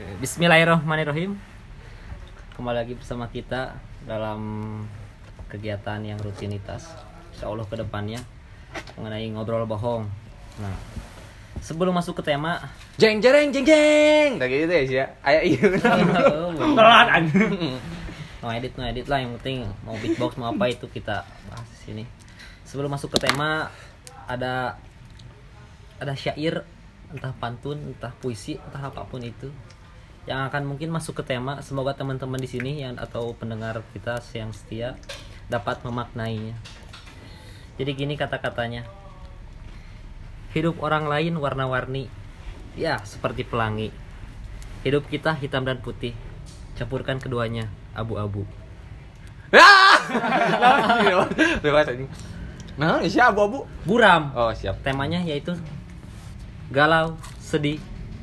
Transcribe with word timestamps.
Bismillahirrahmanirrahim. 0.00 1.36
Kembali 2.56 2.72
lagi 2.72 2.96
bersama 2.96 3.28
kita 3.28 3.76
dalam 4.08 4.40
kegiatan 5.52 6.00
yang 6.00 6.16
rutinitas. 6.24 6.88
Insya 7.36 7.52
Allah 7.52 7.68
ke 7.68 7.76
depannya 7.76 8.16
mengenai 8.96 9.28
ngobrol 9.28 9.68
bohong. 9.68 10.08
Nah, 10.56 10.72
sebelum 11.60 11.92
masuk 11.92 12.16
ke 12.24 12.32
tema, 12.32 12.64
Jeng 12.96 13.20
jeng 13.20 13.52
jeng 13.52 13.68
jeng. 13.68 14.40
Tak 14.40 14.48
gitu 14.48 14.72
ya 14.72 14.84
sih 14.88 14.96
ya. 15.04 15.06
Ayo 15.20 15.40
iya. 15.44 15.68
telat 16.56 17.08
no 18.40 18.48
edit 18.48 18.72
no 18.80 18.88
edit 18.88 19.04
lah 19.04 19.20
yang 19.20 19.36
penting 19.36 19.68
mau 19.84 20.00
beatbox 20.00 20.40
mau 20.40 20.48
apa 20.48 20.72
itu 20.72 20.88
kita 20.88 21.28
bahas 21.52 21.68
di 21.76 21.78
sini. 21.92 22.04
Sebelum 22.64 22.88
masuk 22.88 23.12
ke 23.12 23.28
tema 23.28 23.68
ada 24.24 24.80
ada 26.00 26.16
syair 26.16 26.64
entah 27.12 27.36
pantun 27.36 27.92
entah 27.92 28.16
puisi 28.16 28.56
entah 28.56 28.88
apa 28.88 29.04
pun 29.04 29.20
itu 29.20 29.52
yang 30.28 30.44
akan 30.48 30.68
mungkin 30.68 30.92
masuk 30.92 31.22
ke 31.22 31.32
tema 31.36 31.62
semoga 31.64 31.96
teman-teman 31.96 32.40
di 32.40 32.48
sini 32.48 32.84
yang 32.84 33.00
atau 33.00 33.32
pendengar 33.32 33.80
kita 33.96 34.20
yang 34.36 34.52
setia 34.52 34.98
dapat 35.48 35.80
memaknainya 35.86 36.56
jadi 37.80 37.90
gini 37.96 38.14
kata-katanya 38.20 38.84
hidup 40.52 40.82
orang 40.82 41.08
lain 41.08 41.38
warna-warni 41.40 42.10
ya 42.76 43.00
seperti 43.06 43.46
pelangi 43.48 43.88
hidup 44.84 45.08
kita 45.08 45.36
hitam 45.36 45.64
dan 45.64 45.80
putih 45.80 46.16
campurkan 46.80 47.20
keduanya 47.20 47.68
abu-abu. 47.92 48.48
Nah, 52.80 53.04
siapa 53.04 53.36
abu-abu? 53.36 53.68
buram 53.84 54.32
Oh, 54.32 54.48
siap. 54.56 54.80
temanya 54.80 55.20
yaitu 55.20 55.52
galau 56.72 57.12
sedih 57.36 57.76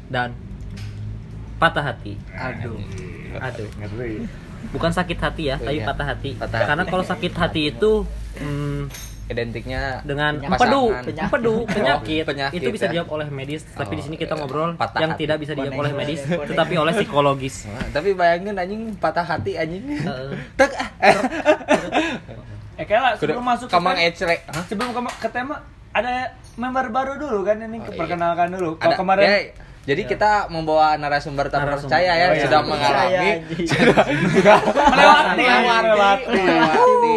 dan 0.10 0.34
patah 1.58 1.84
hati 1.84 2.14
Aduh. 2.30 2.78
aduh 3.36 3.70
Ngeri. 3.76 4.24
bukan 4.70 4.92
sakit 4.92 5.18
hati 5.18 5.44
ya 5.48 5.56
tapi 5.58 5.78
Iya. 5.78 5.86
patah 5.86 6.08
hati 6.08 6.32
Patah 6.34 6.54
hati. 6.56 6.68
karena 6.68 6.84
kalau 6.86 7.04
sakit 7.04 7.34
hati 7.34 7.62
itu 7.70 7.92
hmm, 8.38 8.82
Identiknya 9.28 10.00
dengan 10.02 10.40
empedu 10.40 10.88
Penyakit. 10.88 11.20
empedu 11.20 11.56
penyakit, 11.68 12.24
Oh, 12.24 12.28
penyakit, 12.32 12.58
itu 12.58 12.70
bisa 12.72 12.86
ya. 12.86 12.92
dijawab 12.96 13.10
oleh 13.12 13.28
medis 13.28 13.68
tapi 13.68 13.94
di 13.94 14.02
sini 14.02 14.16
kita 14.16 14.34
Oh, 14.34 14.40
ngobrol 14.40 14.72
patah 14.74 15.04
yang 15.04 15.12
hati. 15.12 15.22
tidak 15.22 15.38
bisa 15.38 15.52
dijawab 15.52 15.76
oleh 15.78 15.94
medis 15.94 16.20
tetapi 16.24 16.74
oleh 16.78 16.94
psikologis 16.96 17.68
Nah, 17.68 17.84
tapi 17.98 18.16
bayangin 18.16 18.56
anjing 18.56 18.82
patah 18.96 19.26
hati 19.26 19.60
anjing. 19.60 19.84
Eh, 19.84 20.32
Tek 20.56 20.72
ah. 20.80 20.90
Eh 22.78 22.86
kayak 22.86 23.18
sebelum 23.18 23.42
Kudu- 23.42 23.50
masuk 23.52 23.68
ke 23.68 23.74
kamang 23.74 23.96
tema- 23.96 24.08
ecrek. 24.08 24.40
Hah? 24.48 24.64
sebelum 24.64 24.90
ke, 24.96 25.28
tema 25.28 25.56
ada 25.92 26.14
member 26.56 26.86
baru 26.88 27.14
dulu 27.18 27.40
kan 27.42 27.58
ini 27.60 27.78
Oh, 27.78 27.84
iya. 27.84 27.98
perkenalkan 27.98 28.48
dulu. 28.50 28.78
Kalau 28.78 28.96
Ada 28.96 29.28
kemarin 29.88 29.96
ya, 29.96 29.96
jadi 29.96 30.02
kita 30.06 30.32
membawa 30.50 30.88
narasumber 30.94 31.48
terpercaya 31.48 32.12
ya, 32.12 32.26
Oh, 32.28 32.34
iya. 32.34 32.44
sudah 32.44 32.62
mengalami, 32.62 33.16
anjing. 33.40 33.66
sudah 33.66 34.04
sudah 34.04 34.58
Melewati, 34.68 35.40
melewati, 35.40 35.88
melewati. 35.88 36.28
melewati. 36.28 37.16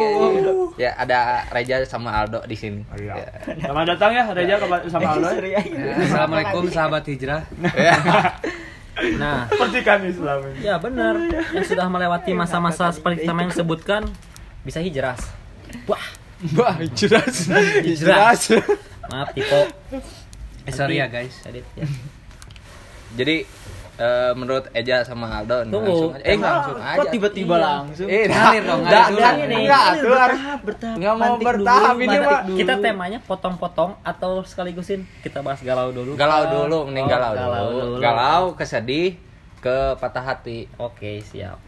Ya 0.78 0.94
ada 0.94 1.18
Reja 1.50 1.82
sama 1.84 2.14
Aldo 2.14 2.40
di 2.42 2.54
sini. 2.54 2.86
Oh, 2.86 2.96
iya. 2.96 3.18
Ya. 3.18 3.28
Selamat 3.60 3.84
datang 3.90 4.10
ya 4.12 4.24
Reja 4.30 4.54
sama 4.86 5.08
Aldo. 5.10 5.28
Serius. 5.28 5.66
Assalamualaikum 6.00 6.62
sahabat 6.66 7.02
hijrah. 7.04 7.42
Ya. 7.74 7.94
nah 9.16 9.48
Seperti 9.48 9.80
kami 9.80 10.08
selama 10.10 10.44
ini. 10.50 10.60
ya 10.62 10.76
benar 10.76 11.14
yang 11.50 11.64
sudah 11.64 11.86
melewati 11.86 12.30
masa-masa 12.30 12.88
seperti 12.90 13.24
kita 13.24 13.32
yang 13.34 13.48
sebutkan 13.50 14.02
bisa 14.60 14.76
hijrah 14.78 15.16
wah 15.86 16.04
Wah. 16.52 16.76
Hijrah. 16.76 17.24
Jelas. 17.82 18.52
maaf 19.08 19.32
Tiko 19.32 19.72
Eh, 20.62 20.70
sorry 20.70 20.96
ya 20.96 21.08
guys. 21.08 21.32
edit 21.44 21.64
ya 21.74 21.88
Jadi 23.12 23.36
eh, 23.96 24.32
menurut 24.32 24.64
Eja 24.72 25.02
sama 25.02 25.28
Aldo 25.36 25.60
Tunggu. 25.66 25.84
langsung 25.84 26.12
aja. 26.14 26.24
Eh 26.24 26.36
langsung 26.36 26.78
aja. 26.78 26.96
Kok 26.96 27.06
tiba-tiba 27.10 27.54
Iya. 27.54 27.66
langsung? 27.66 28.08
Eh, 28.08 28.24
Ngalir 28.24 28.62
dong, 28.64 28.80
ngalir 28.80 29.08
dulu. 29.44 29.58
enggak 29.60 29.82
harus 29.82 30.00
bertahap, 30.00 30.58
bertahap. 30.62 30.96
Nggak 30.96 31.14
mau 31.14 31.34
bertahap 31.36 31.92
dulu, 31.92 32.02
ini, 32.02 32.16
dulu. 32.16 32.56
kita 32.56 32.74
temanya 32.78 33.18
potong-potong 33.20 33.90
atau 34.00 34.30
sekaligusin 34.42 35.04
kita 35.20 35.38
bahas 35.40 35.60
galau 35.60 35.90
dulu 35.90 36.14
galau 36.14 36.42
dulu, 36.48 36.88
mending 36.88 37.04
Oh, 37.04 37.10
galau, 37.10 37.32
galau 37.34 37.64
dulu. 37.66 37.80
dulu. 37.92 37.96
Galau, 38.00 38.42
kesedih, 38.54 39.20
ke 39.58 39.76
patah 39.96 40.24
hati. 40.24 40.64
Oke, 40.74 41.20
siap. 41.20 41.60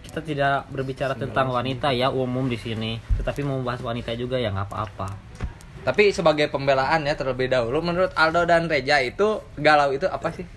Kita 0.00 0.22
tidak 0.22 0.70
berbicara 0.70 1.12
tentang 1.12 1.50
wanita 1.50 1.90
ya 1.90 2.08
umum 2.08 2.46
di 2.46 2.54
sini, 2.54 2.96
tetapi 3.14 3.42
mau 3.42 3.58
membahas 3.58 3.82
wanita 3.82 4.14
juga 4.14 4.38
ya 4.38 4.48
nggak 4.48 4.64
apa-apa. 4.64 5.08
Tapi 5.84 6.10
sebagai 6.10 6.48
pembelaan 6.48 7.04
ya 7.04 7.14
terlebih 7.14 7.52
dahulu 7.52 7.84
menurut 7.84 8.10
Aldo 8.16 8.48
dan 8.48 8.66
Reja 8.66 9.04
itu 9.04 9.44
galau 9.60 9.92
itu 9.92 10.08
apa 10.08 10.32
sih? 10.32 10.48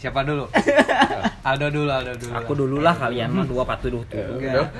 Siapa 0.00 0.26
dulu? 0.26 0.50
Aldo 1.48 1.70
dulu, 1.70 1.90
Aldo 1.92 2.12
dulu. 2.18 2.32
Aku 2.34 2.52
dulu 2.58 2.76
lah 2.82 2.96
kalian 2.96 3.30
mah 3.30 3.46
dua 3.46 3.62
patuh 3.62 3.92
dulu. 3.92 4.04
Enggak. 4.10 4.72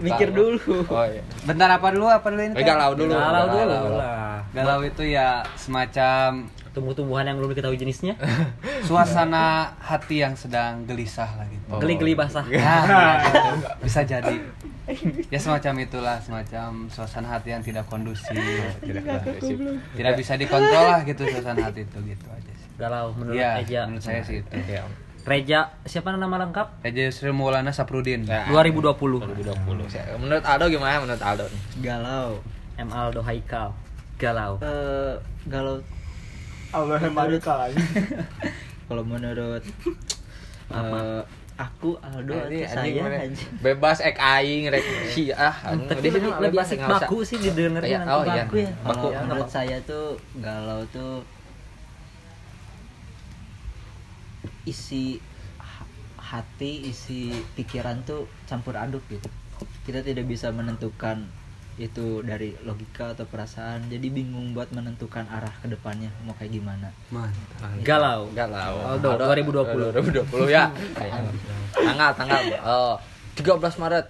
Mikir 0.00 0.32
dulu. 0.32 0.86
Oh 0.88 1.04
iya. 1.04 1.20
Bentar 1.44 1.68
apa 1.68 1.92
dulu? 1.92 2.08
Apa 2.08 2.32
dulu 2.32 2.40
ini? 2.40 2.54
Eh, 2.56 2.64
galau 2.64 2.96
dulu. 2.96 3.12
Galau 3.12 3.44
dulu 3.52 3.62
Galau. 3.68 3.98
lah. 4.00 4.40
Galau 4.54 4.80
itu 4.86 5.02
ya 5.04 5.44
semacam 5.58 6.48
Tumbuh-tumbuhan 6.74 7.22
yang 7.22 7.38
belum 7.38 7.54
diketahui 7.54 7.78
jenisnya. 7.78 8.18
suasana 8.90 9.78
hati 9.78 10.26
yang 10.26 10.34
sedang 10.34 10.82
gelisah 10.90 11.30
lah 11.38 11.46
gitu. 11.46 11.78
Geli-geli 11.78 12.18
basah. 12.18 12.42
Nah, 12.42 12.50
ya, 12.50 12.74
gitu. 13.30 13.50
bisa 13.86 14.00
jadi. 14.02 14.36
Ya 15.26 15.40
semacam 15.40 15.80
itulah, 15.80 16.16
semacam 16.20 16.86
suasana 16.88 17.28
hati 17.30 17.50
yang 17.50 17.64
tidak 17.64 17.88
kondusif. 17.88 18.36
Tidak 18.78 19.00
kondusif. 19.00 19.56
Tidak 19.92 20.12
bisa 20.12 20.36
dikontrol 20.36 20.84
lah 20.86 21.00
gitu 21.02 21.24
suasana 21.24 21.64
hati 21.64 21.82
itu 21.82 21.98
gitu 22.04 22.26
aja 22.28 22.52
sih. 22.52 22.68
Galau 22.76 23.14
menurut 23.14 23.38
Iya, 23.38 23.64
Eja. 23.64 23.80
menurut 23.88 24.04
saya 24.04 24.20
sih 24.20 24.44
itu. 24.44 24.50
Ya. 24.60 24.84
Reja, 25.24 25.72
siapa 25.88 26.12
nama 26.12 26.36
lengkap? 26.36 26.84
Reja 26.84 27.08
Yusril 27.08 27.32
Maulana 27.32 27.72
Saprudin. 27.72 28.28
Ya. 28.28 28.44
2020. 28.44 29.24
2020. 29.24 30.20
Menurut 30.20 30.44
Aldo 30.44 30.68
gimana 30.68 31.00
menurut 31.00 31.22
Aldo 31.24 31.48
nih? 31.48 31.60
Galau. 31.80 32.44
M 32.76 32.88
Aldo 32.92 33.24
Haikal. 33.24 33.72
Galau. 34.20 34.60
Eh, 34.60 35.16
galau 35.48 35.80
Menurut- 36.76 37.40
lagi. 37.40 37.76
kalau 38.90 39.00
menurut 39.00 39.62
eh, 40.68 41.22
aku 41.54 41.94
Aldo 41.98 42.34
atau 42.34 42.50
Ini 42.50 42.66
saya 42.66 43.02
anjing. 43.22 43.50
bebas 43.60 43.98
ek 44.00 44.16
aing 44.16 44.66
rek 44.68 44.82
si 45.06 45.30
ah. 45.30 45.54
Tapi 45.64 46.02
Di 46.02 46.10
lebih, 46.10 46.30
lebih 46.40 46.58
asik 46.58 46.82
baku 46.82 47.22
sih 47.22 47.38
Iya, 47.86 48.02
nanti 48.02 48.10
oh 48.10 48.22
iya. 48.26 48.42
baku 48.42 48.56
ya. 48.58 48.72
Kalau 48.76 49.08
Ya, 49.08 49.18
menurut 49.22 49.48
saya 49.48 49.76
tuh 49.82 50.06
galau 50.36 50.82
tuh 50.88 51.22
isi 54.64 55.20
ha- 55.58 55.88
hati, 56.18 56.88
isi 56.88 57.20
pikiran 57.54 58.02
tuh 58.02 58.20
campur 58.44 58.74
aduk 58.74 59.04
gitu. 59.06 59.28
Kita 59.84 60.00
tidak 60.00 60.24
bisa 60.24 60.48
menentukan 60.50 61.28
itu 61.74 62.22
dari 62.22 62.54
logika 62.62 63.12
atau 63.12 63.26
perasaan. 63.26 63.86
Jadi 63.86 64.06
bingung 64.06 64.54
buat 64.54 64.70
menentukan 64.70 65.26
arah 65.26 65.50
ke 65.58 65.66
depannya 65.66 66.10
mau 66.22 66.32
kayak 66.32 66.52
gimana. 66.52 66.88
Mantap. 67.10 67.82
Galau. 67.82 68.30
Galau. 68.30 68.74
Aldo, 68.88 69.10
2020. 69.18 69.90
2020 70.22 70.48
ya. 70.48 70.70
tanggal 71.74 72.10
tanggal 72.14 72.40
oh 72.62 72.94
13 73.34 73.58
Maret 73.58 74.06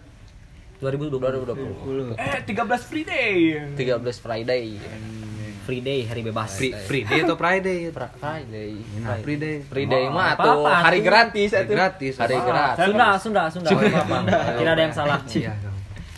2020. 0.80 1.16
2020. 1.16 2.20
Eh 2.20 2.38
13 2.44 2.52
free 2.84 3.06
day. 3.06 3.36
13 3.72 3.96
Friday. 4.20 4.64
Free 5.64 5.80
day, 5.80 6.04
hari 6.04 6.20
bebas. 6.20 6.60
Free, 6.60 6.76
free 6.76 7.08
day 7.08 7.24
atau 7.24 7.40
Friday? 7.40 7.88
Fra- 7.88 8.12
Friday. 8.12 8.76
Nah, 9.00 9.16
free 9.24 9.40
day. 9.40 9.64
Friday 9.64 10.04
Oh, 10.04 10.12
mah 10.12 10.36
tuh 10.36 10.60
hari 10.60 11.00
gratis 11.00 11.56
Hari 11.56 11.64
itu. 11.64 11.72
gratis. 11.72 12.14
Hari 12.20 12.36
Ah. 12.36 12.44
gratis. 12.44 12.84
Sunda, 12.84 13.08
Sunda, 13.16 13.42
Sunda. 13.48 13.70
Tidak 14.60 14.72
ada 14.76 14.82
yang 14.84 14.92
salah. 14.92 15.24
Iya. 15.24 15.56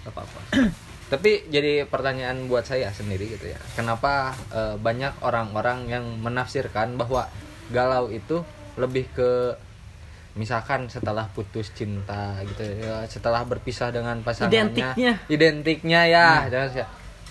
Apa-apa. 0.02 0.40
Tapi 1.06 1.46
jadi 1.46 1.86
pertanyaan 1.86 2.50
buat 2.50 2.66
saya 2.66 2.90
sendiri 2.90 3.30
gitu 3.38 3.46
ya. 3.46 3.58
Kenapa 3.78 4.34
eh, 4.50 4.74
banyak 4.74 5.22
orang-orang 5.22 5.86
yang 5.86 6.04
menafsirkan 6.18 6.98
bahwa 6.98 7.30
galau 7.70 8.10
itu 8.10 8.42
lebih 8.74 9.06
ke 9.14 9.54
misalkan 10.36 10.92
setelah 10.92 11.32
putus 11.32 11.72
cinta 11.72 12.36
gitu 12.44 12.60
ya, 12.60 13.08
setelah 13.08 13.40
berpisah 13.48 13.88
dengan 13.88 14.20
pasangannya. 14.20 14.52
Identiknya. 14.52 15.12
Identiknya 15.32 16.00
ya. 16.04 16.28
Sih, 16.68 16.84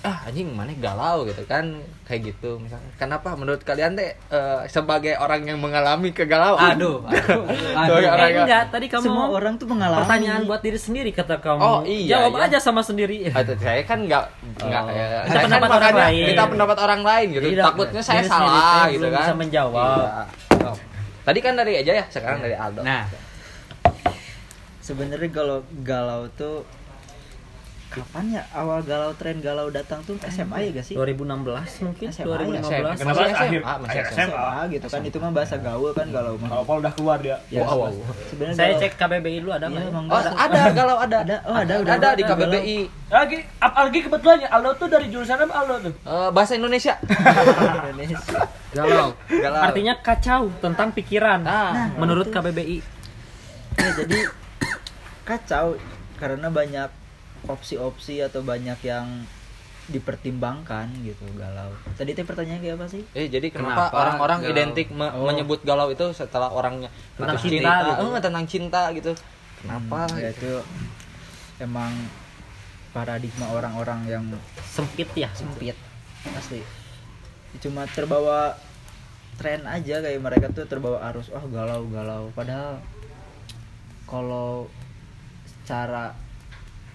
ah 0.06 0.18
anjing 0.24 0.48
mana 0.48 0.70
galau 0.76 1.26
gitu 1.26 1.42
kan 1.44 1.66
kayak 2.04 2.30
gitu 2.30 2.56
misalkan. 2.58 2.86
Kenapa 2.96 3.34
menurut 3.34 3.60
kalian 3.60 3.94
teh 3.94 4.14
eh, 4.14 4.62
sebagai 4.68 5.16
orang 5.16 5.42
yang 5.44 5.58
mengalami 5.58 6.10
kegalauan? 6.12 6.74
Aduh, 6.74 7.02
aduh, 7.02 7.42
aduh. 7.74 7.98
orang 8.08 8.22
Eh, 8.22 8.32
yang- 8.32 8.46
enggak, 8.46 8.64
tadi 8.70 8.86
kamu 8.86 9.04
Semua 9.04 9.26
orang 9.28 9.54
tuh 9.56 9.66
mengalami. 9.66 10.00
pertanyaan 10.00 10.42
buat 10.44 10.62
diri 10.62 10.78
sendiri 10.78 11.10
kata 11.10 11.36
kamu. 11.38 11.60
Oh, 11.60 11.82
iya, 11.82 12.22
Jawab 12.22 12.34
iya. 12.36 12.46
aja 12.48 12.58
sama 12.60 12.80
sendiri. 12.80 13.28
Ah, 13.28 13.42
saya 13.42 13.82
kan 13.82 14.00
nggak 14.00 14.24
nggak 14.60 14.82
Oh. 14.82 14.92
ya, 14.92 15.06
saya 15.24 15.34
kan 15.36 15.44
pendapat 15.50 15.68
orang 15.68 15.82
makanya 15.82 16.06
lain. 16.06 16.26
minta 16.28 16.46
pendapat 16.46 16.78
orang 16.80 17.02
lain 17.02 17.28
gitu 17.32 17.42
Jadi, 17.44 17.56
takutnya 17.60 18.02
saya 18.02 18.20
diri 18.20 18.30
salah 18.30 18.82
gitu 18.86 19.00
belum 19.02 19.12
kan 19.12 19.22
bisa 19.22 19.34
menjawab. 19.36 19.98
Iya. 19.98 20.24
Oh. 20.64 20.78
tadi 21.22 21.40
kan 21.40 21.54
dari 21.54 21.74
aja 21.76 21.92
ya 21.96 22.06
sekarang 22.08 22.40
dari 22.40 22.54
Aldo 22.54 22.82
Nah, 22.82 23.04
Sebenarnya 24.80 25.30
kalau 25.32 25.58
galau 25.82 26.30
tuh 26.32 26.62
kapan 27.96 28.26
ya 28.30 28.44
awal 28.52 28.80
galau 28.82 29.12
tren 29.14 29.40
galau 29.40 29.68
datang 29.68 30.00
tuh 30.02 30.20
SMA 30.22 30.58
ya 30.62 30.70
gak 30.74 30.86
sih 30.86 30.94
2016 30.94 31.24
mungkin 31.82 32.08
SMA, 32.10 32.28
2015 32.60 32.98
Kenapa 32.98 33.16
Masih 33.16 33.34
akhir 33.34 33.62
SMA, 33.62 33.74
masih 33.78 33.98
akhir 33.98 34.14
SMA. 34.14 34.28
SMA 34.28 34.60
gitu 34.70 34.86
kan 34.86 35.02
itu 35.02 35.18
mah 35.18 35.32
bahasa 35.32 35.56
gaul 35.58 35.92
kan 35.92 36.08
galau 36.10 36.34
mah 36.36 36.50
Kalau 36.50 36.64
Paul 36.64 36.80
udah 36.80 36.94
keluar 36.94 37.18
dia. 37.18 37.38
Ya, 37.48 37.62
Wow, 37.62 37.76
wow. 37.82 37.92
sebenarnya 38.28 38.54
saya 38.54 38.68
galau- 38.70 38.82
cek 38.82 38.94
KBBI 38.96 39.38
dulu 39.40 39.52
ada 39.52 39.60
Iya, 39.62 39.70
nggak 39.70 39.82
ya? 39.82 39.90
emang 39.90 40.06
Oh, 40.06 40.12
galau. 40.14 40.36
ada 40.36 40.60
galau 40.70 40.98
ada. 40.98 41.18
Ada, 41.18 41.36
oh, 41.42 41.56
ada, 41.56 41.74
udah 41.78 41.94
ada 41.94 42.06
ada, 42.06 42.10
di 42.12 42.24
galau. 42.24 42.38
KBBI. 42.46 42.80
Lagi 43.08 43.38
apalagi 43.58 44.00
kebetulannya 44.02 44.48
Aldo 44.48 44.72
tuh 44.76 44.88
dari 44.88 45.06
jurusan 45.08 45.38
apa 45.38 45.54
Aldo 45.56 45.76
tuh? 45.82 45.94
Eh, 45.96 46.30
bahasa 46.30 46.54
Indonesia. 46.54 46.94
Indonesia 47.86 48.20
Galau. 48.72 49.10
Galau. 49.26 49.62
Artinya 49.62 49.94
kacau 49.98 50.52
tentang 50.60 50.92
pikiran. 50.92 51.40
Nah, 51.42 51.96
menurut 51.96 52.28
KBBI. 52.28 52.84
ya 53.76 53.90
jadi 53.94 54.20
kacau 55.24 55.76
karena 56.16 56.48
banyak 56.48 56.90
opsi-opsi 57.46 58.20
atau 58.20 58.42
banyak 58.42 58.78
yang 58.82 59.26
dipertimbangkan 59.86 60.90
gitu 61.00 61.22
galau 61.34 61.70
tadi 61.94 62.12
teh 62.12 62.26
pertanyaan 62.26 62.58
kayak 62.58 62.76
apa 62.76 62.86
sih 62.90 63.06
Eh 63.14 63.30
jadi 63.30 63.54
kenapa, 63.54 63.94
orang-orang 63.94 64.40
galau? 64.42 64.52
identik 64.52 64.88
me- 64.90 65.14
Oh. 65.14 65.30
menyebut 65.30 65.62
galau 65.62 65.88
itu 65.88 66.10
setelah 66.12 66.50
orangnya 66.50 66.90
Tentang 67.14 67.38
putus 67.38 67.54
cinta 67.54 67.74
gitu. 67.86 68.02
Eh, 68.04 68.20
tentang 68.20 68.46
cinta 68.46 68.82
gitu. 68.92 69.12
Kenapa? 69.62 70.00
Hmm, 70.08 70.18
ya 70.18 70.30
itu 70.32 70.52
emang 71.60 71.94
paradigma 72.92 73.46
orang-orang 73.52 74.00
yang 74.06 74.24
Sempit 74.66 75.06
ya. 75.14 75.30
sempit 75.32 75.78
asli 76.28 76.66
cuma 77.56 77.86
terbawa 77.86 78.58
tren 79.36 79.62
aja 79.64 80.02
kayak 80.02 80.18
mereka 80.18 80.50
tuh 80.50 80.66
terbawa 80.66 80.98
arus 81.08 81.30
oh 81.30 81.46
galau 81.48 81.86
galau 81.88 82.34
padahal 82.34 82.82
kalau 84.04 84.66
secara 85.46 86.18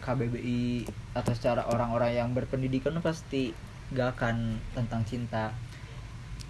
KBBI 0.01 0.85
atau 1.13 1.33
secara 1.33 1.65
orang-orang 1.65 2.13
yang 2.15 2.29
berpendidikan 2.31 2.97
pasti 2.99 3.53
gak 3.91 4.17
akan 4.17 4.37
tentang 4.73 5.03
cinta 5.03 5.53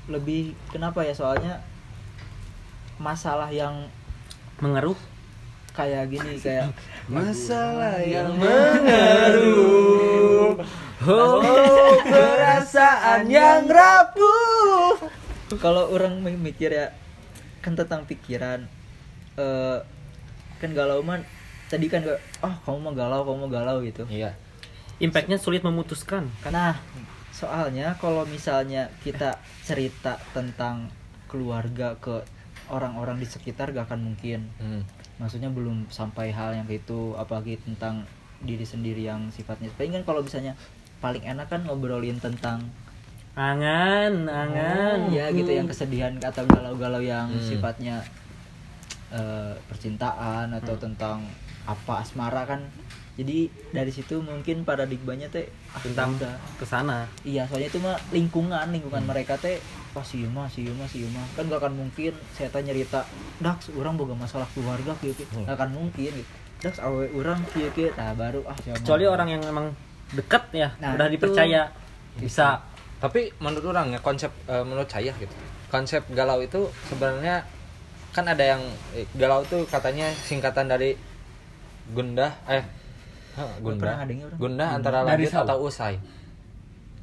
lebih 0.07 0.53
kenapa 0.69 1.01
ya 1.01 1.13
soalnya 1.13 1.61
masalah 2.97 3.49
yang 3.49 3.89
Mengeruh. 4.59 4.97
kayak 5.71 6.09
gini 6.09 6.37
kayak 6.37 6.69
Masalah 7.09 7.99
yang 8.01 8.35
mengeruh. 8.35 9.81
Oh, 11.01 11.41
perasaan 12.05 13.25
yang 13.25 13.65
rapuh. 13.65 15.01
kalau 15.57 15.89
orang 15.89 16.21
mi- 16.21 16.37
mikir 16.37 16.69
ya 16.69 16.93
kan 17.59 17.73
tentang 17.73 18.05
pikiran 18.05 18.69
eh 19.35 19.79
kan 20.57 20.71
galau 20.71 21.01
man 21.01 21.25
tadi 21.71 21.87
kan 21.87 22.03
kayak, 22.03 22.19
oh 22.43 22.55
kamu 22.61 22.79
mau 22.83 22.93
galau 22.93 23.21
kamu 23.23 23.39
mau 23.39 23.49
galau 23.49 23.77
gitu 23.81 24.03
Iya. 24.05 24.35
Impactnya 24.99 25.39
sulit 25.39 25.63
memutuskan. 25.63 26.27
nah 26.47 26.75
soalnya 27.31 27.97
kalau 27.97 28.27
misalnya 28.27 28.91
kita 29.01 29.33
cerita 29.63 30.19
tentang 30.31 30.91
keluarga 31.25 31.95
ke 31.97 32.21
orang-orang 32.69 33.17
di 33.17 33.25
sekitar 33.25 33.71
gak 33.71 33.87
akan 33.87 34.03
mungkin 34.05 34.51
Hmm. 34.57 34.83
maksudnya 35.17 35.49
belum 35.49 35.89
sampai 35.89 36.31
hal 36.31 36.53
yang 36.53 36.67
kayak 36.67 36.85
itu 36.85 37.15
apalagi 37.15 37.57
tentang 37.59 38.05
diri 38.41 38.63
sendiri 38.63 39.01
yang 39.03 39.31
sifatnya 39.31 39.71
paling 39.71 39.93
kan 39.93 40.05
kalau 40.05 40.21
misalnya 40.21 40.53
paling 40.99 41.23
enak 41.23 41.47
kan 41.47 41.63
ngobrolin 41.63 42.19
tentang 42.19 42.67
Angan, 43.33 44.27
angan. 44.27 45.09
ya 45.09 45.31
gitu 45.31 45.49
yang 45.49 45.65
kesedihan 45.65 46.19
atau 46.19 46.43
galau-galau 46.45 47.01
yang 47.01 47.31
Hmm. 47.31 47.41
sifatnya 47.41 48.03
eh, 49.09 49.55
percintaan 49.67 50.51
atau 50.53 50.75
Hmm. 50.75 50.83
tentang 50.85 51.19
apa 51.71 52.03
asmara 52.03 52.43
kan 52.45 52.61
jadi 53.15 53.47
dari 53.71 53.93
situ 53.93 54.19
mungkin 54.19 54.65
paradigmanya 54.65 55.29
teh 55.29 55.45
ah, 55.69 55.79
tentang 55.79 56.17
udah. 56.17 56.35
ke 56.57 56.65
sana. 56.65 57.05
iya 57.21 57.45
soalnya 57.45 57.69
itu 57.69 57.79
mah 57.79 57.93
lingkungan 58.11 58.65
lingkungan 58.71 59.03
Hmm. 59.03 59.11
mereka 59.13 59.37
teh 59.37 59.61
pas 59.91 60.03
sih 60.03 60.25
mah 60.25 60.49
sih 60.49 60.65
mah 60.65 61.27
kan 61.35 61.45
gak 61.45 61.61
akan 61.61 61.75
mungkin 61.77 62.15
saya 62.33 62.49
tanya 62.49 62.73
nyerita 62.73 63.05
Dax 63.39 63.69
orang 63.73 63.95
boga 63.95 64.15
masalah 64.15 64.49
keluarga 64.51 64.95
kieu 64.99 65.13
Hmm. 65.13 65.45
gak 65.45 65.55
akan 65.55 65.71
mungkin 65.71 66.11
gitu 66.11 66.33
Dax 66.61 66.81
awe 66.81 67.05
orang 67.13 67.41
kieu 67.47 67.69
kieu 67.71 67.93
nah 67.93 68.15
baru 68.15 68.41
ah 68.45 68.57
siapa 68.57 68.79
Kecuali 68.79 69.05
orang 69.05 69.29
yang 69.31 69.43
emang 69.45 69.67
deket 70.11 70.43
ya, 70.51 70.69
Nah, 70.79 70.97
udah 70.97 71.07
itu- 71.07 71.15
dipercaya 71.19 71.63
bisa 72.17 72.59
Tapi 72.99 73.33
menurut 73.39 73.65
orang 73.67 73.93
ya 73.93 74.01
konsep 74.01 74.29
eh, 74.45 74.61
menurut 74.61 74.85
saya 74.85 75.09
gitu. 75.15 75.33
Konsep 75.69 76.05
galau 76.11 76.37
itu 76.39 76.69
sebenarnya 76.85 77.41
kan 78.11 78.25
ada 78.25 78.45
yang 78.45 78.61
eh, 78.93 79.09
galau 79.15 79.41
tuh 79.43 79.65
katanya 79.65 80.05
singkatan 80.21 80.69
dari 80.69 80.93
gundah 81.93 82.33
eh 82.47 82.65
gundah. 83.63 84.05
Gundah 84.37 84.69
antara 84.77 84.99
lanjut 85.07 85.33
atau 85.33 85.57
usai. 85.65 85.97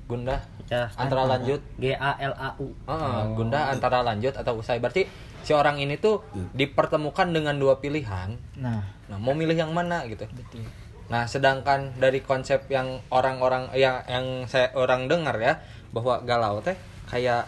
Gundah 0.08 0.40
ya, 0.72 0.88
antara 0.96 1.28
lanjut 1.28 1.60
G 1.76 1.92
A 1.96 2.16
L 2.20 2.34
A 2.36 2.56
U. 2.60 2.72
Heeh, 2.88 3.22
Gunda 3.36 3.72
antara 3.72 4.00
lanjut 4.04 4.34
atau 4.40 4.60
usai. 4.60 4.80
Berarti 4.80 5.08
si 5.44 5.52
orang 5.52 5.80
ini 5.80 6.00
tuh 6.00 6.24
dipertemukan 6.56 7.28
dengan 7.32 7.60
dua 7.60 7.80
pilihan. 7.84 8.36
nah 8.56 8.98
Nah, 9.08 9.18
mau 9.20 9.32
milih 9.32 9.56
yang 9.56 9.72
mana 9.72 10.04
gitu. 10.04 10.28
betul 10.36 10.68
Nah, 11.08 11.24
sedangkan 11.24 11.96
dari 11.96 12.20
konsep 12.20 12.68
yang 12.68 13.00
orang-orang 13.08 13.72
yang 13.80 14.04
yang 14.12 14.44
saya 14.52 14.76
orang 14.76 15.08
dengar 15.08 15.40
ya 15.40 15.64
bahwa 15.96 16.20
galau 16.28 16.60
teh 16.60 16.76
kayak 17.08 17.48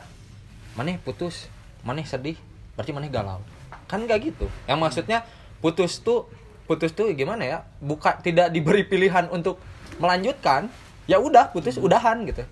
maneh 0.79 0.95
putus, 0.95 1.51
maneh 1.83 2.07
sedih, 2.07 2.39
berarti 2.79 2.95
maneh 2.95 3.11
galau. 3.11 3.43
Kan 3.91 4.07
gak 4.07 4.23
gitu. 4.23 4.47
Yang 4.63 4.79
maksudnya 4.79 5.27
putus 5.59 5.99
tuh 5.99 6.31
putus 6.69 6.93
tuh 6.93 7.09
gimana 7.17 7.41
ya? 7.41 7.57
Bukan 7.81 8.21
tidak 8.21 8.53
diberi 8.53 8.85
pilihan 8.85 9.25
untuk 9.33 9.57
melanjutkan. 9.97 10.69
Ya 11.09 11.17
udah 11.17 11.49
putus 11.49 11.81
udahan 11.81 12.21
gitu. 12.29 12.45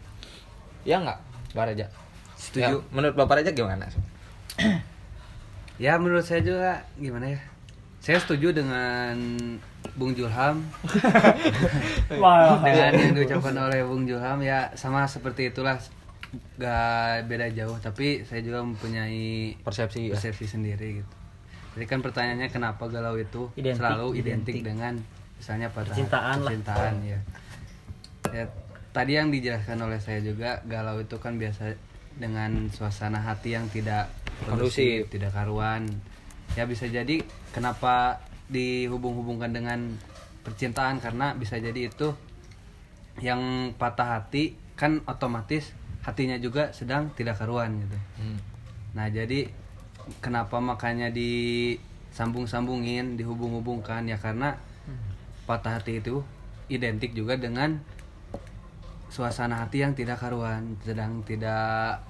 Ya 0.81 0.97
enggak? 0.97 1.21
Baraja. 1.53 1.85
Setuju. 2.33 2.81
Ya, 2.81 2.89
menurut 2.89 3.13
Bapak 3.13 3.45
Raja 3.45 3.53
gimana? 3.53 3.85
Ya 5.77 5.93
menurut 6.01 6.25
saya 6.25 6.41
juga 6.41 6.89
gimana 6.97 7.37
ya? 7.37 7.39
Saya 8.01 8.17
setuju 8.17 8.49
dengan 8.49 9.13
Bung 9.93 10.17
Julham 10.17 10.65
dengan 12.65 12.91
yang 12.97 13.13
diucapkan 13.13 13.53
oleh 13.53 13.85
Bung 13.85 14.09
Julham 14.09 14.41
ya 14.41 14.73
sama 14.73 15.05
seperti 15.05 15.53
itulah 15.53 15.77
gak 16.57 17.29
beda 17.29 17.53
jauh 17.53 17.77
tapi 17.77 18.25
saya 18.25 18.41
juga 18.41 18.65
mempunyai 18.65 19.53
Persepsi 19.61 20.09
ya. 20.09 20.17
persepsi 20.17 20.49
sendiri 20.49 21.05
gitu. 21.05 21.16
Jadi 21.77 21.85
kan 21.85 22.01
pertanyaannya 22.01 22.49
kenapa 22.49 22.89
galau 22.89 23.13
itu 23.15 23.53
Identik, 23.53 23.77
selalu 23.77 24.07
identik, 24.17 24.25
identik. 24.57 24.65
dengan 24.65 24.93
misalnya 25.37 25.69
patah 25.69 25.93
Percintaan 25.93 26.35
lah. 26.41 26.49
percintaan 26.49 26.93
ya. 27.05 27.19
Ya 28.33 28.43
tadi 28.89 29.13
yang 29.13 29.29
dijelaskan 29.29 29.77
oleh 29.77 30.01
saya 30.01 30.17
juga 30.19 30.65
galau 30.65 30.97
itu 30.97 31.21
kan 31.21 31.37
biasa 31.37 31.77
dengan 32.17 32.65
suasana 32.73 33.21
hati 33.21 33.53
yang 33.53 33.69
tidak 33.69 34.09
Kondusif. 34.41 35.05
kondusif, 35.05 35.13
tidak 35.13 35.31
karuan. 35.31 35.85
Ya 36.57 36.65
bisa 36.65 36.89
jadi 36.89 37.21
kenapa 37.53 38.25
dihubung-hubungkan 38.49 39.53
dengan 39.53 40.01
percintaan 40.41 40.97
karena 40.97 41.37
bisa 41.37 41.61
jadi 41.61 41.93
itu 41.93 42.17
yang 43.19 43.73
patah 43.77 44.17
hati 44.17 44.57
kan 44.73 45.01
otomatis 45.05 45.73
hatinya 46.01 46.37
juga 46.37 46.73
sedang 46.73 47.13
tidak 47.13 47.37
karuan 47.37 47.77
gitu. 47.83 47.97
Hmm. 48.17 48.37
Nah, 48.93 49.11
jadi 49.11 49.45
kenapa 50.23 50.59
makanya 50.59 51.11
disambung-sambungin, 51.13 53.17
dihubung-hubungkan 53.19 54.07
ya 54.07 54.17
karena 54.19 54.57
patah 55.47 55.79
hati 55.79 56.03
itu 56.03 56.23
identik 56.67 57.15
juga 57.15 57.39
dengan 57.39 57.79
suasana 59.07 59.63
hati 59.63 59.79
yang 59.83 59.95
tidak 59.95 60.19
karuan, 60.19 60.75
sedang 60.83 61.23
tidak 61.23 62.03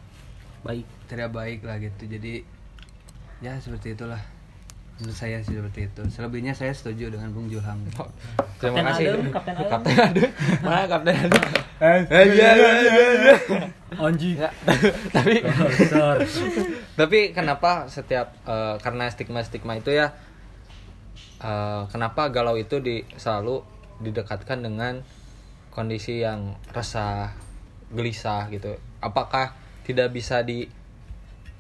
Baik. 0.66 0.86
tidak 1.08 1.32
baik 1.32 1.64
lah 1.64 1.80
gitu. 1.80 2.04
Jadi 2.12 2.44
ya 3.40 3.56
seperti 3.62 3.96
itulah. 3.96 4.20
Menurut 4.98 5.14
saya 5.14 5.38
sih 5.46 5.54
seperti 5.54 5.86
itu. 5.86 6.02
Selebihnya 6.10 6.58
saya 6.58 6.74
setuju 6.74 7.14
dengan 7.14 7.30
Bung 7.30 7.46
Julham. 7.54 7.78
Terima 8.58 8.82
Kapten 8.82 8.86
kasih. 8.90 9.06
Adem, 9.14 9.30
Kapten 9.30 9.54
Adem. 9.54 9.70
Kapten 9.70 9.96
Adem. 10.02 10.30
Mana 10.66 10.86
Kapten 10.90 11.14
Adem? 11.14 11.44
Eh, 11.78 12.26
iya, 12.34 12.50
Anjing. 14.02 14.42
Ya, 14.42 14.50
tapi 15.16 15.46
Besar. 15.46 16.26
tapi 16.98 17.20
kenapa 17.30 17.86
setiap 17.86 18.34
eh, 18.50 18.76
karena 18.82 19.06
stigma-stigma 19.14 19.78
itu 19.78 19.94
ya 19.94 20.18
eh, 21.46 21.82
kenapa 21.94 22.34
galau 22.34 22.58
itu 22.58 22.82
di 22.82 23.06
selalu 23.22 23.62
didekatkan 24.02 24.66
dengan 24.66 25.06
kondisi 25.70 26.26
yang 26.26 26.58
resah, 26.74 27.38
gelisah 27.94 28.50
gitu. 28.50 28.74
Apakah 28.98 29.54
tidak 29.86 30.10
bisa 30.10 30.42
di 30.42 30.66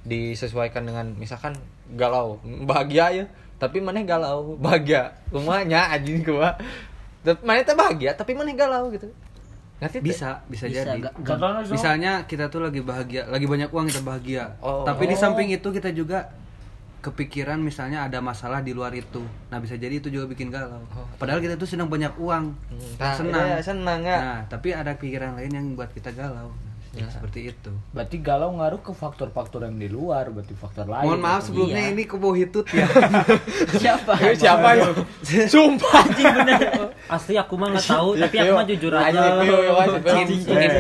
disesuaikan 0.09 0.89
dengan 0.89 1.13
misalkan 1.13 1.53
galau, 1.89 2.37
bahagia 2.63 3.05
ya, 3.13 3.25
tapi 3.55 3.79
mana 3.79 4.01
galau, 4.01 4.57
bahagia. 4.57 5.15
Rumahnya 5.29 5.93
anjing 5.93 6.19
gua. 6.21 6.57
Tapi 7.19 7.39
mana 7.41 7.59
teh 7.61 7.73
bahagia 7.73 8.11
tapi 8.11 8.31
mana 8.31 8.51
galau 8.51 8.87
gitu. 8.89 9.07
Ngerti? 9.77 10.01
Bisa, 10.01 10.41
bisa, 10.45 10.65
Bisa, 10.65 10.89
jadi. 10.89 10.99
gak- 10.99 11.15
Contohnya. 11.21 11.61
Misalnya 11.63 12.11
kita 12.23 12.47
tuh 12.47 12.59
lagi 12.59 12.81
bahagia, 12.81 13.23
lagi 13.25 13.45
banyak 13.45 13.69
uang 13.69 13.85
kita 13.85 14.01
bahagia. 14.01 14.43
Oh. 14.57 14.81
Tapi 14.81 15.05
di 15.05 15.13
Oh. 15.13 15.21
samping 15.21 15.47
itu 15.47 15.69
kita 15.69 15.91
juga 15.91 16.33
kepikiran 16.97 17.61
misalnya 17.61 18.03
ada 18.03 18.19
masalah 18.19 18.59
di 18.59 18.73
luar 18.73 18.89
itu 18.91 19.21
nah 19.47 19.61
bisa 19.61 19.77
jadi 19.77 19.95
itu 19.95 20.09
juga 20.09 20.25
bikin 20.25 20.49
galau 20.49 20.81
Oh, 20.91 21.05
padahal 21.15 21.39
kita 21.39 21.55
tuh 21.55 21.69
sedang 21.69 21.87
banyak 21.87 22.09
uang 22.17 22.51
Nah, 22.97 23.13
senang 23.13 23.45
iya, 23.47 23.57
senang 23.61 24.01
ya. 24.01 24.17
nah 24.17 24.39
tapi 24.43 24.73
ada 24.73 24.91
pikiran 24.91 25.37
lain 25.37 25.51
yang 25.51 25.65
buat 25.71 25.93
kita 25.93 26.09
galau 26.11 26.51
Ya. 26.89 27.07
seperti 27.09 27.49
itu 27.49 27.71
Berarti 27.89 28.17
galau 28.17 28.51
ngaruh 28.53 28.79
ke 28.79 28.91
faktor-faktor 28.91 29.61
yang 29.61 29.75
di 29.75 29.87
luar, 29.87 30.27
berarti 30.27 30.53
faktor 30.53 30.85
lain. 30.85 31.03
mohon 31.03 31.19
maaf 31.19 31.43
sebelumnya 31.43 31.83
Iya. 31.83 31.91
ini 31.91 32.03
kebo 32.03 32.31
hitut 32.31 32.65
ya 32.67 32.87
siapa 33.83 34.11
Eh, 34.17 34.33
siapa 34.33 34.69
ya? 34.73 34.87
Sumpah 35.51 36.03
Asli 37.07 37.35
aku 37.35 37.53
mah 37.53 37.71
nggak 37.71 37.87
tahu, 37.93 38.09
tapi 38.15 38.35
aku 38.37 38.51
mah 38.53 38.65
jujur 38.65 38.91
aja. 38.91 39.39
Ya, 39.39 40.23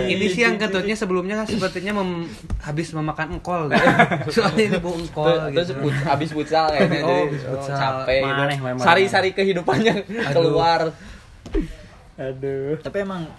ini, 0.07 0.25
sih 0.27 0.41
yang 0.41 0.55
ketutnya 0.55 0.93
sebelumnya 0.93 1.35
kan 1.35 1.47
sepertinya 1.47 1.93
mem- 1.97 2.27
habis 2.59 2.91
memakan 2.91 3.27
engkol 3.33 3.67
gitu. 3.67 3.87
soalnya 4.33 4.63
ini 4.65 4.77
bau 4.77 4.93
engkol 4.93 5.31
Terus 5.49 5.71
gitu 5.71 5.87
habis 6.03 6.29
futsal 6.29 6.67
kayaknya 6.69 7.01
Oh, 7.01 7.25
futsal. 7.29 7.77
capek 8.03 8.19
gitu. 8.21 8.27
Maneh, 8.29 8.57
memang. 8.59 8.81
Sari-sari 8.81 9.31
kehidupannya 9.31 9.93
keluar. 10.31 10.91
Aduh. 12.17 12.73
tapi 12.79 12.97
emang 12.99 13.29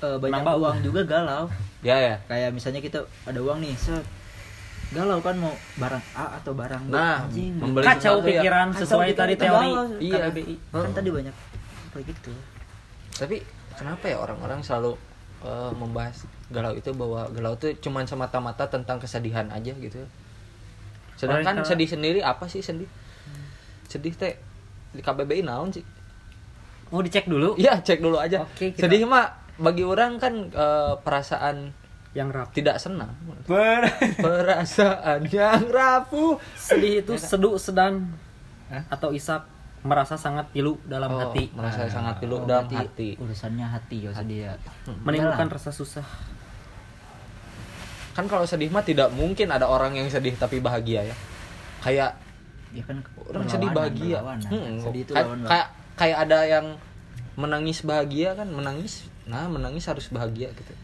eh, 0.00 0.16
banyak 0.16 0.32
Nambah 0.34 0.54
uang 0.56 0.76
juga 0.80 1.00
galau 1.04 1.44
Ya 1.82 1.96
ya. 1.98 2.14
kayak 2.24 2.50
misalnya 2.52 2.78
kita 2.78 2.98
ada 3.22 3.38
uang 3.38 3.58
nih 3.58 3.74
set 3.74 4.06
galau 4.90 5.18
kan 5.18 5.34
mau 5.34 5.50
barang 5.74 6.04
A 6.12 6.36
atau 6.36 6.52
barang 6.52 6.84
B 6.84 6.92
Nah, 6.92 7.24
anjing 7.24 7.56
membeli 7.56 7.82
Kacau 7.82 8.20
sesuatu 8.20 8.28
ya. 8.28 8.38
pikiran 8.38 8.66
Kacau 8.68 8.80
sesuai 8.80 9.06
pikiran, 9.08 9.18
tadi 9.18 9.32
itu 9.32 9.42
teori 9.42 9.68
galau, 9.68 9.86
Iya. 9.98 10.16
KBBI. 10.22 10.54
kan 10.70 10.90
tadi 10.92 11.08
banyak 11.10 11.34
kayak 11.90 12.04
gitu 12.06 12.32
Tapi 13.14 13.36
kenapa 13.72 14.04
ya 14.04 14.16
orang-orang 14.16 14.60
selalu 14.60 14.92
eh, 15.42 15.72
membahas 15.74 16.16
galau 16.48 16.70
itu 16.72 16.90
bahwa 16.92 17.26
galau 17.28 17.52
itu 17.52 17.74
cuma 17.80 17.98
semata-mata 18.02 18.62
tentang 18.64 18.96
kesedihan 18.96 19.48
aja 19.48 19.74
gitu. 19.74 19.98
Sedangkan 21.14 21.56
Mereka- 21.56 21.66
sedih 21.66 21.88
sendiri 21.88 22.20
apa 22.20 22.46
sih 22.46 22.60
sedih? 22.60 22.86
Sedih 23.84 24.12
teh 24.12 24.38
di 24.92 25.00
KBBI 25.00 25.42
naon 25.42 25.68
sih? 25.68 25.82
Mau 26.88 27.00
dicek 27.00 27.26
dulu 27.26 27.56
Iya, 27.56 27.74
cek 27.76 27.98
dulu 27.98 28.16
aja. 28.16 28.44
Oke, 28.44 28.70
kita- 28.70 28.86
Sedih 28.86 29.02
mah 29.02 29.34
bagi 29.56 29.82
orang 29.82 30.16
kan 30.16 30.48
eh, 30.48 30.94
perasaan 30.98 31.72
yang 32.12 32.28
rapuh. 32.28 32.52
tidak 32.52 32.76
senang. 32.76 33.08
Ber 33.44 33.88
Perasaan 34.24 35.24
yang 35.26 35.64
rapuh. 35.66 36.36
Sedih 36.52 37.00
itu 37.00 37.16
seduh 37.16 37.56
sedang 37.56 38.04
atau 38.88 39.12
isak 39.12 39.44
merasa 39.82 40.14
sangat 40.14 40.46
pilu 40.48 40.78
dalam 40.82 41.10
Oh, 41.10 41.18
hati, 41.20 41.50
merasa 41.52 41.84
sangat 41.84 42.22
pilu 42.22 42.38
Oh, 42.38 42.46
dalam 42.46 42.68
hati. 42.68 43.18
urusannya 43.18 43.66
hati 43.66 44.06
ya 44.06 44.14
sedih 44.14 44.38
ya 44.46 44.52
menimbulkan 45.02 45.44
Iyalah. 45.44 45.56
rasa 45.58 45.70
susah. 45.70 46.06
Kan 48.12 48.28
kalau 48.28 48.44
sedih 48.44 48.68
mah 48.68 48.80
tidak 48.80 49.08
mungkin 49.10 49.48
ada 49.48 49.64
orang 49.64 49.96
yang 49.96 50.06
sedih 50.06 50.36
tapi 50.36 50.60
bahagia 50.60 51.00
ya. 51.02 51.16
Kayak 51.80 52.20
ya 52.72 52.84
kan 52.84 53.00
orang 53.26 53.44
sedih 53.48 53.70
bahagia. 53.72 54.18
Hmm, 54.20 54.76
sedih 54.78 55.02
itu 55.02 55.12
kayak 55.42 55.66
kayak 55.96 56.18
ada 56.22 56.38
yang 56.44 56.66
menangis 57.34 57.80
bahagia 57.82 58.32
kan 58.34 58.46
menangis. 58.46 59.08
Nah, 59.24 59.46
menangis 59.46 59.86
harus 59.86 60.06
bahagia 60.08 60.50
gitu. 60.50 60.74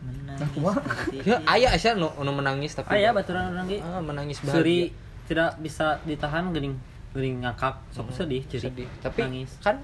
menangis 0.00 0.48
seperti 0.48 1.16
Ya, 1.22 1.36
ayah 1.46 1.72
sih 1.76 1.92
nu, 1.92 2.08
nu 2.16 2.30
menangis 2.30 2.72
tapi 2.72 2.88
Ah 2.90 2.98
ya 2.98 3.10
baturan 3.12 3.52
orang 3.52 3.68
ge. 3.68 3.78
ah, 3.80 4.00
menangis 4.00 4.40
Suri 4.40 4.88
bahagia. 4.88 4.96
tidak 5.26 5.50
bisa 5.60 5.86
ditahan 6.02 6.48
gening 6.50 6.72
gening 7.10 7.42
ngakak 7.42 7.76
sok 7.90 8.08
sedih 8.10 8.40
jadi 8.46 8.64
Sedih. 8.66 8.88
Tapi 8.98 9.20
nangis 9.22 9.50
kan 9.60 9.76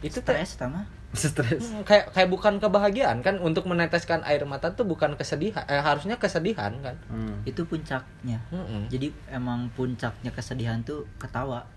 itu 0.00 0.18
stres 0.18 0.56
tama 0.56 0.82
stres 1.12 1.62
Hmm, 1.62 1.84
kayak 1.84 2.10
kayak 2.10 2.26
bukan 2.26 2.56
kebahagiaan 2.56 3.20
kan 3.20 3.36
untuk 3.38 3.68
meneteskan 3.68 4.24
air 4.24 4.42
mata 4.42 4.72
tuh 4.72 4.82
bukan 4.82 5.14
kesedihan 5.14 5.62
eh, 5.68 5.78
harusnya 5.78 6.16
kesedihan 6.16 6.72
kan 6.80 6.96
hmm. 7.06 7.44
itu 7.44 7.62
puncaknya 7.62 8.40
Mm-mm. 8.48 8.88
jadi 8.88 9.12
emang 9.28 9.68
puncaknya 9.70 10.32
kesedihan 10.32 10.80
tuh 10.80 11.04
ketawa 11.18 11.68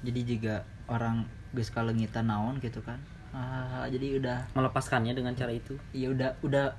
jadi 0.00 0.20
juga 0.22 0.54
orang 0.86 1.26
geus 1.50 1.68
kalengitan 1.68 2.24
naon 2.24 2.56
gitu 2.56 2.78
kan 2.80 3.02
ah 3.30 3.84
jadi 3.86 4.16
udah 4.16 4.38
melepaskannya 4.52 5.12
dengan 5.12 5.32
cara 5.32 5.50
itu 5.50 5.76
ya 5.90 6.08
udah 6.08 6.32
udah 6.40 6.72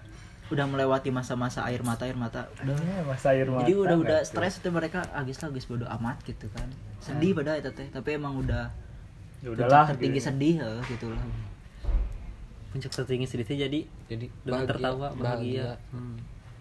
udah 0.50 0.66
melewati 0.66 1.10
masa-masa 1.10 1.62
air 1.64 1.80
mata 1.80 2.04
air 2.04 2.16
mata 2.16 2.50
udah 2.60 2.74
Iya, 2.74 3.02
Mas 3.04 3.22
air 3.24 3.46
mata. 3.46 3.62
jadi 3.62 3.74
udah 3.76 3.98
udah 4.00 4.20
stres 4.24 4.58
itu 4.58 4.70
mereka 4.70 5.06
agis 5.12 5.38
lah 5.38 5.48
agis 5.48 5.64
bodo 5.64 5.86
amat 5.88 6.18
gitu 6.24 6.50
kan 6.50 6.66
sedih 7.00 7.34
pada 7.34 7.54
itu 7.56 7.70
teh 7.70 7.86
tapi 7.88 8.16
emang 8.16 8.34
udah? 8.36 8.66
Ya 9.40 9.48
puncak 9.48 9.62
udahlah. 9.64 9.86
tertinggi 9.88 10.18
gitu. 10.18 10.28
sedih 10.28 10.56
eh, 10.60 10.80
gitu 10.88 11.08
lah 11.08 11.24
puncak 12.70 12.92
tertinggi 12.92 13.26
sedih 13.26 13.46
teh 13.46 13.58
jadi 13.58 13.80
jadi 14.06 14.26
dengan 14.40 14.54
bahagia, 14.60 14.70
tertawa 14.70 15.08
bahagia, 15.12 15.18
bahagia. 15.18 15.70
Hmm. 15.90 16.18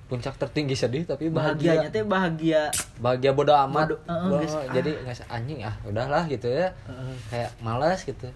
puncak 0.06 0.34
tertinggi 0.36 0.74
sedih 0.74 1.02
tapi 1.04 1.24
bahagianya 1.28 1.84
bahagia 1.84 1.88
teh 1.90 2.04
bahagia 2.06 2.62
bahagia 2.98 3.30
bodo 3.30 3.52
amat 3.62 3.86
Bodo- 3.86 4.00
eh, 4.02 4.20
Boh, 4.22 4.38
guys, 4.38 4.54
ah. 4.54 4.64
jadi 4.70 4.90
nggak 5.00 5.16
se- 5.16 5.28
anjing 5.28 5.60
ah 5.62 5.74
udahlah 5.82 6.24
gitu 6.26 6.46
ya 6.46 6.72
kayak 7.28 7.50
malas 7.58 8.00
gitu 8.02 8.28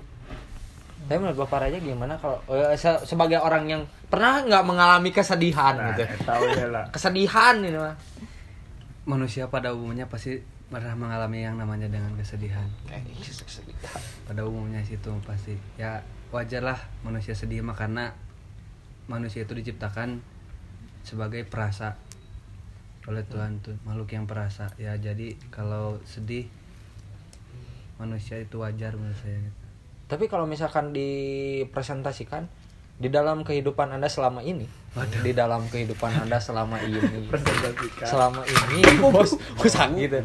tapi 1.02 1.18
menurut 1.18 1.38
bapak 1.40 1.59
Raja 1.62 1.78
gimana 1.78 2.14
kalau 2.14 2.38
eh, 2.49 2.73
se- 2.75 3.02
sebagai 3.04 3.37
orang 3.37 3.66
yang 3.66 3.82
pernah 4.06 4.40
nggak 4.40 4.62
mengalami 4.62 5.11
kesedihan 5.11 5.75
Nah, 5.75 5.92
gitu? 5.92 6.02
tahu 6.23 6.42
ya 6.49 6.66
lah. 6.68 6.85
kesedihan 6.94 7.59
ini 7.59 7.75
mah 7.75 7.94
manusia 9.02 9.47
pada 9.47 9.71
umumnya 9.71 10.06
pasti 10.06 10.38
pernah 10.68 10.94
mengalami 10.94 11.42
yang 11.42 11.54
namanya 11.54 11.85
dengan 11.87 12.14
kesedihan. 12.14 12.64
Ih, 12.88 13.18
kesedihan. 13.18 14.00
Pada 14.25 14.40
umumnya 14.42 14.80
sih 14.80 14.94
itu 14.94 15.11
pasti. 15.23 15.52
Ya 15.75 16.00
wajar 16.30 16.64
lah 16.64 16.78
manusia 17.02 17.35
sedih 17.35 17.61
mah 17.61 17.75
karena 17.75 18.14
manusia 19.04 19.42
itu 19.42 19.52
diciptakan 19.52 20.23
sebagai 21.02 21.42
perasa. 21.42 21.99
Oleh 23.04 23.26
Tuhan 23.26 23.59
tuh 23.59 23.75
makhluk 23.82 24.09
yang 24.11 24.25
perasa. 24.25 24.71
Ya 24.76 24.94
jadi 24.94 25.35
kalau 25.50 25.99
sedih 26.04 26.47
manusia 27.99 28.38
itu 28.38 28.56
wajar 28.56 28.94
menurut 28.94 29.18
saya. 29.18 29.37
gitu. 29.37 29.62
Tapi 30.12 30.28
kalau 30.28 30.45
misalkan 30.45 30.92
dipresentasikan 30.92 32.45
di 33.00 33.09
dalam 33.09 33.40
kehidupan 33.42 33.88
anda 33.88 34.12
selama 34.12 34.45
ini 34.45 34.69
di 35.25 35.33
dalam 35.33 35.64
kehidupan 35.66 36.28
anda 36.28 36.37
selama 36.37 36.76
ini 36.85 37.00
selama 38.12 38.45
ini 38.45 38.81
bos 39.00 39.33
bos 39.57 39.73
gitu. 39.97 40.21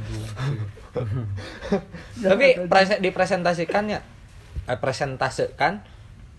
Tapi 2.28 2.48
prese- 2.68 3.00
dipresentasikannya 3.00 4.00
eh, 4.68 4.78
presentasikan 4.82 5.86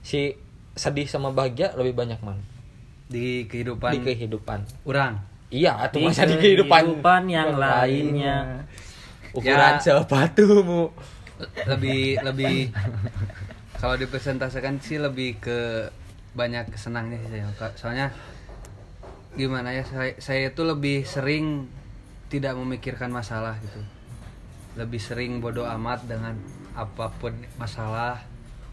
si 0.05 0.37
sedih 0.76 1.09
sama 1.09 1.33
bahagia 1.33 1.73
lebih 1.75 1.95
banyak 1.97 2.21
mana? 2.21 2.43
Di 3.09 3.49
kehidupan 3.49 3.97
di 3.97 3.99
kehidupan. 4.05 4.59
orang. 4.85 5.25
Iya 5.49 5.81
atau 5.81 6.05
masa 6.05 6.28
di 6.28 6.37
kehidupan 6.37 7.00
kehidupan 7.00 7.23
yang 7.25 7.57
lainnya. 7.57 8.69
Ukuran 9.33 9.81
Ya. 9.81 9.81
sepatumu 9.81 10.93
lebih 11.66 12.18
lebih 12.23 12.75
kalau 13.78 13.95
dipresentasikan 13.95 14.83
sih 14.83 14.99
lebih 14.99 15.38
ke 15.38 15.87
banyak 16.35 16.71
senangnya 16.75 17.18
sih 17.23 17.30
saya. 17.30 17.47
Soalnya 17.78 18.07
gimana 19.38 19.71
ya 19.71 19.87
saya 19.87 20.18
saya 20.18 20.50
itu 20.50 20.62
lebih 20.66 21.07
sering 21.07 21.71
tidak 22.26 22.59
memikirkan 22.59 23.14
masalah 23.14 23.54
gitu. 23.62 23.78
Lebih 24.75 24.99
sering 24.99 25.38
bodoh 25.38 25.66
amat 25.78 26.11
dengan 26.11 26.35
apa 26.75 27.11
pun 27.23 27.35
masalah. 27.54 28.18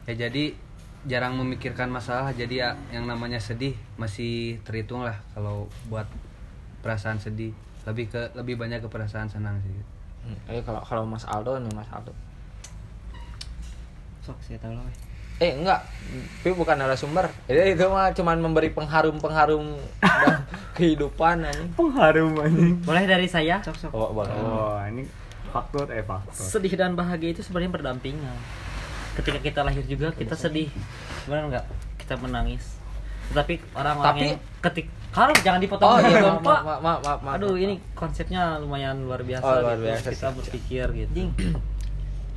Ya 0.09 0.25
jadi 0.25 0.57
jarang 1.05 1.37
memikirkan 1.37 1.93
masalah 1.93 2.33
jadi 2.33 2.55
ya 2.57 2.69
yang 2.89 3.05
namanya 3.05 3.37
sedih 3.37 3.77
masih 4.01 4.57
terhitung 4.65 5.05
lah 5.05 5.21
kalau 5.37 5.69
buat 5.85 6.09
perasaan 6.81 7.21
sedih. 7.21 7.53
Lebih 7.85 8.09
ke 8.09 8.21
lebih 8.33 8.57
banyak 8.57 8.81
ke 8.81 8.89
perasaan 8.89 9.29
senang 9.29 9.61
sih. 9.61 9.73
Hmm, 10.25 10.37
eh 10.49 10.65
kalau 10.65 10.81
kalau 10.81 11.05
Mas 11.05 11.29
Aldo 11.29 11.61
nih 11.61 11.69
Mas 11.77 11.85
Aldo 11.93 12.24
sok 14.25 14.37
saya 14.41 14.57
tahu 14.57 14.73
lah 14.73 14.89
eh 15.35 15.51
enggak 15.53 15.83
tapi 16.39 16.51
bukan 16.53 16.75
narasumber 16.75 17.27
jadi 17.45 17.75
itu 17.75 17.85
mah 17.85 18.09
cuman 18.09 18.37
memberi 18.39 18.71
pengharum 18.71 19.15
pengharum 19.17 19.75
kehidupan 20.75 21.43
anjing 21.43 21.69
Pengharum 21.71 22.33
anjing. 22.35 22.79
boleh 22.81 23.03
dari 23.03 23.27
saya 23.27 23.59
sok 23.59 23.75
sok 23.77 23.91
oh, 23.91 24.11
boleh. 24.11 24.31
Oh, 24.33 24.79
ini 24.85 25.03
faktor 25.47 25.87
eh 25.89 26.01
faktor. 26.01 26.33
sedih 26.35 26.73
dan 26.73 26.95
bahagia 26.95 27.29
itu 27.29 27.39
sebenarnya 27.39 27.71
berdampingan 27.71 28.37
ketika 29.15 29.39
kita 29.39 29.59
lahir 29.61 29.83
juga 29.83 30.11
kita 30.11 30.35
sedih 30.35 30.67
benar 31.23 31.47
nggak 31.47 31.65
kita 31.97 32.15
menangis 32.17 32.75
tetapi 33.27 33.59
orang-orang 33.73 34.07
Tapi- 34.09 34.23
yang 34.25 34.39
ketik 34.61 34.87
kalau 35.09 35.31
jangan 35.37 35.59
dipotong 35.59 35.87
oh 35.89 35.97
iya 35.97 36.19
maaf 36.21 36.39
Pak. 36.39 36.43
maaf 36.43 36.79
maaf 36.79 36.79
maaf, 37.01 37.19
maaf, 37.21 37.35
aduh 37.35 37.55
ini 37.55 37.79
konsepnya 37.91 38.59
lumayan 38.59 38.99
luar 39.01 39.19
biasa 39.21 39.43
Oh, 39.43 39.55
luar 39.57 39.75
gitu. 39.75 39.85
biasa 39.87 40.07
kita 40.11 40.27
sih. 40.27 40.35
berpikir 40.37 40.85
gitu 40.97 41.19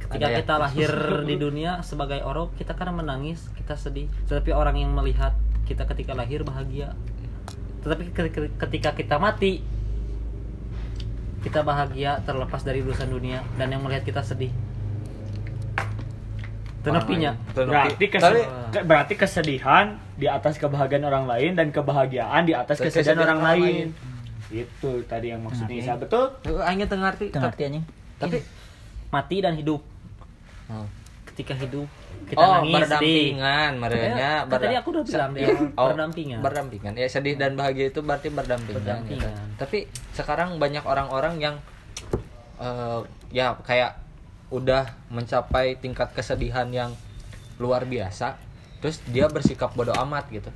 ketika 0.08 0.26
ya? 0.26 0.36
kita 0.40 0.54
lahir 0.56 0.90
di 1.22 1.34
dunia 1.44 1.80
sebagai 1.80 2.24
orang 2.24 2.48
kita 2.56 2.72
kan 2.72 2.88
menangis 2.90 3.46
kita 3.54 3.76
sedih. 3.76 4.08
Tetapi 4.26 4.50
orang 4.50 4.76
yang 4.76 4.90
melihat 4.90 5.36
kita 5.64 5.84
ketika 5.84 6.16
lahir 6.16 6.42
bahagia. 6.42 6.96
Tetapi 7.84 8.10
ke- 8.10 8.32
ke- 8.32 8.52
ketika 8.58 8.96
kita 8.96 9.20
mati 9.20 9.60
kita 11.38 11.62
bahagia 11.62 12.18
terlepas 12.24 12.60
dari 12.60 12.82
urusan 12.82 13.08
dunia 13.08 13.44
dan 13.54 13.70
yang 13.70 13.84
melihat 13.84 14.02
kita 14.02 14.20
sedih. 14.20 14.50
Tenepinya 16.78 17.34
Berarti, 17.52 18.04
kes- 18.08 18.22
Tapi- 18.22 18.46
ke- 18.72 18.84
berarti 18.86 19.14
kesedihan 19.14 19.86
di 20.14 20.24
atas 20.24 20.56
kebahagiaan 20.56 21.04
orang 21.04 21.26
lain 21.26 21.52
dan 21.52 21.68
kebahagiaan 21.68 22.42
di 22.42 22.54
atas 22.54 22.78
kesedihan, 22.78 23.18
Kesedihan 23.18 23.18
orang, 23.18 23.38
orang 23.38 23.58
lain. 23.60 23.86
Itu 24.48 25.04
tadi 25.04 25.26
yang 25.28 25.44
maksudnya. 25.44 25.76
Isa 25.76 25.94
betul? 25.94 26.32
Tuh, 26.40 26.58
aing 26.58 26.80
teu 26.88 26.96
ngarti 26.96 27.28
Teu 27.28 27.38
ngerti 27.38 27.62
anjing. 27.68 27.84
Tapi 28.16 28.38
mati 29.08 29.36
dan 29.38 29.54
hidup 29.54 29.80
oh, 30.68 30.86
ketika 31.28 31.54
hidup 31.54 31.88
kita 32.28 32.40
oh 32.40 32.60
nangis 32.60 32.74
berdampingan 32.82 33.70
merenya 33.78 34.32
kan 34.48 34.58
tadi 34.58 34.74
aku 34.74 34.88
udah 34.90 35.04
bilang 35.06 35.30
dia 35.32 35.48
berdampingan. 35.76 36.38
berdampingan 36.42 36.92
ya 36.98 37.06
sedih 37.06 37.38
dan 37.38 37.54
bahagia 37.54 37.94
itu 37.94 38.00
berarti 38.02 38.28
berdampingan, 38.32 38.82
Berdampingan. 38.82 39.32
gitu. 39.32 39.56
tapi 39.60 39.78
sekarang 40.16 40.58
banyak 40.58 40.82
orang-orang 40.82 41.34
yang 41.38 41.56
eh, 42.58 43.00
ya 43.30 43.54
kayak 43.62 44.00
udah 44.48 44.96
mencapai 45.12 45.76
tingkat 45.76 46.10
kesedihan 46.16 46.66
yang 46.72 46.90
luar 47.60 47.84
biasa 47.84 48.40
terus 48.80 49.02
dia 49.10 49.28
bersikap 49.28 49.74
bodoh 49.74 49.94
amat 50.08 50.30
gitu 50.32 50.50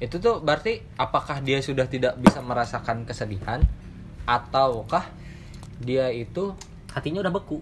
itu 0.00 0.16
tuh 0.16 0.40
berarti 0.40 0.80
apakah 0.96 1.44
dia 1.44 1.60
sudah 1.60 1.84
tidak 1.84 2.16
bisa 2.16 2.40
merasakan 2.40 3.04
kesedihan 3.04 3.60
ataukah 4.24 5.04
dia 5.80 6.08
itu 6.08 6.56
hatinya 6.92 7.20
udah 7.20 7.32
beku 7.32 7.60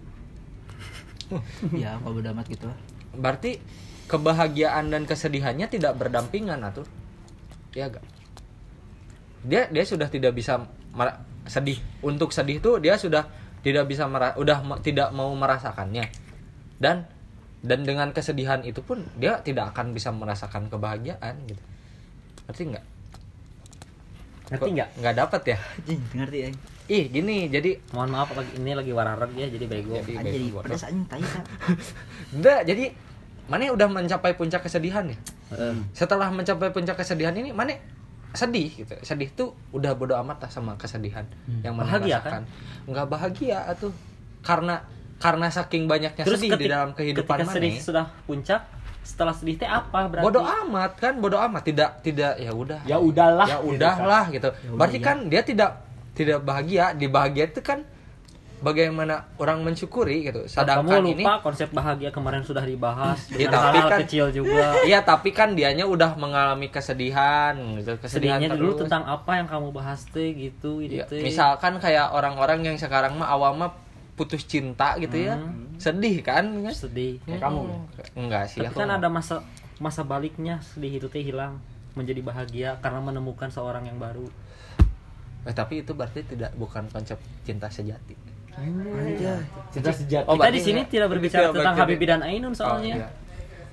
ya 1.83 1.99
kalau 2.01 2.19
udah 2.19 2.33
amat 2.33 2.47
gitu 2.49 2.69
berarti 3.17 3.61
kebahagiaan 4.09 4.89
dan 4.89 5.05
kesedihannya 5.05 5.69
tidak 5.69 5.97
berdampingan 6.01 6.65
atau 6.65 6.85
ya 7.77 7.93
gak 7.93 8.05
dia 9.45 9.71
dia 9.71 9.85
sudah 9.87 10.09
tidak 10.11 10.35
bisa 10.35 10.67
sedih. 11.49 11.79
Untuk 12.05 12.31
sedih 12.31 12.59
tuh 12.59 12.79
dia 12.79 12.99
sudah 12.99 13.27
tidak 13.63 13.87
bisa 13.87 14.07
mera- 14.07 14.37
udah 14.37 14.59
me- 14.63 14.81
tidak 14.83 15.11
mau 15.15 15.33
merasakannya. 15.35 16.11
Dan 16.79 17.07
dan 17.65 17.83
dengan 17.83 18.15
kesedihan 18.15 18.63
itu 18.63 18.83
pun 18.85 19.03
dia 19.19 19.43
tidak 19.43 19.75
akan 19.75 19.91
bisa 19.97 20.15
merasakan 20.15 20.71
kebahagiaan 20.71 21.35
gitu. 21.47 21.63
Ngerti 22.47 22.63
nggak? 22.71 22.85
Ngerti 24.55 24.69
nggak? 24.79 24.89
Nggak 25.03 25.15
dapat 25.15 25.43
ya? 25.43 25.59
Anjing 25.59 26.01
ngerti 26.15 26.39
ya 26.39 26.51
ih 26.89 27.05
gini 27.07 27.47
jadi 27.47 27.77
mohon 27.91 28.09
maaf 28.09 28.33
lagi 28.33 28.57
ini 28.57 28.73
lagi 28.73 28.91
warareg 28.91 29.33
ya 29.35 29.47
jadi 29.47 29.65
bego. 29.65 30.01
Jadi- 30.01 30.17
jadi 30.19 30.39
bodoh. 30.49 30.65
pedas 30.65 30.83
anjing 30.83 31.05
tai 31.05 31.21
kan 31.21 31.45
enggak 32.33 32.61
jadi 32.71 32.85
mana 33.45 33.69
udah 33.71 33.89
mencapai 33.89 34.33
puncak 34.35 34.61
kesedihan 34.61 35.05
ya? 35.05 35.17
Heeh. 35.51 35.77
setelah 35.93 36.29
mencapai 36.29 36.69
puncak 36.69 36.97
kesedihan 36.97 37.33
ini 37.33 37.49
mana 37.51 37.77
sedih 38.31 38.69
gitu. 38.75 38.93
Sedih 39.01 39.29
tuh 39.31 39.57
udah 39.71 39.93
bodo 39.93 40.13
amat 40.19 40.45
lah 40.45 40.51
sama 40.51 40.77
kesedihan 40.77 41.25
yang 41.61 41.73
mana 41.73 41.89
Bahagia, 41.91 42.21
rasakan. 42.21 42.43
Nggak 42.85 43.07
bahagia 43.07 43.59
tuh 43.75 43.93
karena 44.43 44.85
karena 45.17 45.49
saking 45.49 45.85
banyaknya 45.85 46.23
terus 46.23 46.37
sedih 46.39 46.51
di 46.51 46.57
ketik- 46.59 46.71
dalam 46.71 46.91
kehidupan 46.93 47.37
ketika 47.39 47.53
sedih 47.53 47.73
mana 47.75 47.83
sudah 47.83 48.05
puncak 48.25 48.61
setelah 49.01 49.33
sedih 49.33 49.57
teh 49.57 49.65
apa 49.65 50.05
berarti? 50.07 50.25
Bodo 50.25 50.41
amat 50.41 50.93
kan 50.95 51.17
bodo 51.17 51.37
amat. 51.39 51.65
Tidak 51.65 51.91
tidak 52.03 52.37
ya 52.37 52.53
udah. 52.53 52.81
Ya 52.85 52.97
udahlah. 52.97 53.45
ya 53.47 53.57
gitu 53.59 53.69
udah 53.75 53.95
kan. 53.95 54.05
lah 54.05 54.25
gitu 54.29 54.49
berarti 54.71 54.99
kan 54.99 55.17
dia 55.27 55.41
tidak 55.43 55.88
tidak 56.19 56.43
bahagia 56.43 56.99
di 56.99 57.07
bahagia 57.07 57.47
itu 57.47 57.63
kan 57.63 57.87
bagaimana 58.59 59.31
orang 59.39 59.63
mensyukuri 59.63 60.27
gitu. 60.27 60.43
Sedangkan 60.51 60.83
kamu 60.83 61.15
ini 61.15 61.23
lupa 61.23 61.39
konsep 61.43 61.71
bahagia 61.71 62.11
kemarin 62.11 62.43
sudah 62.43 62.67
dibahas. 62.67 63.31
Ya, 63.31 63.47
tapi 63.47 63.79
hal 63.79 63.87
kan- 63.87 64.01
kecil 64.03 64.27
juga. 64.35 64.75
Iya 64.83 65.07
tapi 65.07 65.31
kan 65.31 65.55
dianya 65.55 65.87
udah 65.87 66.19
mengalami 66.19 66.67
kesedihan 66.67 67.55
gitu. 67.79 67.95
Kesedihan 68.03 68.43
sedihnya 68.43 68.59
dulu 68.59 68.75
tentang 68.83 69.07
apa 69.07 69.39
yang 69.39 69.47
kamu 69.47 69.71
bahas 69.71 70.03
teh 70.11 70.35
gitu 70.35 70.83
ini 70.83 70.99
Iya, 70.99 71.05
teh 71.07 71.23
misalkan 71.23 71.79
kayak 71.79 72.11
orang-orang 72.11 72.67
yang 72.67 72.77
sekarang 72.77 73.15
mah 73.15 73.31
awal 73.31 73.55
mah 73.55 73.71
putus 74.19 74.43
cinta 74.43 74.99
gitu 74.99 75.15
ya. 75.15 75.39
Hmm. 75.39 75.79
sedih 75.79 76.19
kan? 76.27 76.43
Sedih. 76.75 77.23
Kayak 77.23 77.47
kamu. 77.47 77.63
enggak 78.19 78.51
sih 78.51 78.59
tapi 78.67 78.75
aku 78.75 78.83
kan 78.83 78.91
ada 78.99 79.07
masa 79.07 79.47
masa 79.79 80.03
baliknya. 80.03 80.59
Sedih 80.75 80.99
itu 80.99 81.07
teh 81.07 81.23
hilang. 81.23 81.63
Menjadi 81.95 82.19
bahagia 82.27 82.71
karena 82.83 82.99
menemukan 82.99 83.47
seorang 83.51 83.87
yang 83.87 84.03
baru 84.03 84.27
Eh, 85.41 85.53
tapi 85.53 85.81
itu 85.81 85.93
berarti 85.93 86.21
tidak 86.25 86.51
bukan 86.55 86.87
konsep 86.89 87.17
cinta 87.43 87.67
sejati 87.67 88.15
Cinta 89.71 89.91
sejati. 89.91 90.27
Oh, 90.27 90.35
kita 90.35 90.51
di 90.51 90.59
sini 90.59 90.81
nggak- 90.81 90.91
tidak 90.91 91.09
berbicara 91.09 91.43
tidak 91.45 91.55
tentang 91.55 91.75
Habibie 91.77 92.09
dan 92.09 92.21
Ainun 92.21 92.51
Oh, 92.51 92.57
soalnya 92.57 92.95
iya. 92.97 93.09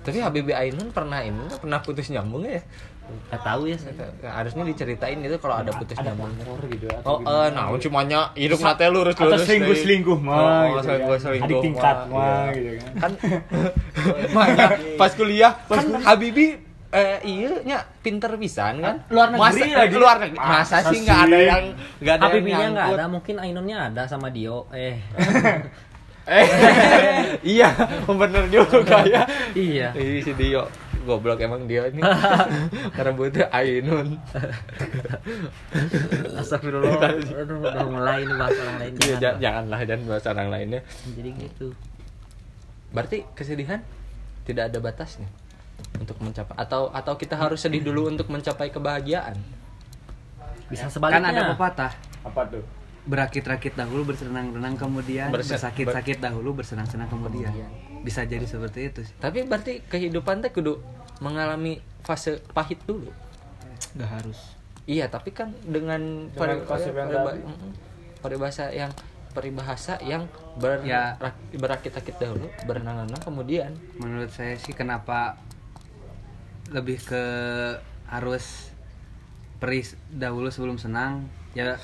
tapi 0.02 0.18
Habibie 0.20 0.54
Ainun 0.54 0.88
pernah 0.90 1.20
ini 1.20 1.42
pernah 1.52 1.80
putus 1.80 2.08
nyambung 2.08 2.44
ya 2.44 2.62
nggak 3.06 3.38
tahu 3.40 3.70
ya 3.70 3.78
saya. 3.78 4.10
harusnya 4.24 4.64
diceritain 4.64 5.18
itu 5.20 5.38
kalau 5.38 5.56
ada 5.56 5.70
putus 5.72 5.94
ada 5.96 6.10
nyambung 6.10 6.34
pelakor 6.36 6.62
gitu 6.68 6.86
ya. 6.86 6.98
Oh, 7.04 7.18
eh, 7.20 7.48
nah, 7.52 7.70
cumanya 7.76 8.34
hidup 8.34 8.58
nate 8.60 8.86
lurus 8.88 9.14
atau 9.14 9.26
lurus. 9.28 9.46
selingkuh 9.46 9.76
selingkuh 9.76 10.18
mah 10.20 10.34
Oh, 10.34 10.42
gitu 10.72 10.80
selingkuh 10.84 11.06
kan. 11.08 11.20
selingkuh. 11.20 11.46
adik 11.48 11.58
tingkat 11.62 11.98
mah, 12.08 12.26
iya. 12.26 12.50
gitu 12.52 12.70
kan 12.74 12.94
kan 12.96 13.12
makanya 14.36 14.68
pas 14.96 15.12
kuliah 15.12 15.54
kan 15.64 15.86
Habibie 16.00 16.65
eh 16.96 17.20
iya 17.22 17.52
nya 17.62 17.78
pinter 18.00 18.32
pisan 18.36 18.80
kan? 18.80 18.96
Luar 19.08 19.28
negeri 19.30 19.44
Masa- 19.62 19.76
lagi. 19.78 19.96
luar 19.96 20.16
negeri. 20.18 20.38
Masa 20.40 20.56
Masa 20.56 20.90
sih 20.90 21.00
nggak 21.02 21.20
ada 21.22 21.38
yang 21.38 21.64
nggak 21.98 22.14
ada 22.14 22.24
yang 22.24 22.32
Habibie-nya 22.32 22.68
nggak 22.72 22.88
ada 22.94 23.06
mungkin 23.06 23.36
Ainunnya 23.38 23.78
ada 23.86 24.04
sama 24.06 24.28
Dio 24.30 24.66
eh. 24.72 24.96
Eh 26.26 26.48
iya 27.54 27.70
bener 28.04 28.50
juga 28.50 29.06
ya. 29.06 29.30
Iya. 29.54 29.94
Ih, 29.94 30.20
si 30.20 30.34
Dio 30.34 30.66
goblok 31.04 31.38
emang 31.38 31.70
dia 31.70 31.86
ini. 31.86 32.02
Karena 32.98 33.12
butuh 33.12 33.46
Ainun. 33.52 34.18
Astagfirullah. 36.36 36.98
Aduh 37.14 37.62
udah 37.62 37.86
mulai 37.86 38.26
ini 38.26 38.34
bahas 38.34 38.58
orang 38.58 38.78
lain 38.80 38.92
Iya, 38.92 38.98
jangan. 38.98 39.22
ja- 39.22 39.38
janganlah 39.38 39.80
dan 39.86 40.00
bahas 40.04 40.26
orang 40.26 40.48
lainnya. 40.50 40.82
Jadi 41.08 41.30
gitu. 41.38 41.68
Berarti 42.90 43.18
kesedihan 43.34 43.86
tidak 44.44 44.72
ada 44.72 44.80
batasnya 44.80 45.30
untuk 45.96 46.18
mencapai 46.20 46.56
atau 46.56 46.90
atau 46.90 47.14
kita 47.14 47.34
harus 47.34 47.60
sedih 47.60 47.82
dulu 47.82 48.08
untuk 48.08 48.28
mencapai 48.28 48.68
kebahagiaan? 48.68 49.38
Bisa 50.66 50.86
kan 50.86 50.92
sebaliknya. 50.92 51.30
ada 51.30 51.44
pepatah. 51.54 51.92
Apa 52.24 52.42
tuh? 52.48 52.66
Berakit-rakit 53.06 53.78
dahulu 53.78 54.10
bersenang-senang 54.10 54.74
kemudian 54.76 55.30
Berse- 55.30 55.54
bersakit-sakit 55.54 56.18
dahulu 56.20 56.58
bersenang-senang 56.58 57.06
kemudian. 57.06 57.54
Bisa 58.02 58.26
jadi 58.26 58.44
seperti 58.44 58.80
itu 58.88 59.00
sih. 59.04 59.14
Tapi 59.16 59.46
berarti 59.46 59.82
kehidupan 59.84 60.42
teh 60.42 60.50
kudu 60.50 60.82
mengalami 61.20 61.78
fase 62.02 62.42
pahit 62.50 62.82
dulu? 62.84 63.14
Nggak 63.94 64.10
harus. 64.12 64.40
Iya 64.86 65.06
tapi 65.08 65.30
kan 65.32 65.54
dengan 65.62 66.30
konsep 66.34 66.94
yang 66.94 67.10
peribahasa 68.20 68.70
yang 68.70 68.90
peribahasa 69.32 70.00
yang 70.00 70.26
ber, 70.56 70.80
Ya. 70.82 71.20
rak- 71.20 71.52
berakit-akit 71.52 72.16
dahulu 72.16 72.48
berenang-renang 72.64 73.20
kemudian. 73.20 73.76
Menurut 74.00 74.32
saya 74.32 74.56
sih 74.56 74.72
kenapa 74.72 75.36
lebih 76.72 77.02
ke 77.02 77.24
harus 78.10 78.72
perih 79.62 79.86
dahulu 80.14 80.50
sebelum 80.50 80.78
senang. 80.78 81.30
Ya 81.54 81.78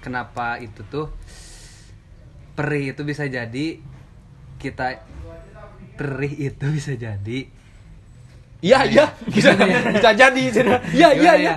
kenapa 0.00 0.58
itu 0.58 0.84
tuh? 0.88 1.12
Perih 2.56 2.96
itu 2.96 3.02
bisa 3.04 3.28
jadi 3.28 3.80
kita 4.56 5.04
perih 5.96 6.52
itu 6.52 6.66
bisa 6.68 6.92
jadi 6.92 7.48
iya 8.60 8.84
iya 8.84 9.06
bisa 9.28 9.52
bisa 9.96 10.10
jadi 10.12 10.42
iya 10.92 11.08
iya 11.12 11.12
Gimana 11.12 11.40
iya 11.40 11.54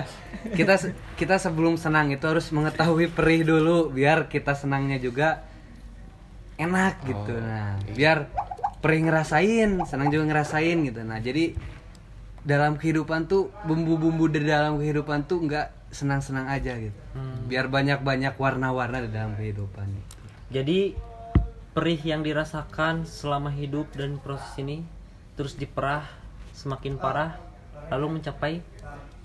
kita 0.56 0.74
kita 1.20 1.36
sebelum 1.36 1.76
senang 1.76 2.08
itu 2.12 2.24
harus 2.24 2.48
mengetahui 2.48 3.12
perih 3.12 3.44
dulu 3.44 3.92
biar 3.92 4.32
kita 4.32 4.56
senangnya 4.56 4.96
juga 4.96 5.44
enak 6.60 6.94
gitu. 7.08 7.32
Oh, 7.36 7.40
nah 7.40 7.76
biar 7.92 8.28
perih 8.84 9.04
ngerasain 9.08 9.80
senang 9.84 10.08
juga 10.12 10.24
ngerasain 10.28 10.76
gitu. 10.84 11.00
Nah 11.04 11.20
jadi 11.20 11.56
dalam 12.40 12.80
kehidupan 12.80 13.28
tuh 13.28 13.52
bumbu-bumbu 13.68 14.32
di 14.32 14.44
dalam 14.44 14.80
kehidupan 14.80 15.28
tuh 15.28 15.44
nggak 15.44 15.92
senang-senang 15.92 16.48
aja 16.48 16.78
gitu. 16.78 16.96
Biar 17.50 17.68
banyak-banyak 17.68 18.38
warna-warna 18.40 19.04
di 19.04 19.10
dalam 19.12 19.34
kehidupan 19.36 19.86
gitu. 19.90 20.16
jadi 20.50 20.78
perih 21.70 22.02
yang 22.02 22.26
dirasakan 22.26 23.06
selama 23.06 23.54
hidup 23.54 23.94
dan 23.94 24.18
proses 24.18 24.50
ini 24.58 24.82
terus 25.38 25.54
diperah 25.54 26.02
semakin 26.50 26.98
parah 26.98 27.38
lalu 27.90 28.18
mencapai 28.18 28.62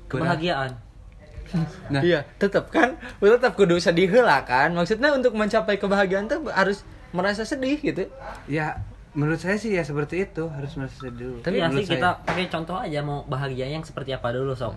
kebahagiaan. 0.10 0.74
Nah. 1.94 2.02
Iya 2.02 2.26
tetap 2.42 2.74
kan? 2.74 2.98
Tetap 3.22 3.54
kudu 3.54 3.78
sedih 3.78 4.10
lah 4.26 4.42
kan? 4.42 4.74
Maksudnya 4.74 5.14
untuk 5.14 5.38
mencapai 5.38 5.78
kebahagiaan 5.78 6.26
tuh 6.26 6.50
harus 6.50 6.82
merasa 7.14 7.46
sedih 7.46 7.78
gitu. 7.86 8.10
Ya 8.50 8.82
menurut 9.16 9.40
saya 9.40 9.56
sih 9.56 9.72
ya 9.72 9.82
seperti 9.82 10.28
itu 10.28 10.52
harus 10.52 10.76
merasa 10.76 10.96
sedih 11.00 11.16
dulu. 11.16 11.38
Tapi 11.42 11.56
ya 11.58 11.72
Menurut 11.72 11.88
sih 11.88 11.96
kita 11.96 12.10
saya. 12.20 12.28
pakai 12.28 12.46
contoh 12.52 12.76
aja 12.76 13.00
mau 13.00 13.24
bahagia 13.26 13.66
yang 13.72 13.82
seperti 13.82 14.12
apa 14.12 14.36
dulu 14.36 14.52
sob. 14.54 14.76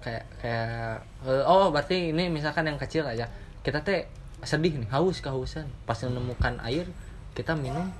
Kayak 0.00 0.24
kayak 0.40 1.04
eh, 1.28 1.44
oh 1.44 1.68
berarti 1.68 2.10
ini 2.16 2.32
misalkan 2.32 2.64
yang 2.64 2.80
kecil 2.80 3.04
aja. 3.04 3.28
Kita 3.60 3.84
teh 3.84 4.08
sedih 4.44 4.80
nih 4.80 4.88
haus 4.92 5.20
kehausan 5.20 5.68
pas 5.88 5.96
menemukan 6.04 6.60
air 6.64 6.84
kita 7.36 7.52
minum 7.52 7.92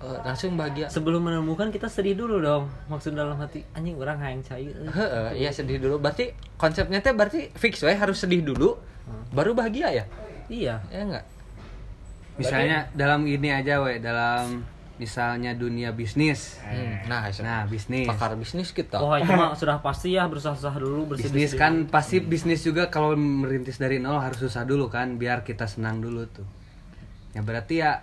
eh, 0.00 0.18
langsung 0.22 0.54
bahagia. 0.54 0.86
Sebelum 0.86 1.26
menemukan 1.26 1.74
kita 1.74 1.90
sedih 1.90 2.14
dulu 2.14 2.38
dong. 2.38 2.70
Maksud 2.86 3.18
dalam 3.18 3.34
hati 3.42 3.66
anjing 3.74 3.98
orang 3.98 4.22
hayang 4.22 4.42
cair. 4.46 4.74
Heeh, 4.74 5.42
iya 5.42 5.50
sedih 5.50 5.82
dulu. 5.82 5.98
Berarti 5.98 6.30
konsepnya 6.54 7.02
teh 7.02 7.10
berarti 7.10 7.50
fix 7.58 7.82
we 7.82 7.90
harus 7.92 8.22
sedih 8.22 8.46
dulu 8.46 8.78
baru 9.34 9.50
bahagia 9.52 9.90
ya? 9.90 10.04
Iya. 10.46 10.78
Ya 10.94 11.02
enggak 11.02 11.26
misalnya 12.38 12.86
dalam 12.94 13.26
ini 13.26 13.50
aja 13.50 13.82
we 13.82 13.98
dalam 13.98 14.62
misalnya 14.98 15.54
dunia 15.54 15.94
bisnis. 15.94 16.58
Hmm, 16.60 17.06
nah 17.06 17.30
nah 17.40 17.64
bisnis. 17.64 18.06
Pakar 18.06 18.34
bisnis 18.34 18.74
kita. 18.74 18.98
Wah 18.98 19.22
itu 19.22 19.30
mah 19.30 19.54
sudah 19.54 19.78
pasti 19.78 20.18
ya 20.18 20.26
berusaha-usaha 20.26 20.76
dulu 20.76 21.14
bersih 21.14 21.30
bisnis 21.30 21.54
kan 21.54 21.86
pasti 21.86 22.18
bisnis 22.18 22.66
juga 22.66 22.90
kalau 22.90 23.14
merintis 23.14 23.78
dari 23.78 24.02
nol 24.02 24.18
harus 24.18 24.42
susah 24.42 24.66
dulu 24.66 24.90
kan 24.90 25.16
biar 25.16 25.46
kita 25.46 25.70
senang 25.70 26.02
dulu 26.02 26.26
tuh. 26.26 26.46
Ya 27.32 27.40
berarti 27.46 27.80
ya 27.80 28.02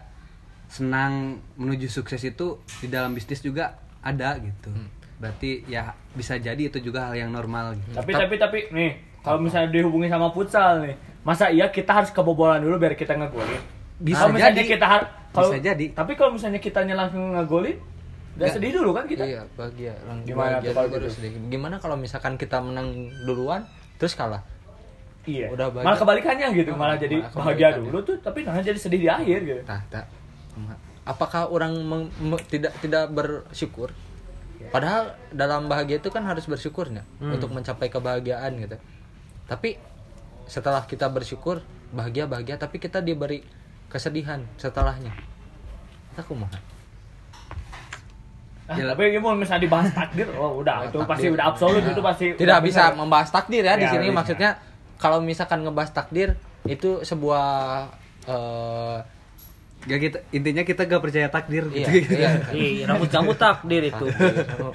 senang 0.71 1.43
menuju 1.59 1.91
sukses 1.91 2.23
itu 2.23 2.57
di 2.81 2.87
dalam 2.89 3.13
bisnis 3.13 3.43
juga 3.43 3.75
ada 3.99 4.39
gitu. 4.39 4.71
Berarti 5.19 5.63
ya 5.67 5.91
bisa 6.15 6.39
jadi 6.39 6.71
itu 6.71 6.79
juga 6.79 7.11
hal 7.11 7.15
yang 7.19 7.31
normal 7.31 7.75
gitu. 7.75 7.91
Tapi 7.95 8.11
tapi 8.15 8.35
tapi 8.39 8.59
nih, 8.71 8.91
kalau 9.19 9.39
misalnya 9.39 9.71
dihubungi 9.71 10.07
sama 10.07 10.31
futsal 10.31 10.83
nih, 10.83 10.95
masa 11.23 11.51
iya 11.51 11.67
kita 11.71 11.91
harus 11.91 12.11
kebobolan 12.11 12.63
dulu 12.63 12.79
biar 12.79 12.95
kita 12.95 13.15
ngegolin? 13.15 13.61
Bisa 13.95 14.27
Kalau 14.27 14.35
jadi. 14.35 14.63
kita 14.67 14.85
har- 14.85 15.09
kalau 15.35 15.51
Bisa 15.51 15.59
jadi. 15.61 15.85
Tapi 15.91 16.11
kalau 16.13 16.31
misalnya 16.31 16.57
kitanya 16.57 16.95
langsung 16.95 17.31
ngegolin, 17.31 17.75
udah 17.75 17.83
Nggak. 18.37 18.53
sedih 18.53 18.71
dulu 18.73 18.89
kan 18.91 19.05
kita. 19.05 19.23
Iya, 19.23 19.41
bahagia. 19.53 19.93
Lang- 20.01 20.23
Gimana 20.23 20.57
bahagia 20.57 20.71
kalau 20.71 20.87
gitu? 20.89 21.07
sedih. 21.11 21.31
Gimana 21.45 21.75
kalau 21.77 21.95
misalkan 21.95 22.33
kita 22.35 22.57
menang 22.59 22.87
duluan 23.21 23.61
terus 23.95 24.13
kalah? 24.13 24.41
Iya. 25.23 25.49
Udah 25.49 25.67
bahagia. 25.69 25.85
malah 25.85 25.99
kebalikannya 25.99 26.47
gitu, 26.53 26.69
Oh, 26.69 26.77
malah 26.77 26.95
jadi 26.95 27.17
malah 27.17 27.33
bahagia 27.35 27.67
kebalikannya. 27.67 27.85
dulu 27.85 27.99
tuh, 28.01 28.15
tapi 28.19 28.39
nah 28.41 28.61
jadi 28.61 28.77
sedih 28.77 28.99
di 28.99 29.09
akhir 29.09 29.39
gitu. 29.43 29.61
Nah, 29.63 29.81
tak. 29.85 30.05
Apakah 31.03 31.45
orang 31.47 31.73
meng- 31.77 32.13
me- 32.19 32.45
tidak 32.45 32.73
tidak 32.79 33.09
bersyukur? 33.09 33.93
Padahal 34.65 35.13
dalam 35.29 35.65
bahagia 35.65 35.97
itu 35.97 36.09
kan 36.09 36.23
harus 36.23 36.43
bersyukurnya 36.43 37.05
untuk 37.19 37.49
mencapai 37.49 37.85
kebahagiaan 37.87 38.57
gitu. 38.57 38.77
Tapi 39.45 39.77
setelah 40.45 40.81
kita 40.83 41.05
bersyukur, 41.07 41.61
bahagia 41.89 42.25
bahagia, 42.25 42.55
tapi 42.55 42.77
kita 42.77 42.97
diberi 42.99 43.45
kesedihan 43.95 44.43
setelahnya. 44.55 45.15
Kita 46.11 46.27
kumaha? 46.27 46.59
Ah, 48.65 48.75
tapi 48.75 49.13
gimana 49.13 49.37
misalnya 49.37 49.61
dibahas 49.63 49.93
takdir, 49.93 50.25
oh 50.35 50.57
udah 50.59 50.89
itu 50.89 50.97
Takdir. 50.97 51.05
pasti 51.07 51.27
udah 51.29 51.45
absolut 51.47 51.83
itu 51.85 52.01
pasti 52.01 52.25
tidak 52.33 52.59
bisa 52.65 52.89
bener. 52.89 52.97
membahas 52.97 53.29
takdir 53.29 53.61
ya 53.61 53.77
di 53.77 53.85
Ya, 53.85 53.91
sini 53.93 54.09
bisa. 54.09 54.17
maksudnya 54.17 54.49
kalau 54.97 55.21
misalkan 55.21 55.61
ngebahas 55.61 55.93
takdir 55.93 56.33
itu 56.65 56.99
sebuah 56.99 57.45
eh, 58.25 58.97
Gak 59.85 59.99
kita 60.01 60.17
intinya 60.33 60.65
kita 60.65 60.81
gak 60.83 60.97
percaya 60.97 61.29
takdir 61.29 61.69
iya, 61.69 61.85
gitu. 61.85 62.09
iya. 62.17 62.29
Ih, 62.57 62.89
rambut 62.89 63.05
kamu 63.05 63.37
takdir 63.37 63.85
itu. 63.85 64.05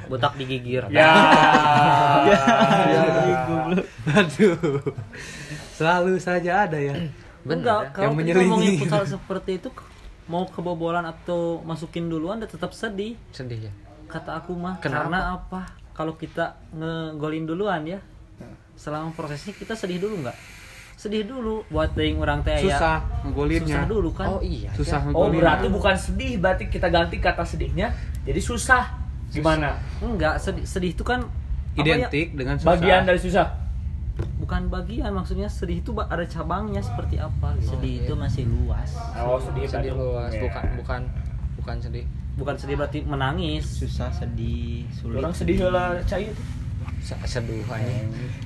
Botak 0.06 0.38
digigir. 0.38 0.86
Ya. 0.86 1.10
Aduh. 4.14 4.78
Selalu 5.74 6.14
saja 6.20 6.62
ada 6.62 6.78
ya. 6.78 6.94
Enggak, 7.42 7.80
kalau 7.92 8.12
Yang 8.12 8.26
kita 8.26 8.40
ngomongin 8.44 8.72
futsal 8.76 9.04
seperti 9.08 9.50
itu 9.56 9.68
mau 10.26 10.44
kebobolan 10.46 11.02
atau 11.02 11.58
masukin 11.62 12.06
duluan 12.06 12.38
udah 12.38 12.46
tetap 12.46 12.70
sedih. 12.70 13.16
sedih 13.30 13.66
ya 13.66 13.72
Kata 14.06 14.38
aku 14.38 14.52
mah 14.54 14.78
Kenapa? 14.78 15.06
karena 15.06 15.18
apa? 15.34 15.60
Kalau 15.90 16.14
kita 16.14 16.58
ngegolin 16.70 17.44
duluan 17.44 17.82
ya. 17.84 17.98
Selama 18.74 19.12
prosesnya 19.12 19.52
kita 19.52 19.76
sedih 19.76 20.00
dulu 20.00 20.24
nggak? 20.24 20.36
Sedih 20.96 21.24
dulu 21.24 21.64
buat 21.68 21.96
yang 21.96 22.20
orang 22.20 22.44
teh 22.44 22.60
ya. 22.60 22.60
Susah 22.60 22.76
Susah 22.76 23.24
ngegolinnya. 23.24 23.80
dulu 23.86 24.10
kan. 24.12 24.26
oh 24.30 24.40
iya 24.40 24.68
Susah 24.72 24.98
Oh 25.00 25.04
ngegolinnya. 25.28 25.40
berarti 25.40 25.66
bukan 25.68 25.94
sedih, 25.96 26.32
berarti 26.36 26.64
kita 26.68 26.88
ganti 26.88 27.16
kata 27.16 27.44
sedihnya 27.44 27.88
jadi 28.22 28.40
susah. 28.40 28.84
Gimana? 29.30 29.78
Enggak, 30.02 30.42
sedih, 30.42 30.66
sedih 30.66 30.90
itu 30.92 31.00
kan 31.00 31.22
ya? 31.72 32.04
identik 32.04 32.34
dengan 32.34 32.58
susah. 32.58 32.68
Bagian 32.74 33.02
dari 33.04 33.16
susah. 33.16 33.46
Bukan 34.50 34.66
bagian 34.66 35.14
maksudnya 35.14 35.46
sedih 35.46 35.78
itu 35.78 35.94
ada 35.94 36.26
cabangnya 36.26 36.82
seperti 36.82 37.14
apa 37.16 37.54
gitu. 37.56 37.70
sedih 37.70 38.02
itu 38.02 38.12
masih 38.12 38.42
luas 38.44 38.98
Oh 39.14 39.38
sedih, 39.38 39.62
sedih 39.62 39.94
luas 39.94 40.26
Ya. 40.28 40.42
bukan 40.42 40.64
bukan 40.74 41.00
bukan 41.54 41.76
sedih 41.78 42.02
Bukan 42.34 42.58
sedih 42.58 42.74
berarti 42.74 42.98
menangis. 43.06 43.62
susah 43.78 44.10
sedih 44.10 44.90
sulit 44.90 45.22
Orang 45.22 45.30
sedih 45.30 45.70
lah 45.70 46.02
cair. 46.02 46.34
Se- 46.98 47.14
seduh 47.22 47.62
aja 47.64 47.94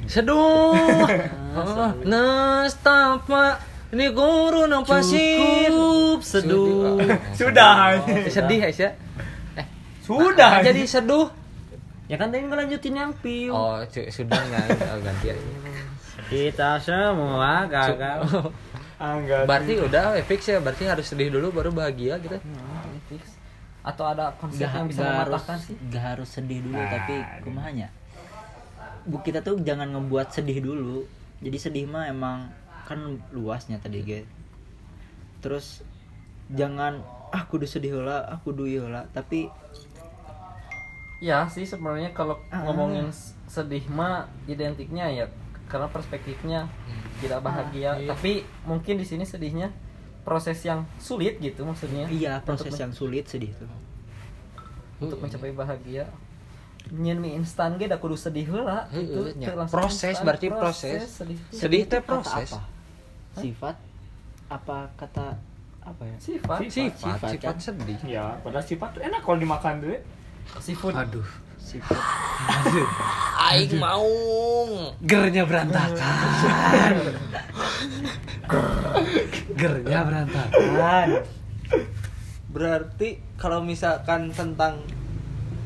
seduh 0.04 0.76
oh, 1.56 1.90
nestapa 2.04 3.56
ini 3.88 4.12
guru 4.12 4.68
nampak 4.68 5.00
sih 5.00 5.40
Cukup 5.66 6.20
seduh. 6.20 7.00
Sudah. 7.32 7.96
sedih 8.28 8.60
ya 8.60 8.92
eh 9.56 9.66
Sudah. 10.04 10.60
jadi 10.60 10.84
seduh 10.84 11.32
Ya 12.04 12.20
kan 12.20 12.28
tadi 12.28 12.44
ngelanjutin 12.44 12.92
yang 12.92 13.16
piu. 13.16 13.56
oh 13.56 13.80
sudah 13.88 14.36
nggak 14.36 14.64
oh, 14.84 15.00
ganti 15.00 15.32
Kita 16.24 16.78
semua 16.78 17.66
gagal. 17.66 18.20
Angga. 18.94 19.42
berarti 19.44 19.74
udah 19.76 20.14
eh, 20.14 20.22
fix 20.22 20.46
ya 20.46 20.58
berarti 20.58 20.86
harus 20.86 21.04
sedih 21.04 21.28
dulu 21.28 21.50
baru 21.52 21.70
bahagia 21.70 22.14
gitu 22.16 22.38
Hmm, 22.38 22.94
fix. 23.04 23.36
Atau 23.82 24.06
ada 24.06 24.32
konsep 24.34 24.64
Gak, 24.64 24.70
yang 24.72 24.86
bisa 24.86 25.02
gak 25.02 25.12
harus 25.18 25.34
mematahkan 25.34 25.58
sih? 25.60 25.76
gak 25.90 26.04
harus 26.08 26.28
sedih 26.30 26.58
dulu 26.62 26.78
Nah, 26.78 26.88
tapi 26.88 27.14
kumahanya 27.42 27.88
bu 29.04 29.20
kita 29.20 29.42
tuh 29.42 29.60
jangan 29.60 29.92
ngebuat 29.92 30.32
sedih 30.32 30.62
dulu 30.62 31.04
jadi 31.38 31.58
sedih 31.58 31.84
mah 31.84 32.08
emang 32.08 32.48
kan 32.82 32.96
luasnya 33.28 33.76
tadi 33.76 34.00
guys 34.00 34.24
terus 35.42 35.84
jangan 36.48 37.04
ah 37.28 37.44
kudu 37.44 37.66
sedih 37.66 37.98
lah 37.98 38.24
ah 38.26 38.38
kudu 38.38 38.64
heula 38.64 39.04
tapi 39.10 39.50
Ya 41.18 41.44
sih 41.46 41.64
sebenarnya 41.64 42.08
kalau 42.10 42.36
Ah. 42.48 42.62
ngomongin 42.62 43.08
sedih 43.44 43.84
mah 43.88 44.24
identiknya 44.44 45.08
ya 45.10 45.26
karena 45.66 45.88
perspektifnya 45.88 46.60
tidak 47.18 47.40
bahagia. 47.40 47.96
iya. 47.96 48.08
Tapi 48.10 48.44
mungkin 48.64 48.94
di 48.96 49.06
sini 49.06 49.24
sedihnya 49.24 49.72
proses 50.24 50.60
yang 50.62 50.84
sulit 50.96 51.36
gitu 51.38 51.64
maksudnya. 51.64 52.08
iya 52.08 52.40
proses 52.40 52.72
yang 52.74 52.90
sulit 52.90 53.28
sedih 53.28 53.52
tuh 53.56 53.68
untuk 55.00 55.20
mencapai 55.20 55.52
bahagia. 55.52 56.08
Nyen 56.92 57.16
mie 57.16 57.32
instan 57.34 57.80
ge 57.80 57.88
da 57.88 57.96
kudu 57.96 58.12
sedih 58.14 58.44
heula 58.44 58.84
gitu. 58.92 59.32
Teu 59.34 59.56
langsung 59.56 59.80
Proses 59.80 60.16
instan, 60.16 60.24
berarti 60.24 60.46
proses. 60.52 61.00
sedih 61.08 61.36
itu. 61.40 61.52
sedih 61.56 61.80
itu 61.80 61.90
teh 61.90 62.02
proses 62.04 62.52
apa? 62.52 62.60
sifat 63.34 63.76
apa 64.46 64.78
kata 64.94 65.26
apa 65.80 66.02
ya 66.04 66.16
Sifat. 66.20 66.58
sifat 66.68 66.92
Sifat, 66.92 67.30
sifat 67.32 67.40
kan? 67.40 67.56
sedih 67.58 67.98
Ya, 68.04 68.36
padahal 68.40 68.64
sifat 68.64 68.88
tuh 68.94 69.00
enak 69.00 69.20
kalau 69.20 69.36
dimakan 69.36 69.80
dulu. 69.80 69.96
Seafood. 70.60 70.92
Aduh. 70.92 71.24
aing 73.50 73.76
mau 73.80 74.06
Gernya 75.04 75.44
berantakan. 75.44 76.94
Gernya 79.56 80.00
berantakan. 80.04 81.08
berarti 82.54 83.18
kalau 83.34 83.66
misalkan 83.66 84.30
tentang 84.30 84.78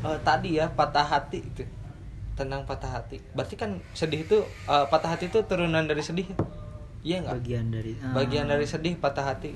eh, 0.01 0.19
tadi 0.25 0.57
ya 0.57 0.65
patah 0.73 1.05
hati 1.05 1.45
itu 1.45 1.61
tentang 2.33 2.65
patah 2.65 2.97
hati 2.97 3.21
berarti 3.37 3.55
kan 3.59 3.77
sedih 3.93 4.25
itu 4.25 4.41
eh, 4.65 4.85
patah 4.89 5.13
hati 5.13 5.29
itu 5.29 5.37
turunan 5.45 5.85
dari 5.85 6.01
sedih 6.01 6.25
ya? 6.25 6.37
iya 7.05 7.15
nggak 7.21 7.35
bagian 7.45 7.65
dari 7.69 7.93
ah. 8.01 8.13
bagian 8.17 8.45
dari 8.49 8.65
sedih 8.65 8.97
patah 8.97 9.21
hati 9.21 9.53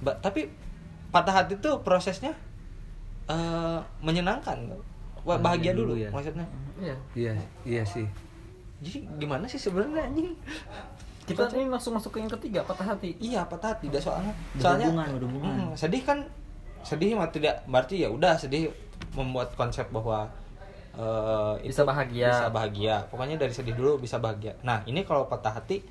Ba- 0.00 0.16
tapi 0.24 0.48
patah 1.12 1.44
hati 1.44 1.60
itu 1.60 1.70
prosesnya 1.84 2.32
eh, 3.28 3.78
menyenangkan 4.00 4.72
bahagia 5.22 5.42
Bahagia 5.42 5.72
dulu, 5.72 5.92
dulu 5.92 5.94
ya. 5.98 6.10
maksudnya 6.10 6.46
Iya. 6.76 6.96
Iya, 7.12 7.32
iya 7.62 7.82
sih. 7.84 8.08
jadi 8.80 9.04
gimana 9.16 9.44
sih 9.44 9.56
sebenarnya 9.56 10.06
anjing 10.06 10.32
Kita 11.20 11.46
ini 11.52 11.68
langsung 11.68 11.92
masuk 11.92 12.10
ke 12.10 12.18
yang 12.18 12.32
ketiga, 12.32 12.64
patah 12.64 12.82
hati. 12.88 13.14
iya 13.20 13.44
patah 13.44 13.70
hati 13.70 13.86
dah 13.86 14.00
soalnya 14.00 14.32
soalnya 14.56 14.88
Berhubungan. 15.14 15.52
Hmm, 15.62 15.76
sedih 15.76 16.02
kan 16.02 16.24
sedih 16.80 17.12
mah 17.12 17.28
tidak 17.28 17.60
berarti 17.64 18.00
ya 18.00 18.08
udah 18.08 18.34
sedih 18.34 18.72
membuat 19.12 19.52
konsep 19.54 19.86
bahwa 19.88 20.26
eh, 20.92 21.54
Bisa 21.62 21.84
bahagia. 21.84 22.32
bisa 22.32 22.48
bahagia 22.48 22.94
pokoknya 23.06 23.36
dari 23.36 23.52
sedih 23.52 23.76
dulu 23.76 24.00
bisa 24.00 24.16
bahagia 24.16 24.56
nah 24.60 24.80
ini 24.84 25.04
kalau 25.04 25.28
patah 25.28 25.54
hati 25.54 25.84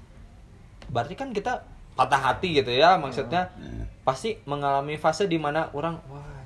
berarti 0.89 1.13
kan 1.13 1.29
kita 1.29 1.61
patah 1.93 2.19
hati 2.25 2.57
gitu 2.57 2.71
ya 2.71 2.97
maksudnya 2.97 3.47
pasti 4.01 4.41
mengalami 4.43 4.97
fase 4.97 5.23
di 5.23 5.37
mana 5.37 5.69
orang 5.71 6.01
wah 6.09 6.38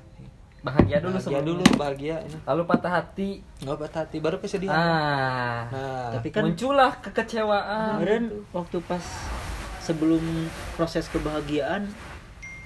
Bahagia 0.64 0.96
dulu 0.98 1.12
bahagia 1.12 1.20
sebelumnya. 1.22 1.60
dulu 1.60 1.72
bahagia 1.76 2.16
ini 2.22 2.36
Lalu 2.42 2.62
patah 2.64 2.92
hati. 2.94 3.30
nggak 3.60 3.76
patah 3.78 4.00
hati 4.00 4.16
baru 4.18 4.36
kesedihan 4.38 4.72
Ah. 4.74 5.60
nah 5.68 6.08
tapi 6.10 6.28
kan 6.30 6.42
muncullah 6.42 6.92
kekecewaan. 6.98 8.00
kemarin 8.00 8.24
waktu 8.50 8.76
pas 8.80 9.04
sebelum 9.78 10.24
proses 10.72 11.04
kebahagiaan 11.06 11.92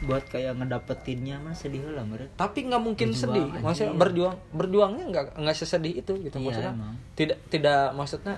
buat 0.01 0.23
kayak 0.25 0.55
ngedapetinnya 0.55 1.43
mah 1.43 1.51
sedih 1.53 1.83
lah 1.91 2.07
meren 2.07 2.31
tapi 2.33 2.63
nggak 2.63 2.79
mungkin 2.79 3.11
Berjuang, 3.11 3.19
sedih 3.27 3.45
anjing. 3.45 3.63
maksudnya 3.67 3.93
berjuang 3.93 4.37
berjuangnya 4.53 5.05
nggak 5.09 5.27
nggak 5.37 5.57
sesedih 5.57 5.95
itu 5.97 6.13
gitu 6.21 6.37
Iya, 6.37 6.45
maksudnya 6.45 6.73
emang. 6.73 6.95
tidak 7.13 7.39
tidak 7.51 7.83
maksudnya 7.93 8.35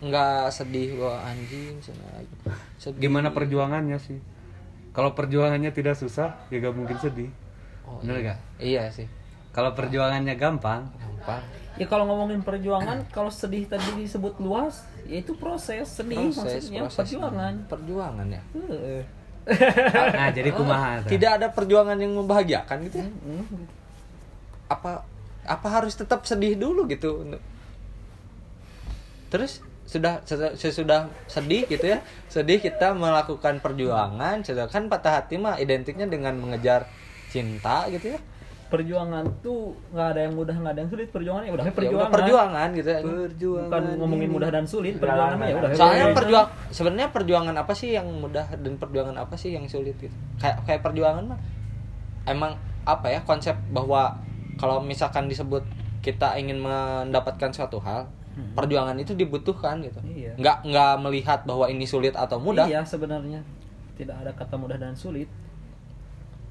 nggak 0.00 0.48
sedih 0.48 0.96
wah 0.96 1.20
anjing 1.22 1.76
sana 1.78 2.24
sedih. 2.76 2.98
Gimana 2.98 3.28
perjuangannya 3.28 3.98
sih? 3.98 4.16
Kalau 4.90 5.12
perjuangannya 5.12 5.70
tidak 5.70 5.94
susah, 5.94 6.36
ya 6.48 6.58
gak 6.58 6.72
mungkin 6.72 6.96
sedih. 6.98 7.30
Oh, 7.88 7.98
Bener 8.00 8.16
iya. 8.18 8.26
gak? 8.26 8.38
iya 8.62 8.82
sih 8.92 9.06
Kalau 9.52 9.76
perjuangannya 9.76 10.34
gampang, 10.40 10.88
gampang 10.96 11.42
Ya 11.80 11.88
kalau 11.88 12.04
ngomongin 12.04 12.44
perjuangan, 12.44 13.00
kalau 13.08 13.32
sedih 13.32 13.64
tadi 13.64 13.96
disebut 13.96 14.36
luas, 14.44 14.84
ya 15.08 15.24
itu 15.24 15.32
proses 15.36 15.88
sedih 15.88 16.30
proses 16.30 16.68
maksudnya 16.68 16.80
proses 16.84 16.98
perjuangan. 17.00 17.54
perjuangan 17.66 18.26
ya 18.28 18.42
Heeh. 18.54 19.02
nah 20.14 20.28
jadi 20.30 20.50
kumaha. 20.54 21.02
tidak 21.02 21.30
ada 21.42 21.46
perjuangan 21.50 21.98
yang 21.98 22.14
membahagiakan 22.14 22.76
gitu 22.86 23.02
ya? 23.02 23.08
apa 24.70 25.02
apa 25.42 25.68
harus 25.68 25.98
tetap 25.98 26.22
sedih 26.22 26.54
dulu 26.54 26.86
gitu 26.86 27.26
terus 29.34 29.58
sudah 29.82 30.22
sesudah, 30.22 30.54
sesudah 30.54 31.00
sedih 31.26 31.66
gitu 31.66 31.90
ya 31.90 31.98
sedih 32.30 32.62
kita 32.62 32.94
melakukan 32.94 33.58
perjuangan 33.58 34.46
sedangkan 34.46 34.86
patah 34.86 35.20
hati 35.20 35.36
mah 35.42 35.58
identiknya 35.58 36.06
dengan 36.06 36.38
mengejar 36.38 36.86
cinta 37.32 37.88
gitu 37.88 38.12
ya. 38.12 38.20
Perjuangan 38.68 39.24
tuh 39.44 39.76
nggak 39.92 40.08
ada 40.12 40.20
yang 40.24 40.32
mudah 40.32 40.52
nggak 40.54 40.72
ada 40.72 40.80
yang 40.80 40.88
sulit. 40.88 41.08
Perjuangan 41.08 41.42
ya 41.42 41.52
udah 41.52 41.64
Ya 41.64 41.72
perjuangan 41.72 42.00
udah 42.02 42.14
perjuangan. 42.14 42.68
gitu 42.72 42.88
ya. 42.88 43.00
Perjuangan. 43.00 43.68
bukan 43.68 43.82
ngomongin 44.00 44.30
mudah 44.30 44.48
dan 44.48 44.64
sulit 44.64 44.94
Jalan, 44.94 45.04
perjuangan 45.04 45.36
ya 45.44 45.54
udah. 45.54 45.68
soalnya 45.72 46.00
Ya, 46.02 46.14
perjuang 46.14 46.46
sebenarnya 46.68 47.08
perjuangan 47.10 47.54
apa 47.54 47.72
sih 47.72 47.88
yang 47.90 48.08
mudah 48.08 48.46
dan 48.48 48.72
perjuangan 48.76 49.16
apa 49.18 49.34
sih 49.34 49.52
yang 49.52 49.64
sulit 49.66 49.96
gitu? 49.96 50.12
Kayak 50.36 50.56
kayak 50.64 50.80
perjuangan 50.80 51.24
mah 51.26 51.40
emang 52.24 52.52
apa 52.82 53.06
ya 53.08 53.20
konsep 53.22 53.54
bahwa 53.68 54.16
kalau 54.56 54.80
misalkan 54.80 55.28
disebut 55.28 55.62
kita 56.00 56.34
ingin 56.34 56.58
mendapatkan 56.58 57.52
suatu 57.52 57.76
hal 57.78 58.08
perjuangan 58.56 58.96
itu 58.96 59.12
dibutuhkan 59.12 59.84
gitu. 59.84 60.00
Iya. 60.02 60.32
nggak 60.34 60.56
nggak 60.64 60.92
melihat 60.98 61.44
bahwa 61.44 61.68
ini 61.68 61.84
sulit 61.84 62.16
atau 62.16 62.40
mudah. 62.40 62.64
Iya 62.64 62.80
sebenarnya. 62.82 63.44
Tidak 63.92 64.16
ada 64.16 64.32
kata 64.32 64.56
mudah 64.56 64.80
dan 64.80 64.96
sulit 64.96 65.28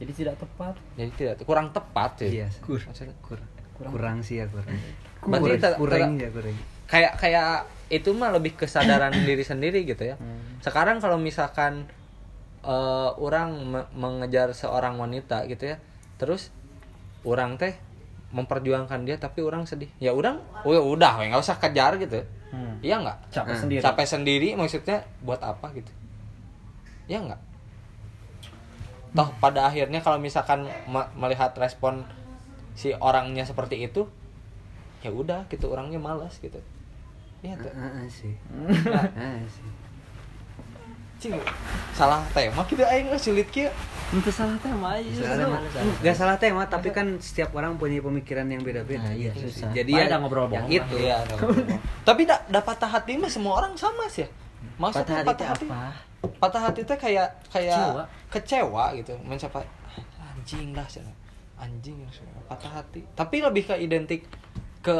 jadi 0.02 0.12
tidak 0.12 0.36
tepat 0.36 0.74
jadi 0.98 1.12
tidak 1.14 1.34
kurang 1.42 1.70
tepat 1.70 2.18
sih 2.18 2.30
Iya. 2.36 2.48
Kur. 2.60 2.82
Maksudnya, 2.82 3.14
Kurang. 3.22 3.48
Kurang 3.88 4.18
sih 4.20 4.38
ya 4.38 4.46
kurang. 4.46 4.66
Berarti 5.22 5.22
Kurang, 5.22 5.58
ter- 5.60 5.78
kurang 5.78 6.12
ter- 6.12 6.20
ya 6.20 6.30
kurang. 6.32 6.56
kayak 6.86 7.12
kayak 7.16 7.48
itu 7.88 8.10
mah 8.12 8.30
lebih 8.30 8.54
kesadaran 8.56 9.14
diri 9.30 9.42
sendiri 9.42 9.82
gitu 9.84 10.02
ya. 10.04 10.16
Hmm. 10.16 10.58
Sekarang 10.60 10.98
kalau 10.98 11.16
misalkan 11.16 11.86
eh, 12.62 13.10
orang 13.16 13.50
me- 13.64 13.90
mengejar 13.92 14.52
seorang 14.52 14.98
wanita 14.98 15.46
gitu 15.46 15.66
ya, 15.68 15.78
terus 16.16 16.50
orang 17.22 17.56
teh 17.56 17.74
memperjuangkan 18.32 19.02
dia 19.02 19.18
tapi 19.18 19.42
orang 19.42 19.66
sedih. 19.66 19.90
Ya 19.98 20.10
orang, 20.12 20.38
oh 20.62 20.72
ya 20.72 20.80
udah, 20.80 21.20
we, 21.20 21.28
nggak 21.28 21.42
usah 21.42 21.58
kejar 21.58 21.98
gitu. 21.98 22.22
Hmm. 22.50 22.78
Iya 22.80 23.00
nggak? 23.00 23.18
capek 23.30 23.50
Hmm. 23.50 23.62
sendiri 23.62 23.82
Capek 23.82 24.06
sendiri 24.06 24.50
maksudnya 24.54 24.98
buat 25.20 25.40
apa 25.40 25.74
gitu? 25.74 25.92
Iya 27.08 27.18
nggak? 27.24 27.42
Toh 29.12 29.30
pada 29.38 29.68
akhirnya 29.68 30.00
kalau 30.00 30.16
misalkan 30.18 30.64
me- 30.88 31.12
melihat 31.16 31.52
respon 31.60 32.08
si 32.72 32.96
orangnya 32.96 33.44
seperti 33.44 33.84
itu, 33.84 34.08
ya 35.04 35.12
udah 35.12 35.44
gitu 35.52 35.68
orangnya 35.68 36.00
malas 36.00 36.40
gitu. 36.40 36.58
Iya 37.44 37.60
tuh. 37.60 37.74
Heeh 37.74 38.08
sih. 38.08 38.34
Heeh 38.72 39.44
sih. 39.50 39.70
Cing, 41.22 41.38
salah 41.94 42.26
tema 42.34 42.66
kita 42.66 42.82
aing 42.90 43.14
sulit 43.22 43.46
kieu. 43.52 43.70
itu 44.12 44.28
salah 44.28 44.58
tema 44.60 44.98
aja 44.98 45.08
Salah 45.08 45.38
tema. 45.38 45.58
Nggak 46.02 46.16
salah 46.18 46.38
tema, 46.42 46.62
tapi 46.66 46.90
kan 46.90 47.16
setiap 47.22 47.54
orang 47.54 47.78
punya 47.78 48.02
pemikiran 48.02 48.44
yang 48.50 48.60
beda-beda. 48.60 49.06
Nah, 49.06 49.14
iya, 49.14 49.32
gitu 49.32 49.48
susah. 49.48 49.70
Jadi 49.72 49.94
Baik 49.96 50.04
ya 50.04 50.12
dah 50.12 50.18
ngobrol 50.20 50.46
yang 50.50 50.66
bohong 50.66 50.72
itu. 50.74 50.96
Iya, 50.98 51.18
dong. 51.30 51.40
Tapi 52.02 52.22
da, 52.26 52.42
da 52.50 52.60
patah 52.60 52.90
hati 52.90 53.16
mah 53.16 53.30
semua 53.30 53.62
orang 53.62 53.78
sama 53.78 54.10
sih 54.10 54.26
ya. 54.26 54.30
Maksudnya 54.82 55.22
Patah 55.22 55.46
hati 55.46 55.62
teh 55.62 55.70
apa? 55.70 55.80
Patah 56.42 56.62
hati 56.66 56.82
teh 56.82 56.98
kayak 56.98 57.28
kayak 57.54 57.78
Kecewa. 57.78 58.04
kecewa, 58.34 58.84
gitu, 58.98 59.14
mencapai 59.22 59.62
"Ah, 60.18 60.34
anjing 60.34 60.74
cenah. 60.74 61.16
Anjing 61.62 62.02
patah 62.50 62.82
hati. 62.82 63.06
Tapi 63.14 63.46
lebih 63.46 63.70
ke 63.70 63.78
identik 63.78 64.26
ke 64.82 64.98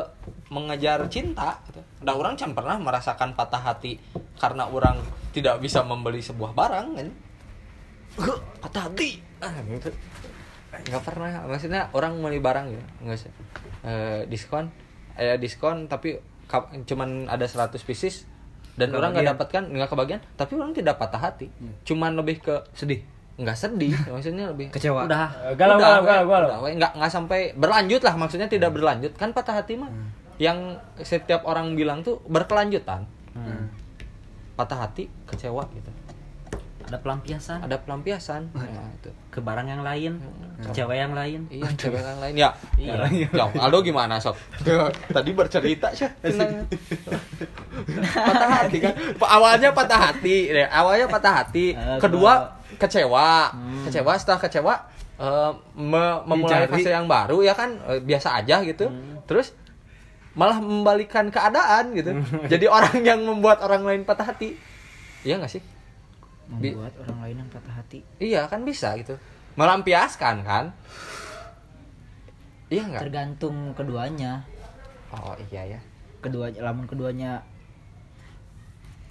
mengejar 0.54 1.02
cinta 1.10 1.58
gitu. 1.66 1.82
Orang 2.06 2.38
can 2.38 2.54
pernah 2.54 2.78
merasakan 2.78 3.34
patah 3.34 3.58
hati 3.58 3.98
karena 4.38 4.70
orang 4.70 5.02
tidak 5.34 5.58
bisa 5.58 5.82
membeli 5.82 6.22
sebuah 6.22 6.54
barang 6.54 6.88
kan. 6.94 7.10
"Huh, 8.22 8.38
patah 8.62 8.86
hati. 8.86 9.18
Ah, 9.42 9.50
gitu. 9.66 9.90
nggak 10.72 11.04
pernah 11.04 11.44
maksudnya 11.52 11.92
orang 11.92 12.16
beli 12.24 12.40
barang 12.40 12.72
ya 12.72 12.84
nggak 13.04 13.20
sih 13.20 13.32
Eh, 13.82 14.24
diskon 14.30 14.72
eh 15.20 15.36
diskon 15.36 15.90
tapi 15.92 16.16
cuman 16.86 17.28
ada 17.28 17.44
100 17.44 17.82
pieces 17.84 18.24
dan 18.74 18.88
orang 18.90 19.12
nggak 19.12 19.24
Kebagian. 19.24 19.38
dapatkan 19.38 19.64
nggak 19.70 19.90
kebagian 19.90 20.20
tapi 20.34 20.52
orang 20.56 20.72
tidak 20.72 20.96
patah 20.96 21.22
hati. 21.22 21.48
Cuman 21.84 22.12
lebih 22.14 22.40
ke 22.40 22.56
Sedih. 22.72 23.02
nggak 23.32 23.58
sedih 23.58 23.96
maksudnya 24.14 24.46
lebih 24.48 24.70
Kecewa. 24.70 25.06
udah. 25.06 25.30
Eh, 25.44 25.56
galau 25.56 25.76
Udah, 25.76 26.00
galau 26.00 26.26
galau 26.26 26.26
galau. 26.28 26.60
nggak 26.70 26.92
nggak 26.94 27.12
sampai 27.12 27.52
berlanjut 27.54 28.02
lah 28.02 28.14
maksudnya 28.16 28.46
tidak 28.46 28.72
berlanjut. 28.72 29.12
Kan 29.14 29.32
patah 29.32 29.56
hati 29.56 29.76
mah 29.76 29.90
yang 30.38 30.58
setiap 30.98 31.44
orang 31.44 31.74
bilang 31.74 32.02
tuh 32.02 32.20
berkelanjutan. 32.26 33.06
Hmm. 33.32 33.72
patah 34.52 34.84
hati 34.84 35.08
kecewa 35.26 35.64
gitu 35.72 35.90
ada 36.92 37.00
pelampiasan 37.00 37.64
ada 37.64 37.80
pelampiasan 37.80 38.52
nah, 38.52 38.68
itu 38.92 39.08
ke 39.32 39.40
barang 39.40 39.64
yang 39.64 39.80
lain 39.80 40.20
ke 40.60 40.76
cewek 40.76 41.00
yang 41.00 41.16
lain 41.16 41.48
Iya, 41.48 41.72
cewek 41.74 42.04
yang 42.04 42.20
lain 42.20 42.34
ya. 42.36 42.50
Iya. 42.76 42.94
Ya, 43.32 43.46
Aldo 43.58 43.80
gimana, 43.80 44.20
Sob? 44.20 44.36
Tadi 45.16 45.32
bercerita 45.32 45.88
sih. 45.90 46.06
patah 48.28 48.50
hati 48.62 48.78
kan. 48.78 48.94
Awalnya 49.18 49.70
patah 49.72 50.00
hati, 50.12 50.52
deh. 50.52 50.68
Awalnya 50.68 51.08
patah 51.08 51.34
hati. 51.44 51.74
Eh, 51.74 51.98
Kedua 51.98 52.60
kecewa. 52.76 53.52
Kecewa 53.88 54.12
setelah 54.20 54.40
kecewa 54.40 54.74
eh, 55.18 55.52
me- 55.74 56.22
memulai 56.28 56.68
Dicari. 56.68 56.74
fase 56.78 56.92
yang 56.92 57.08
baru 57.08 57.42
ya 57.42 57.54
kan 57.56 57.78
eh, 57.88 58.00
biasa 58.02 58.44
aja 58.44 58.62
gitu. 58.62 58.86
Terus 59.26 59.56
malah 60.32 60.60
membalikan 60.60 61.28
keadaan 61.28 61.92
gitu. 61.92 62.12
Jadi 62.48 62.66
orang 62.68 63.02
yang 63.02 63.20
membuat 63.24 63.60
orang 63.62 63.84
lain 63.84 64.02
patah 64.04 64.30
hati. 64.30 64.56
Iya 65.22 65.38
gak 65.38 65.52
sih? 65.52 65.62
Bi- 66.60 66.76
membuat 66.76 66.94
orang 67.00 67.20
lain 67.24 67.36
yang 67.40 67.50
patah 67.50 67.76
hati 67.78 68.00
Iya 68.18 68.48
kan 68.48 68.66
bisa 68.66 68.92
gitu. 69.00 69.16
Melampiaskan 69.56 70.44
kan? 70.44 70.66
Iya 72.72 72.88
nggak? 72.88 73.02
tergantung 73.04 73.76
keduanya 73.76 74.48
Oh 75.12 75.36
iya 75.52 75.76
ya. 75.76 75.80
kedua 76.24 76.48
lamun 76.56 76.88
keduanya 76.88 77.44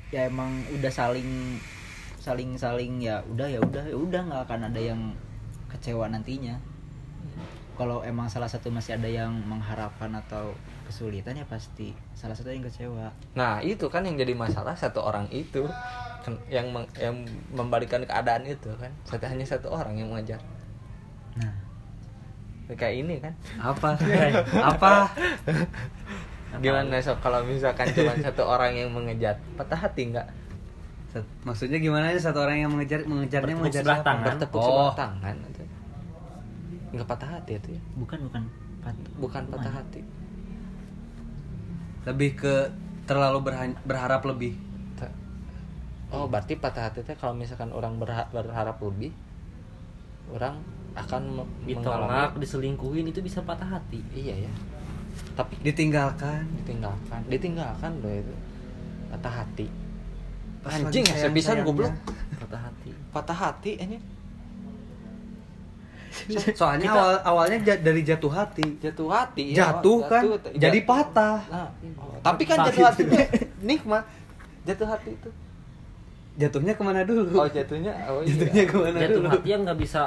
ya 0.09 0.25
emang 0.25 0.49
udah 0.73 0.89
saling 0.89 1.61
saling 2.17 2.57
saling 2.57 3.05
ya 3.05 3.21
udah 3.29 3.45
ya 3.45 3.61
udah 3.61 3.85
ya 3.85 3.97
udah 3.97 4.21
nggak 4.27 4.43
akan 4.49 4.61
ada 4.73 4.81
yang 4.81 5.01
kecewa 5.69 6.09
nantinya 6.09 6.57
kalau 7.77 8.01
emang 8.01 8.29
salah 8.29 8.49
satu 8.49 8.73
masih 8.73 8.97
ada 8.97 9.09
yang 9.09 9.33
mengharapkan 9.45 10.13
atau 10.17 10.53
kesulitan 10.91 11.33
ya 11.33 11.47
pasti. 11.47 11.95
Salah 12.13 12.35
satu 12.35 12.51
yang 12.51 12.61
kecewa. 12.61 13.09
Nah 13.33 13.63
itu 13.63 13.87
kan 13.87 14.03
yang 14.03 14.15
jadi 14.15 14.35
masalah 14.35 14.75
satu 14.75 15.01
orang 15.01 15.31
itu. 15.31 15.65
Yang 16.47 16.67
meng- 16.69 16.93
yang 16.95 17.17
membalikan 17.51 18.03
keadaan 18.03 18.45
itu 18.45 18.69
kan. 18.77 18.91
Satu 19.03 19.25
hanya 19.25 19.43
satu 19.43 19.71
orang 19.71 19.95
yang 19.95 20.11
mengajar. 20.11 20.43
Nah. 21.35 21.55
Kayak 22.71 22.95
ini 22.99 23.15
kan. 23.19 23.33
Apa? 23.57 23.95
Apa? 24.71 24.93
gimana 26.59 26.99
sok 26.99 27.23
kalau 27.23 27.47
misalkan 27.47 27.87
cuma 27.95 28.11
satu 28.19 28.43
orang 28.43 28.75
yang 28.75 28.91
mengejar 28.91 29.39
patah 29.55 29.79
hati 29.81 30.11
nggak? 30.11 30.27
Maksudnya 31.43 31.79
gimana 31.79 32.11
sih 32.11 32.19
satu 32.21 32.43
orang 32.43 32.59
yang 32.61 32.71
mengejar 32.71 33.03
mengejarnya 33.03 33.55
Bertepuk 33.55 33.63
mengejar 33.63 33.83
sebelah 33.83 34.01
tangan. 34.03 34.27
bertepuk 34.27 34.59
Oh. 34.59 34.67
sebelah 34.67 34.95
tangan. 34.97 35.35
Nggak 36.91 37.07
patah 37.07 37.31
hati 37.33 37.53
itu 37.55 37.69
ya? 37.71 37.83
Bukan 37.97 38.19
bukan. 38.27 38.43
Pat- 38.81 39.11
bukan 39.17 39.43
patah 39.47 39.73
hati 39.73 40.01
Lebih 42.09 42.31
ke 42.37 42.55
terlalu 43.05 43.39
berha- 43.43 43.81
berharap 43.85 44.23
lebih. 44.25 44.57
Oh 46.11 46.27
berarti 46.27 46.59
patah 46.59 46.91
hati 46.91 47.07
itu 47.07 47.15
kalau 47.15 47.39
misalkan 47.39 47.71
orang 47.71 47.95
berha- 48.03 48.27
berharap 48.35 48.83
lebih 48.83 49.15
orang 50.35 50.59
akan 50.99 51.47
ditolak 51.63 52.35
diselingkuhin 52.35 53.07
itu 53.07 53.23
bisa 53.23 53.39
patah 53.47 53.79
hati. 53.79 54.03
Iya 54.11 54.51
ya. 54.51 54.53
Tapi 55.39 55.55
Ditinggalkan. 55.63 56.51
ditinggalkan. 56.59 57.21
Ditinggalkan 57.31 58.03
loh 58.03 58.11
itu. 58.11 58.35
Patah 59.07 59.35
hati. 59.43 59.67
Pas 60.67 60.83
anjing 60.83 61.07
ya 61.07 61.31
bisa 61.31 61.55
goblok. 61.63 61.95
Patah 62.43 62.59
hati. 62.59 62.91
Patah 63.15 63.39
hati 63.39 63.73
ini 63.79 63.97
Soalnya 66.53 66.85
Kita- 66.85 66.97
awal 66.97 67.17
awalnya 67.23 67.77
dari 67.77 68.03
jatuh 68.03 68.29
hati. 68.29 68.67
jatuh 68.79 69.09
hati 69.09 69.45
ya, 69.51 69.71
Jatuh 69.71 69.99
kan 70.05 70.23
t- 70.37 70.55
jadi 70.57 70.79
jat- 70.79 70.89
patah. 70.89 71.39
nah, 71.47 71.69
tapi 72.21 72.43
kan 72.45 72.57
jatuh 72.65 72.85
hati 72.85 73.03
itu 73.05 73.17
nikmat 73.69 74.05
jatuh 74.63 74.87
hati 74.87 75.11
itu 75.13 75.31
Jatuhnya 76.33 76.73
ke 76.73 76.83
mana 76.83 77.03
dulu? 77.03 77.37
oh 77.37 77.47
jatuhnya 77.47 77.93
oh 78.09 78.21
iya 78.21 78.33
Jatuhnya 78.33 78.65
ke 78.65 78.77
mana 78.77 78.97
jatuh 78.99 79.21
dulu? 79.21 79.29
hati 79.31 79.49
yang 79.49 79.63
nggak 79.63 79.79
bisa 79.79 80.03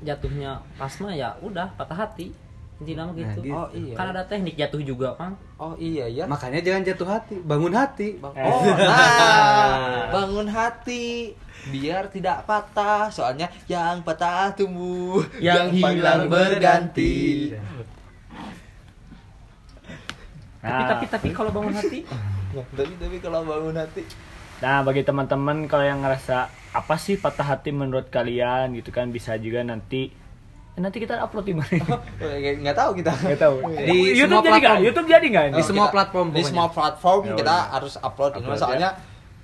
jatuhnya 0.00 0.50
pas 0.74 0.92
mah 0.96 1.12
ya 1.12 1.34
udah 1.38 1.70
patah 1.74 1.98
hati 1.98 2.30
intinya 2.78 3.02
mah 3.04 3.10
Nah, 3.10 3.18
gitu 3.26 3.38
gitu. 3.42 3.52
oh 3.52 3.68
iya 3.72 3.92
kan 3.92 4.06
ada 4.08 4.22
teknik 4.22 4.54
jatuh 4.54 4.78
juga 4.80 5.08
kan 5.12 5.34
oh 5.56 5.74
iya 5.76 6.06
ya 6.06 6.24
Makanya 6.24 6.60
jangan 6.60 6.82
jatuh 6.84 7.08
hati, 7.08 7.34
bangun 7.40 7.72
hati. 7.72 8.08
Bang- 8.16 8.32
Eh. 8.32 8.44
oh 8.44 8.62
nah 8.88 9.74
bangun 10.08 10.46
hati 10.46 11.34
biar 11.68 12.06
tidak 12.06 12.44
patah 12.44 13.08
soalnya 13.08 13.50
yang 13.66 14.00
patah 14.00 14.54
tumbuh 14.54 15.20
Yang 15.38 15.74
hilang 15.76 16.26
berganti. 16.26 17.50
tapi 20.58 20.68
Nah. 20.68 20.88
tapi 20.88 21.04
tapi 21.06 21.28
kalau 21.30 21.50
bangun 21.50 21.70
hati 21.72 22.02
tapi 22.76 22.92
tapi 22.94 23.16
kalau 23.18 23.42
bangun 23.42 23.74
hati 23.76 24.02
Nah, 24.58 24.82
bagi 24.82 25.02
teman-teman 25.02 25.66
kalau 25.66 25.82
yang 25.82 26.02
ngerasa 26.02 26.50
apa 26.72 26.94
sih 26.96 27.14
patah 27.14 27.46
hati 27.48 27.70
menurut 27.70 28.06
kalian 28.08 28.74
gitu 28.74 28.90
kan 28.90 29.06
bisa 29.08 29.34
juga 29.34 29.62
nanti 29.62 30.10
nanti 30.78 30.98
kita 30.98 31.14
upload 31.18 31.44
di 31.44 31.54
mana? 31.54 31.74
nggak 32.62 32.76
tahu 32.76 32.90
kita 32.94 33.12
Nggak 33.12 33.40
tahu. 33.40 33.56
Di 33.74 33.98
YouTube 34.14 34.30
semua 34.30 34.40
jadi 34.40 34.48
nggak? 34.48 34.62
platform. 34.62 34.86
YouTube 34.86 35.06
jadi 35.06 35.26
nggak? 35.28 35.44
Di 35.44 35.54
Oh, 35.54 35.66
semua 35.66 35.86
platform 35.88 36.26
di 36.30 36.42
semua 36.42 36.66
platform 36.68 37.20
Ya 37.24 37.34
kita 37.36 37.56
harus 37.70 37.94
upload, 37.96 38.32
soalnya 38.54 38.90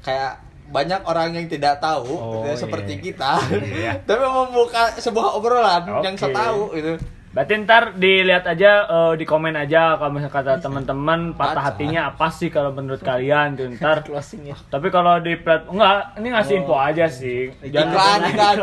kayak 0.00 0.32
banyak 0.64 1.00
orang 1.04 1.28
yang 1.30 1.46
tidak 1.46 1.76
tahu 1.76 2.08
Oh, 2.08 2.40
gitu, 2.40 2.64
seperti 2.64 2.92
iya. 2.94 3.02
kita 3.02 3.32
Iya. 3.52 3.92
tapi 4.08 4.22
membuka 4.22 4.96
sebuah 4.96 5.36
obrolan 5.36 5.82
yang 6.00 6.16
Oke. 6.16 6.22
saya 6.22 6.32
tahu 6.34 6.72
itu 6.72 6.92
Berarti 7.34 7.52
ntar 7.58 7.94
dilihat 7.94 8.46
aja 8.46 8.70
eh, 8.84 9.12
di 9.14 9.24
komen 9.24 9.52
aja 9.52 9.98
kalau 9.98 10.12
misalnya 10.12 10.30
kata 10.32 10.52
teman-teman 10.60 11.34
patah 11.34 11.50
Baca. 11.56 11.66
hatinya 11.68 12.06
apa 12.06 12.30
sih 12.30 12.46
kalau 12.46 12.70
menurut 12.70 13.02
kalian 13.02 13.58
tuh 13.58 13.66
ntar. 13.74 14.00
closing 14.06 14.46
ya 14.46 14.56
Tapi 14.64 14.86
kalau 14.88 15.18
di 15.18 15.34
plat 15.34 15.66
enggak, 15.66 16.14
ini 16.14 16.28
ngasih 16.30 16.54
info 16.56 16.74
aja 16.76 17.04
sih. 17.04 17.50
Jangan 17.64 18.22
iklan. 18.24 18.58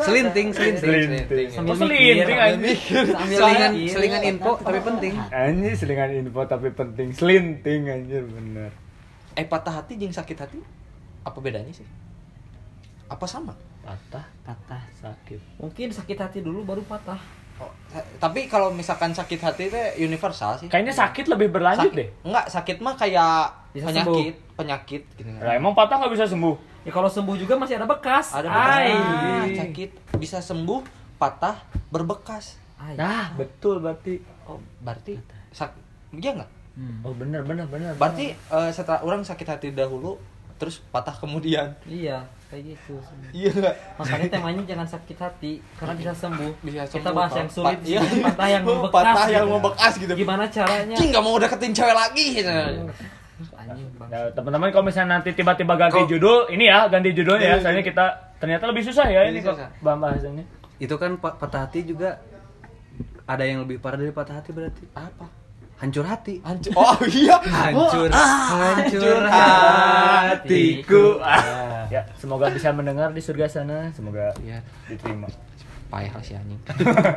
Selinting, 0.00 0.48
selinting. 0.50 0.80
selinting. 0.80 1.48
Sambil 1.50 1.70
Oh, 1.70 1.78
selinting 1.78 2.18
mikir. 2.18 2.36
anjing. 2.36 2.78
Selingan, 3.30 3.72
selingan 3.86 4.22
info 4.26 4.50
tapi 4.58 4.78
penting. 4.80 5.12
Anjing 5.30 5.74
selingan 5.76 6.10
info 6.12 6.40
tapi 6.44 6.68
penting. 6.70 7.08
Selinting 7.12 7.80
anjir 7.86 8.22
bener. 8.24 8.70
eh 9.30 9.46
patah 9.46 9.70
hati 9.76 9.94
jeung 9.94 10.10
sakit 10.10 10.36
hati 10.36 10.58
apa 11.22 11.38
bedanya 11.38 11.70
sih 11.70 11.86
apa 13.06 13.22
sama 13.24 13.54
Patah, 13.80 14.24
patah 14.42 14.82
sakit. 14.94 15.40
Mungkin 15.56 15.88
sakit 15.88 16.16
hati 16.16 16.38
dulu 16.40 16.62
baru 16.62 16.82
patah. 16.82 17.18
Oh, 17.56 17.68
ta- 17.86 18.06
tapi 18.18 18.46
kalau 18.46 18.70
misalkan 18.70 19.10
sakit 19.10 19.36
hati 19.38 19.62
itu 19.66 19.76
universal 20.00 20.56
sih 20.56 20.64
Kayaknya 20.66 20.96
sakit 20.96 21.28
lebih 21.28 21.48
berlanjut 21.50 21.86
Sakit- 21.86 21.92
deh. 21.94 22.08
enggak 22.22 22.46
sakit 22.48 22.76
mah 22.78 22.96
kayak 22.96 23.52
Bisa 23.70 23.84
penyakit 23.86 24.34
penyakit 24.54 25.02
gitu 25.12 25.28
Lah 25.36 25.52
emang 25.52 25.76
patah 25.76 26.00
nggak 26.00 26.08
bisa 26.10 26.24
sembuh? 26.24 26.56
Ya 26.80 26.90
kalau 26.90 27.04
sembuh 27.06 27.36
juga 27.36 27.54
masih 27.54 27.76
ada 27.76 27.84
bekas. 27.84 28.32
ada 28.32 28.48
bekas 28.48 28.80
sakit 29.54 29.90
bisa 30.16 30.40
sembuh 30.40 30.80
patah 31.16 31.60
berbekas 31.90 32.56
Ay. 32.74 32.96
Nah, 32.96 33.36
betul 33.36 33.76
berarti. 33.78 34.16
oh 34.46 34.56
berarti 34.80 35.20
sak 35.50 35.76
iya 36.10 36.32
nggak 36.32 36.50
Oh 37.02 37.12
bener 37.12 37.44
bener 37.44 37.68
bener. 37.68 37.92
berarti 37.94 38.32
eh, 38.32 38.70
setelah 38.72 39.04
orang 39.04 39.20
sakit 39.20 39.44
hati 39.46 39.68
dahulu 39.68 40.16
terus 40.56 40.80
patah 40.82 41.12
kemudian 41.12 41.76
Iya, 41.84 42.24
kayak 42.50 42.64
gitu. 42.68 42.94
iya 43.30 43.50
nggak 43.52 43.74
Makanya 43.96 44.26
temanya 44.28 44.62
jangan 44.66 44.86
sakit 44.88 45.16
hati 45.16 45.52
karena 45.74 45.94
bisa 45.94 46.12
sembuh. 46.12 46.52
bisa 46.60 46.80
Kita 46.84 46.98
sembuh, 47.00 47.14
bahas 47.14 47.30
Pak. 47.30 47.38
yang 47.38 47.48
sulit, 47.48 47.78
iya. 47.84 48.00
sih, 48.02 48.18
patah 48.20 48.48
yang 48.48 48.62
membekas. 48.68 49.04
patah 49.06 49.28
yang 49.28 49.44
gitu. 49.44 49.54
membekas 49.54 49.92
gitu 49.96 50.12
Gimana 50.16 50.44
caranya? 50.46 50.94
Cing 50.94 51.08
nggak 51.08 51.22
mau 51.22 51.36
deketin 51.36 51.72
cewek 51.72 51.94
lagi 51.94 52.24
gitu. 52.34 52.50
Ya, 54.10 54.20
teman-teman 54.30 54.68
kalau 54.68 54.84
misalnya 54.84 55.16
nanti 55.16 55.32
tiba-tiba 55.32 55.72
ganti 55.72 55.96
Kok- 55.96 56.10
judul, 56.10 56.38
ini 56.50 56.66
ya 56.66 56.84
ganti 56.86 57.10
judulnya 57.10 57.40
ya. 57.40 57.50
Iya, 57.50 57.62
Soalnya 57.62 57.82
kita 57.82 58.04
ternyata 58.36 58.64
lebih 58.66 58.82
susah 58.82 59.06
ya 59.06 59.24
ini 59.24 59.40
kok 59.40 59.56
bahasannya. 59.80 60.44
Itu 60.76 60.96
kan 60.96 61.16
pa- 61.16 61.32
patah 61.34 61.64
hati 61.64 61.84
juga 61.84 62.20
ada 63.24 63.40
yang 63.40 63.62
lebih 63.62 63.78
parah 63.78 63.96
dari 63.96 64.10
patah 64.10 64.36
hati 64.36 64.50
berarti. 64.50 64.84
apa 64.92 65.39
Hancur 65.80 66.04
hati. 66.04 66.36
hancur 66.40 66.72
oh 66.74 66.92
iya 67.10 67.40
Hancur, 67.40 68.08
hancur 68.12 69.18
hatiku. 69.24 71.04
ya, 71.88 72.04
semoga 72.14 72.48
bisa 72.48 72.68
mendengar 72.70 73.08
di 73.10 73.18
surga 73.18 73.48
sana, 73.48 73.88
semoga 73.90 74.30
Iya. 74.38 74.60
diterima. 74.86 75.26
payah 75.88 76.12
sih 76.20 76.36
anjing 76.36 76.60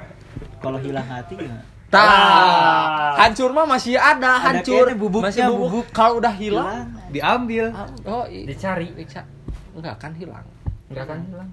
kalau 0.64 0.80
hilang 0.80 1.06
hati 1.06 1.36
gimana 1.36 1.62
Tah, 1.94 3.14
hancur 3.20 3.54
mah 3.54 3.70
masih 3.70 3.94
ada, 3.96 4.42
Ada 4.42 4.66
hancur. 4.66 4.90
kayaknya 4.90 4.98
bubuknya, 4.98 5.30
masih 5.30 5.42
bubuk. 5.46 5.62
bubuk. 5.62 5.86
Kalau 5.94 6.18
udah 6.18 6.34
hilang, 6.34 6.90
Diambil. 7.08 7.70
oh, 8.02 8.26
i- 8.26 8.50
Dicari. 8.50 8.90
Dica- 8.98 9.30
Enggak 9.72 10.02
kan 10.02 10.10
hilang. 10.18 10.42
Enggak 10.90 11.06
kan 11.06 11.22
hilang. 11.22 11.50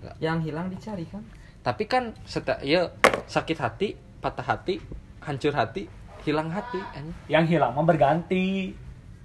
Enggak. 0.00 0.14
Yang 0.16 0.38
hilang 0.42 0.66
dicari 0.68 1.04
kan. 1.04 1.20
Tapi 1.60 1.84
kan 1.84 2.16
seta 2.24 2.56
ya 2.64 2.88
sakit 3.28 3.58
hati, 3.60 3.92
patah 4.16 4.46
hati, 4.46 4.80
hancur 5.20 5.52
hati, 5.52 5.84
hilang 6.22 6.48
hati 6.48 6.78
anjing. 6.92 7.16
Yang 7.26 7.44
hilang 7.48 7.70
mah 7.72 7.84
berganti. 7.84 8.72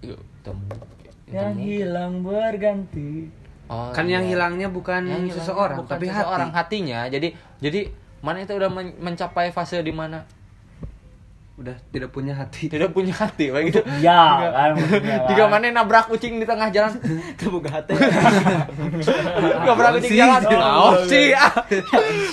Yuk, 0.02 0.18
temu. 0.42 0.66
Yang 1.26 1.52
Temu. 1.52 1.62
hilang 1.62 2.14
berganti. 2.22 3.10
Oh, 3.68 3.92
Kan 3.92 4.08
yang 4.08 4.24
iya. 4.24 4.32
hilangnya 4.32 4.68
bukan 4.68 5.04
Yang 5.04 5.24
hilang 5.26 5.38
seseorang, 5.38 5.78
bukan 5.78 5.92
tapi 5.92 6.06
seseorang 6.08 6.50
hati. 6.50 6.58
hatinya. 6.80 7.00
Jadi 7.08 7.28
jadi 7.58 7.82
mana 8.18 8.38
itu 8.40 8.54
udah 8.54 8.70
men- 8.70 8.96
mencapai 8.98 9.52
fase 9.52 9.80
di 9.80 9.92
mana 9.92 10.24
Udah 11.58 11.74
tidak 11.90 12.10
punya 12.12 12.32
hati. 12.32 12.70
tidak 12.70 12.94
punya 12.94 13.10
hati 13.12 13.50
begitu. 13.50 13.82
Ya, 13.98 14.22
kan 14.48 14.78
Jika 15.26 15.44
kan. 15.44 15.50
mana 15.52 15.74
nabrak 15.74 16.06
kucing 16.06 16.38
di 16.38 16.46
tengah 16.46 16.70
jalan, 16.70 16.94
kebuka 17.40 17.82
hati 17.82 17.98
nabrak 19.66 19.90
kucing 19.98 20.12
sih? 20.12 20.18
jalan. 20.18 20.42
Naon 20.46 20.98
sih? 21.04 21.28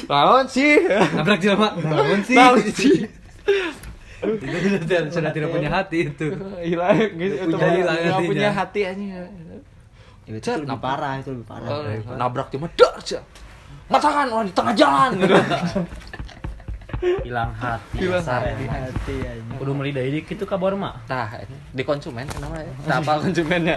Naon 0.07 0.45
sih? 0.47 0.73
Nabrak 1.11 1.39
jelema. 1.41 1.69
Naon 1.75 2.21
sih? 2.23 3.09
Sudah, 4.25 5.01
sudah 5.09 5.31
tidak 5.31 5.49
punya 5.49 5.71
hati 5.71 5.99
itu. 6.07 6.27
Hilang 6.73 6.97
gitu. 7.15 7.35
Itu 7.37 7.55
Punya 7.55 7.69
hilang 7.71 7.97
nggak 7.97 8.13
hatinya. 8.13 8.29
punya 8.29 8.49
hati 8.51 8.81
anjing. 8.83 9.11
Ya, 9.11 9.23
itu 10.27 10.39
Cet, 10.41 10.57
lebih 10.57 10.69
nabrak. 10.71 10.85
parah 10.89 11.13
itu 11.19 11.31
lebih 11.31 11.47
parah 11.47 11.69
Oh, 11.69 11.83
nabrak 12.17 12.49
cuma 12.49 12.67
dar 12.73 12.97
sih. 12.99 13.21
Matakan 13.87 14.27
orang 14.27 14.47
di 14.49 14.55
tengah 14.55 14.75
jalan 14.75 15.11
gitu. 15.19 15.35
Hilang 17.21 17.53
hati. 17.53 17.97
Hilang. 18.01 18.25
Di 18.57 18.67
hati 18.67 19.15
aja 19.21 19.55
Kudu 19.55 19.71
meuli 19.71 19.93
deui 19.93 20.25
kitu 20.25 20.45
kabar 20.45 20.73
mah. 20.73 20.97
Tah, 21.05 21.29
di 21.69 21.83
konsumen 21.83 22.25
kenapa 22.25 22.57
ya? 22.57 22.73
Tah, 22.83 22.97
apa 22.99 23.21
konsumennya? 23.21 23.77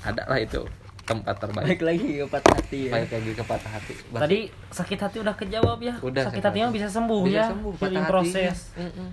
Ada 0.00 0.24
lah 0.24 0.40
itu 0.40 0.64
tempat 1.02 1.36
terbaik. 1.36 1.66
balik 1.66 1.82
lagi 1.82 2.08
ke 2.16 2.26
patah 2.30 2.54
hati 2.54 2.78
ya 2.80 2.92
Baik 2.94 3.10
lagi 3.10 3.30
ke 3.34 3.44
patah 3.44 3.70
hati. 3.70 3.92
Berarti 4.08 4.22
Tadi 4.22 4.38
sakit 4.70 4.98
hati 4.98 5.16
udah 5.18 5.34
kejawab 5.34 5.78
ya. 5.82 5.94
Udah, 5.98 6.22
sakit 6.24 6.38
sakit 6.38 6.44
hati 6.46 6.58
mah 6.58 6.64
hati. 6.64 6.76
bisa 6.78 6.88
sembuh 6.88 7.20
bisa 7.20 7.36
ya. 7.36 7.44
sembuh 7.50 7.72
patah 7.74 7.90
hati. 7.98 8.08
proses. 8.08 8.56
Mm-mm. 8.78 9.08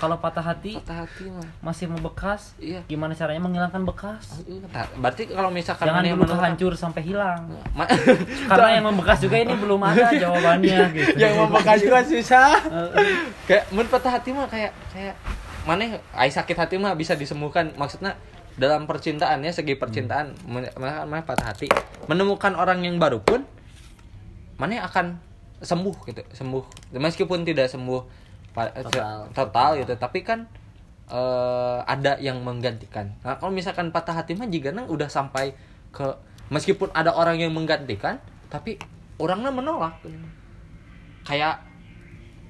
Kalau 0.00 0.16
patah 0.16 0.40
hati 0.42 0.74
Patah 0.74 1.04
hati 1.04 1.28
mah. 1.28 1.44
masih 1.60 1.84
membekas, 1.86 2.56
Iya. 2.56 2.80
gimana 2.86 3.12
caranya 3.12 3.36
menghilangkan 3.38 3.84
bekas? 3.84 4.40
Tah, 4.66 4.88
berarti 4.96 5.28
kalau 5.28 5.52
misalkan 5.52 5.84
Jangan 5.84 6.02
dulu 6.02 6.24
menurut- 6.24 6.40
hancur 6.40 6.72
sampai 6.72 7.04
hilang. 7.04 7.52
Ma- 7.70 7.84
Karena 8.50 8.68
yang 8.72 8.84
membekas 8.86 9.20
juga 9.20 9.36
ini 9.36 9.52
belum 9.52 9.76
ada 9.78 10.08
jawabannya 10.24 10.78
gitu. 10.90 11.14
yang 11.14 11.36
membekas 11.38 11.78
juga 11.78 12.00
susah. 12.10 12.48
kayak 13.44 13.68
mun 13.70 13.84
patah 13.86 14.12
hati 14.12 14.32
mah 14.32 14.48
kayak 14.48 14.72
kayak 14.88 15.14
mana 15.62 15.84
ai 16.16 16.32
sakit 16.32 16.56
hati 16.56 16.74
mah 16.74 16.96
bisa 16.96 17.12
disembuhkan 17.12 17.68
maksudnya 17.76 18.16
dalam 18.56 18.84
percintaan 18.84 19.40
ya 19.40 19.52
segi 19.52 19.76
percintaan 19.76 20.32
men- 20.44 20.72
mana 20.74 21.04
mana 21.04 21.20
patah 21.20 21.52
hati 21.52 21.68
menemukan 22.06 22.52
orang 22.54 22.80
yang 22.80 22.96
baru 22.96 23.20
pun 23.20 23.44
mana 24.56 24.80
akan 24.82 25.20
sembuh 25.60 25.96
gitu 26.06 26.24
sembuh 26.30 26.64
meskipun 26.94 27.44
tidak 27.44 27.68
sembuh 27.68 28.29
Total. 28.54 29.30
total 29.30 29.70
gitu. 29.78 29.94
Tapi 29.94 30.20
kan 30.26 30.46
eh, 31.10 31.78
ada 31.86 32.18
yang 32.18 32.42
menggantikan. 32.42 33.14
Nah 33.22 33.38
kalau 33.38 33.54
misalkan 33.54 33.94
patah 33.94 34.14
hati 34.14 34.34
mah 34.34 34.50
jika 34.50 34.74
nang 34.74 34.90
udah 34.90 35.06
sampai 35.06 35.54
ke 35.90 36.06
meskipun 36.50 36.90
ada 36.94 37.14
orang 37.14 37.38
yang 37.38 37.54
menggantikan 37.54 38.18
tapi 38.50 38.78
orangnya 39.18 39.54
menolak. 39.54 39.94
Kayak 41.22 41.62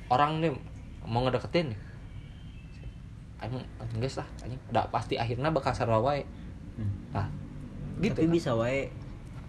orang 0.08 0.40
nih 0.40 0.52
mau 1.04 1.24
ngedeketin 1.24 1.72
nih. 1.72 1.80
Enggak 3.96 4.12
lah 4.20 4.28
anjing. 4.44 4.60
Udah 4.72 4.84
pasti 4.92 5.14
akhirnya 5.16 5.48
bakal 5.52 5.72
sarwa 5.72 6.00
wae. 6.00 6.24
Nah 7.12 7.28
gitu 8.00 8.16
tapi 8.24 8.32
bisa 8.32 8.56
wae 8.56 8.88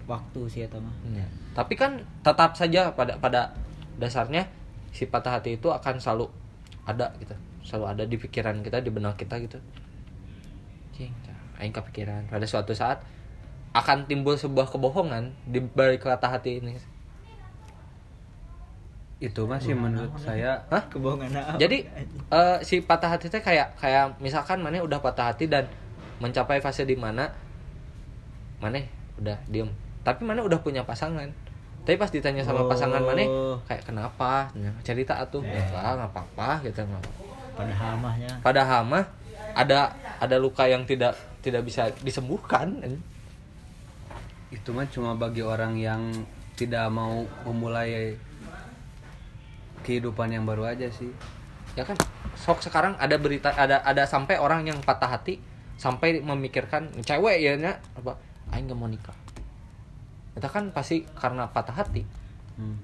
waktu 0.10 0.42
sih 0.52 0.68
eta 0.68 0.80
mah. 0.80 0.92
Ya. 1.16 1.28
Tapi 1.56 1.74
kan 1.80 2.04
tetap 2.24 2.56
saja 2.60 2.92
pada 2.92 3.16
pada 3.20 3.56
dasarnya 3.96 4.48
si 4.92 5.08
patah 5.08 5.40
hati 5.40 5.56
itu 5.56 5.72
akan 5.72 6.00
selalu 6.00 6.28
ada 6.86 7.14
gitu. 7.22 7.36
Selalu 7.62 7.86
ada 7.88 8.04
di 8.10 8.18
pikiran 8.18 8.62
kita, 8.66 8.82
di 8.82 8.90
benak 8.90 9.18
kita 9.18 9.38
gitu. 9.42 9.58
Cing, 10.98 11.14
aing 11.62 11.74
kepikiran 11.74 12.26
pada 12.28 12.46
suatu 12.50 12.74
saat 12.74 13.06
akan 13.72 14.04
timbul 14.10 14.36
sebuah 14.36 14.68
kebohongan 14.68 15.32
di 15.48 15.64
balik 15.64 16.04
patah 16.04 16.34
hati 16.34 16.60
ini. 16.60 16.76
Itu 19.22 19.46
masih 19.46 19.78
menurut 19.78 20.18
saya 20.18 20.66
Hah? 20.74 20.84
kebohongan 20.90 21.30
apa? 21.38 21.56
Jadi 21.62 21.86
eh, 22.34 22.58
si 22.66 22.82
patah 22.82 23.16
hati 23.16 23.30
itu 23.30 23.38
kayak 23.38 23.78
kayak 23.78 24.18
misalkan 24.18 24.60
mana 24.60 24.82
udah 24.82 25.00
patah 25.00 25.32
hati 25.32 25.46
dan 25.46 25.70
mencapai 26.18 26.60
fase 26.60 26.84
di 26.84 26.98
mana 26.98 27.30
mana 28.58 28.82
udah 29.22 29.38
diem. 29.48 29.70
Tapi 30.02 30.26
mana 30.26 30.42
udah 30.42 30.60
punya 30.60 30.82
pasangan. 30.84 31.30
Tapi 31.82 31.98
pas 31.98 32.14
ditanya 32.14 32.46
sama 32.46 32.70
pasangan 32.70 33.02
mana 33.02 33.26
Oh. 33.26 33.58
kayak 33.66 33.82
kenapa? 33.90 34.54
Nah, 34.54 34.70
cerita 34.86 35.18
atuh. 35.18 35.42
Ya 35.42 35.62
nggak 35.66 36.14
apa-apa 36.14 36.62
gitu 36.62 36.86
nggak 36.86 37.04
pada 37.52 37.74
hamahnya 37.76 38.32
Padahal 38.40 38.82
mah 38.88 39.04
ada 39.52 39.92
ada 40.22 40.36
luka 40.40 40.70
yang 40.70 40.86
tidak 40.88 41.18
tidak 41.42 41.66
bisa 41.66 41.90
disembuhkan. 42.06 42.80
itu 44.52 44.68
mah 44.76 44.84
cuma 44.92 45.16
bagi 45.16 45.40
orang 45.40 45.80
yang 45.80 46.12
tidak 46.60 46.84
mau 46.92 47.24
memulai 47.48 48.20
kehidupan 49.88 50.28
yang 50.28 50.44
baru 50.44 50.68
aja 50.76 50.92
sih. 50.92 51.08
Ya 51.74 51.88
kan 51.88 51.96
sok 52.36 52.60
sekarang 52.60 53.00
ada 53.00 53.16
berita 53.16 53.56
ada 53.56 53.80
ada 53.80 54.04
sampai 54.04 54.36
orang 54.36 54.68
yang 54.68 54.76
patah 54.84 55.08
hati 55.08 55.40
sampai 55.80 56.20
memikirkan 56.20 56.92
cewek 57.00 57.42
ya 57.42 57.56
apa 57.96 58.20
aing 58.52 58.68
gak 58.68 58.76
mau 58.76 58.92
nikah. 58.92 59.16
Itu 60.42 60.50
kan 60.50 60.74
pasti 60.74 61.06
karena 61.14 61.46
patah 61.46 61.86
hati. 61.86 62.02
Hmm. 62.58 62.82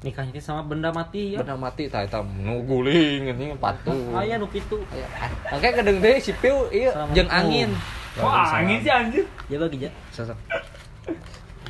Nikahnya 0.00 0.40
sama 0.40 0.64
benda 0.64 0.88
mati 0.94 1.36
ya. 1.36 1.44
Benar 1.44 1.60
mati 1.60 1.90
tah 1.92 2.06
eta 2.06 2.24
nu 2.24 2.64
guling 2.64 3.34
ini 3.34 3.52
patuh. 3.58 4.16
Aya 4.16 4.40
nu 4.40 4.48
kitu. 4.48 4.80
Aya, 4.94 5.04
ah, 5.18 5.28
Makanya 5.52 5.74
kadang 5.82 5.96
teh 6.00 6.16
si 6.22 6.32
piu 6.38 6.70
ieu 6.70 6.88
Sama 6.88 7.12
jeung 7.12 7.28
itu. 7.28 7.34
angin. 7.36 7.70
Wah, 8.16 8.62
angin 8.62 8.78
sih 8.80 8.92
anjir. 8.94 9.26
Ya 9.50 9.58
bagi 9.58 9.84
ja. 9.84 9.90
Sosok. 10.14 10.38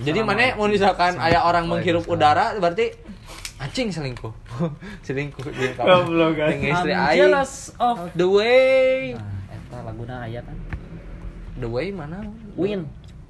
Jadi 0.04 0.20
mana 0.22 0.54
mau 0.54 0.70
misalkan 0.70 1.18
aya 1.18 1.42
orang 1.42 1.66
menghirup 1.66 2.06
udara 2.06 2.54
berarti 2.60 2.94
anjing 3.58 3.90
selingkuh. 3.90 4.30
selingkuh 5.08 5.48
dia 5.50 5.72
Goblok, 5.74 6.36
kan. 6.38 6.52
Dengan 6.52 6.70
istri 6.78 6.92
aing. 6.94 7.18
jealous 7.18 7.52
of 7.80 7.98
The 8.12 8.26
way. 8.28 9.16
Nah, 9.16 9.56
eta 9.56 9.78
laguna 9.82 10.14
aya 10.28 10.40
kan. 10.44 10.56
The 11.58 11.66
way 11.66 11.90
mana? 11.96 12.28
Win. 12.60 12.86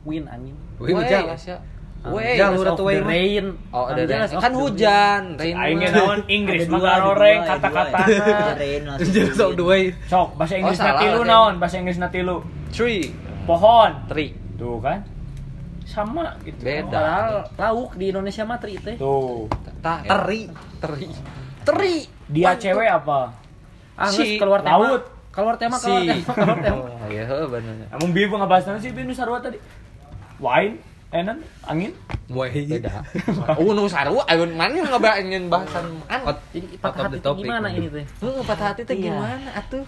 Win 0.08 0.24
angin. 0.24 0.56
Wih, 0.80 0.96
hujan. 0.96 1.28
jealous 2.38 2.62
udah 2.62 2.72
of 2.72 2.78
tuh 2.78 2.86
rain. 3.04 3.44
Oh, 3.68 3.84
ada 3.84 4.00
rain. 4.00 4.40
Kan 4.40 4.52
hujan. 4.54 5.22
Rain 5.34 5.54
Aing 5.54 5.78
naon 5.84 6.20
Inggris 6.26 6.64
mah 6.64 6.80
ada 6.80 7.10
kata-kata. 7.44 7.96
Rain 8.54 8.82
Jelas 9.04 9.36
of 9.36 9.52
hujan. 9.52 9.58
the 9.58 9.64
way. 9.66 9.82
Sok, 10.06 10.28
bahasa 10.34 10.54
Inggris 10.56 10.78
salah, 10.78 10.96
nanti 10.96 11.06
lu 11.10 11.22
naon? 11.22 11.52
Bahasa 11.58 11.76
Inggris 11.76 11.98
nanti 11.98 12.18
lu. 12.22 12.40
Tree. 12.70 13.12
Pohon. 13.44 13.90
Tree. 14.06 14.32
Tuh 14.56 14.78
kan. 14.78 15.02
Sama 15.84 16.36
gitu. 16.40 16.60
Beda. 16.60 16.86
Padahal 16.86 17.32
lauk 17.56 17.96
di 17.96 18.04
Indonesia 18.08 18.44
mah 18.44 18.56
tri 18.56 18.78
teh. 18.78 18.94
Tuh. 18.94 19.48
Ta- 19.80 20.04
Teri. 20.04 20.46
Teri. 20.78 21.08
Teri. 21.64 21.96
Dia 22.28 22.52
Pan- 22.52 22.60
cewek 22.60 22.88
apa? 22.88 23.20
Ah, 23.96 24.06
Si 24.06 24.38
keluar 24.38 24.62
tema. 24.62 24.78
laut. 24.78 25.02
Keluar 25.28 25.54
tema, 25.54 25.76
keluar 25.76 26.02
Si. 26.02 26.08
tema, 26.08 26.32
keluar 26.32 26.58
tema. 26.66 26.80
Oh, 26.84 27.08
iya 27.08 27.24
bener. 27.26 27.74
Emang 27.88 28.10
bieu 28.12 28.28
ngebahas 28.28 28.78
sih 28.78 28.90
bieu 28.90 29.02
nu 29.02 29.12
sarua 29.12 29.40
tadi? 29.40 29.58
Wine, 30.38 30.78
enan, 31.10 31.38
angin. 31.66 31.92
Wah, 32.30 32.46
Beda. 32.46 33.02
Oh, 33.58 33.72
nu 33.74 33.88
sarua 33.88 34.22
ayeun 34.28 34.54
mana 34.54 34.78
ngebaengin 34.78 35.48
bahasan 35.48 35.98
an. 36.06 36.22
Jadi 36.52 36.76
patah 36.78 37.08
hati 37.08 37.18
itu 37.18 37.30
gimana 37.42 37.68
ini 37.72 37.88
teh? 37.88 38.04
Heeh, 38.22 38.42
patah 38.44 38.66
hati 38.70 38.82
teh 38.84 38.94
Iya. 38.94 39.10
gimana 39.10 39.48
atuh? 39.56 39.84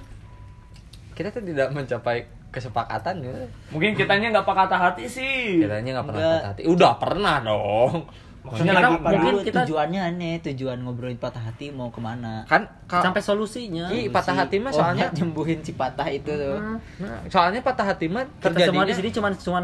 Kita 1.15 1.29
tuh 1.31 1.45
tidak 1.45 1.69
mencapai 1.71 2.25
kesepakatan 2.51 3.23
ya. 3.23 3.31
Mungkin 3.71 3.95
kitanya 3.95 4.33
nggak 4.35 4.47
patah 4.49 4.81
hati 4.91 5.05
sih. 5.07 5.63
Kiranya 5.63 6.01
nggak 6.01 6.07
pernah 6.09 6.25
patah 6.35 6.49
hati. 6.57 6.63
Udah 6.67 6.93
pernah 6.99 7.35
dong. 7.45 8.09
Maksudnya 8.41 8.73
Kita- 8.73 8.81
lagi 8.81 8.95
Apa 8.95 9.09
Mungkin 9.11 9.21
dulu 9.31 9.39
kita- 9.43 9.61
tujuannya 9.63 10.01
aneh, 10.03 10.35
tujuan 10.43 10.79
ngobrolin 10.81 11.17
patah 11.17 11.43
hati 11.43 11.69
mau 11.69 11.89
ke 11.89 12.01
mana? 12.01 12.43
Kan 12.45 12.65
ka- 12.85 13.03
Sampai 13.03 13.21
solusinya. 13.21 13.89
Ih, 13.91 14.09
patah 14.09 14.33
hati 14.35 14.57
mah 14.57 14.69
oh, 14.69 14.81
soalnya 14.81 15.13
nyembuhin 15.13 15.61
si 15.61 15.73
patah 15.73 16.09
itu 16.09 16.25
tuh. 16.27 16.57
Hmm. 16.57 16.77
Nah, 16.99 17.21
soalnya 17.29 17.61
patah 17.61 17.85
hati 17.87 18.09
mah 18.09 18.25
Kita 18.35 18.57
semua 18.59 18.83
di 18.83 18.95
sini 18.95 19.11
cuman 19.11 19.33
cuman 19.37 19.63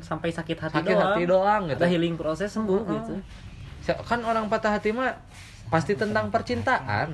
sampai 0.00 0.28
sakit 0.30 0.56
hati 0.58 0.74
sakit 0.74 0.88
doang. 0.90 1.04
hati 1.10 1.22
doang 1.26 1.62
gitu. 1.68 1.76
Ada 1.76 1.86
healing 1.86 2.14
proses 2.14 2.48
sembuh 2.48 2.80
gitu. 2.82 3.12
Se- 3.82 4.00
Kan 4.02 4.20
orang 4.22 4.48
patah 4.48 4.72
hati 4.72 4.88
mah 4.90 5.20
pasti 5.66 5.92
tentang 5.92 6.28
percintaan. 6.28 7.12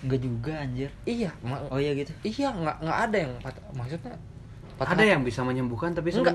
Enggak 0.00 0.18
juga 0.18 0.52
anjir. 0.56 0.90
Iya, 1.02 1.30
Oh 1.68 1.78
iya 1.78 1.94
gitu. 1.94 2.10
iya 2.22 2.48
nggak 2.48 2.76
nggak 2.80 2.98
ada 3.00 3.16
yang 3.18 3.32
patah 3.38 3.62
maksudnya 3.72 4.14
patah 4.76 4.86
Ada 4.88 4.98
hati- 5.00 5.10
yang 5.10 5.22
bisa 5.22 5.40
menyembuhkan 5.40 5.90
tapi 5.92 6.10
Enggak. 6.12 6.34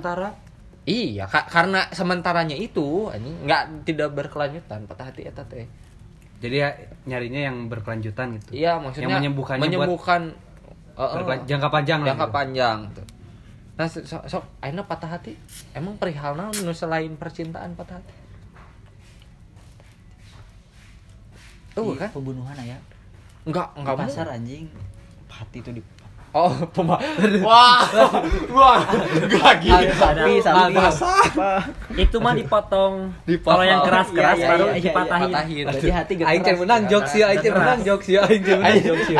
Iya, 0.87 1.27
ka- 1.27 1.45
karena 1.45 1.83
sementaranya 1.91 2.55
itu 2.55 3.11
anjing 3.11 3.43
nggak 3.43 3.83
tidak 3.83 4.15
berkelanjutan 4.15 4.87
patah 4.87 5.11
hati 5.11 5.27
eta 5.27 5.43
teh. 5.43 5.67
Jadi 6.39 6.55
ya 6.55 6.69
nyarinya 7.03 7.41
yang 7.43 7.67
berkelanjutan 7.67 8.39
gitu. 8.39 8.55
Iya, 8.55 8.79
maksudnya 8.79 9.09
yang 9.09 9.19
menyembuhkannya 9.19 9.59
buat 9.59 9.67
menyembuhkan 9.67 10.21
eh, 10.95 11.11
berkelan- 11.11 11.43
jangka 11.43 11.69
panjang 11.69 11.99
lah 11.99 12.07
jangka 12.07 12.25
gitu. 12.25 12.33
panjang 12.33 12.77
tuh. 12.95 13.05
Nah, 13.77 13.85
sok 13.85 14.23
so, 14.25 14.37
ayeuna 14.57 14.83
patah 14.83 15.11
hati. 15.11 15.35
Emang 15.71 15.99
perihal 15.99 16.33
naon 16.33 16.55
selain 16.71 17.13
percintaan 17.13 17.75
patah 17.75 17.99
hati? 17.99 18.13
Oh, 21.75 21.93
Di 21.93 21.99
kan? 21.99 22.09
Pembunuhan 22.09 22.57
ya. 22.57 22.79
Enggak, 23.43 23.69
Di 23.69 23.77
enggak 23.77 23.93
mau. 23.93 24.01
pasar 24.01 24.25
anjing. 24.31 24.65
Hati 25.27 25.57
itu 25.59 25.69
di 25.69 25.81
Oh, 26.37 26.53
pema. 26.69 27.01
Wah. 27.41 27.81
Wah, 28.53 28.77
enggak 28.93 29.53
gitu. 29.65 29.93
sapi, 29.97 30.33
sapi. 30.37 30.77
Itu 31.97 32.21
mah 32.21 32.37
dipotong. 32.37 33.09
Dipotong. 33.25 33.57
Kalau 33.57 33.65
yang 33.65 33.81
keras-keras 33.81 34.37
Iya, 34.37 34.45
iya, 34.45 34.49
baru 34.53 34.65
iya, 34.69 34.73
iya, 34.77 34.85
dipatahin. 34.85 35.31
Patahin. 35.33 35.65
Berarti 35.65 35.89
hati 35.89 36.11
gak 36.21 36.27
Aing 36.29 36.45
menang 36.61 36.83
jokes 36.85 37.11
ya, 37.17 37.25
aing 37.33 37.55
menang 37.57 37.79
jokes 37.81 38.05
ya, 38.05 38.21
aing 38.29 38.43
menang 38.45 38.77
jokes 38.85 39.07
ya. 39.09 39.17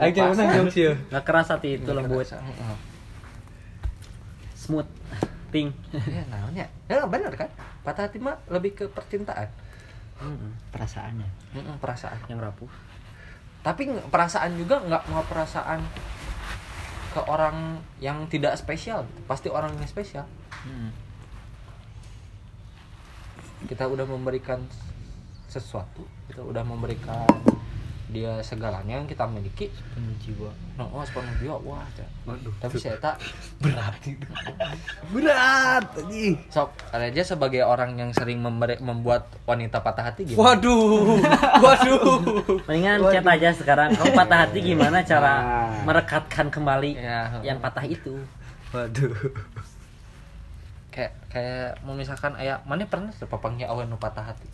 Aing 0.00 0.16
menang 0.32 0.48
jokes 0.56 0.76
ya. 0.80 0.92
Nggak 1.12 1.24
keras 1.28 1.48
hati 1.52 1.68
itu 1.76 1.90
lembut, 1.92 2.24
Heeh. 2.24 2.76
smooth, 4.56 4.88
ting. 5.52 5.68
Ya, 5.92 6.24
naonnya? 6.32 6.66
Ya, 6.88 7.04
bener 7.04 7.36
kan? 7.36 7.52
Patah 7.84 8.08
hati 8.08 8.16
mah 8.16 8.40
lebih 8.48 8.72
ke 8.80 8.84
percintaan. 8.88 9.52
Perasaannya. 10.72 11.28
Perasaan. 11.84 12.16
Yang 12.32 12.40
rapuh. 12.48 12.70
Tapi 13.60 13.92
perasaan 14.08 14.56
juga 14.56 14.78
nggak 14.78 15.02
mau 15.10 15.26
perasaan 15.26 15.82
ke 17.16 17.20
orang 17.32 17.80
yang 17.96 18.28
tidak 18.28 18.60
spesial. 18.60 19.08
Pasti 19.24 19.48
orang 19.48 19.72
yang 19.80 19.88
spesial. 19.88 20.28
Hmm. 20.52 20.92
Kita 23.64 23.88
udah 23.88 24.04
memberikan 24.04 24.60
sesuatu, 25.48 26.04
kita 26.28 26.44
udah 26.44 26.60
memberikan 26.60 27.24
dia 28.06 28.38
segalanya 28.38 28.96
yang 28.96 29.04
kita 29.04 29.26
miliki. 29.26 29.66
Penuh 29.90 30.14
jiwa. 30.16 30.50
Nah, 30.74 30.86
oh, 30.86 31.02
sepenuh 31.02 31.34
jiwa, 31.36 31.58
wah. 31.60 31.82
Waduh. 32.22 32.54
Tapi 32.58 32.76
saya 32.76 32.94
tak 32.96 33.18
berat 33.62 33.98
itu. 34.02 34.26
Berat 35.10 35.84
anjing. 35.92 36.38
sok 36.46 36.70
aja 36.90 37.22
sebagai 37.22 37.62
orang 37.62 37.94
yang 37.94 38.10
sering 38.10 38.38
memberi, 38.38 38.78
membuat 38.78 39.26
wanita 39.42 39.82
patah 39.82 40.10
hati 40.10 40.22
gimana? 40.22 40.54
Waduh. 40.54 41.18
Waduh. 41.66 42.02
Mendingan 42.64 43.02
chat 43.10 43.26
aja 43.26 43.50
sekarang. 43.52 43.90
Kamu 43.92 44.12
patah 44.14 44.38
hati 44.46 44.58
gimana 44.60 45.02
cara 45.02 45.34
Nah. 45.36 45.70
merekatkan 45.82 46.46
kembali 46.48 46.94
Ya. 46.94 47.42
yang 47.42 47.58
patah 47.58 47.82
itu? 47.82 48.14
Waduh. 48.70 49.14
Kayak 50.88 51.12
kayak 51.28 51.82
mau 51.82 51.92
misalkan 51.92 52.32
ayah, 52.38 52.62
mana 52.64 52.86
pernah 52.86 53.10
tuh 53.10 53.26
papangnya 53.26 53.66
awan 53.66 53.84
nu 53.84 53.98
patah 53.98 54.32
hati? 54.32 54.48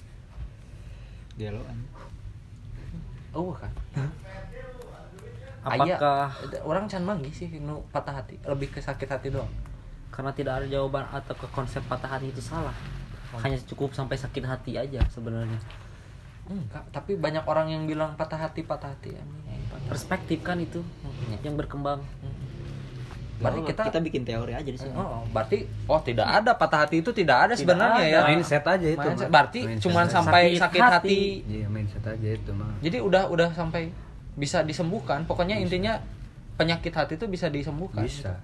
Gelo 1.33 1.61
anjing. 1.65 1.92
Oh 3.33 3.53
kan. 3.57 3.73
Apakah 5.63 6.35
Aya, 6.43 6.59
orang 6.67 6.91
can 6.91 7.07
manggih 7.07 7.31
sih 7.31 7.47
nu 7.63 7.87
patah 7.95 8.19
hati, 8.19 8.35
lebih 8.43 8.75
ke 8.75 8.83
sakit 8.83 9.07
hati 9.07 9.31
doang. 9.31 9.51
karena 10.13 10.29
tidak 10.37 10.61
ada 10.61 10.67
jawaban 10.69 11.09
atau 11.09 11.33
ke 11.33 11.49
konsep 11.57 11.81
patah 11.89 12.19
hati 12.19 12.29
itu 12.29 12.43
salah? 12.45 12.77
Hanya 13.41 13.57
cukup 13.65 13.97
sampai 13.97 14.21
sakit 14.21 14.45
hati 14.45 14.77
aja 14.77 15.01
sebenarnya. 15.09 15.57
Enggak, 16.51 16.85
tapi 16.93 17.17
banyak 17.17 17.47
orang 17.49 17.73
yang 17.73 17.89
bilang 17.89 18.13
patah 18.19 18.37
hati, 18.37 18.61
patah 18.61 18.93
hati. 18.93 19.17
Patah 19.17 19.25
hati. 19.73 19.89
Perspektif 19.89 20.45
kan 20.45 20.61
itu 20.61 20.85
yang 21.41 21.57
berkembang. 21.57 22.05
Berarti 23.43 23.59
Oh, 23.59 23.67
kita, 23.67 23.83
kita 23.91 23.99
bikin 24.01 24.23
teori 24.23 24.53
aja 24.55 24.65
di 24.65 24.79
sini. 24.79 24.95
Oh, 24.95 25.27
berarti 25.29 25.59
oh 25.85 25.99
tidak 25.99 26.25
ada 26.25 26.55
patah 26.55 26.87
hati 26.87 27.03
itu 27.03 27.11
tidak 27.11 27.51
ada 27.51 27.55
sebenarnya 27.59 28.01
ada. 28.01 28.15
ya. 28.15 28.21
Mindset 28.31 28.63
aja 28.63 28.89
itu. 28.89 29.03
Mindset. 29.03 29.29
Berarti 29.29 29.61
Mindset 29.67 29.83
cuman 29.83 30.05
aja. 30.07 30.15
sampai 30.15 30.43
Sakit 30.53 30.63
sakit, 30.63 30.81
hati. 30.81 30.95
hati. 30.95 31.21
Iya, 31.51 31.67
mindset 31.67 32.05
aja 32.07 32.29
itu 32.31 32.51
mah. 32.55 32.71
Jadi 32.79 32.97
udah 32.99 33.23
udah 33.27 33.49
sampai 33.51 33.91
bisa 34.33 34.63
disembuhkan. 34.63 35.27
Pokoknya 35.27 35.59
intinya 35.59 35.99
penyakit 36.55 36.95
hati 36.95 37.19
itu 37.19 37.27
bisa 37.27 37.51
disembuhkan. 37.51 38.07
Bisa. 38.07 38.39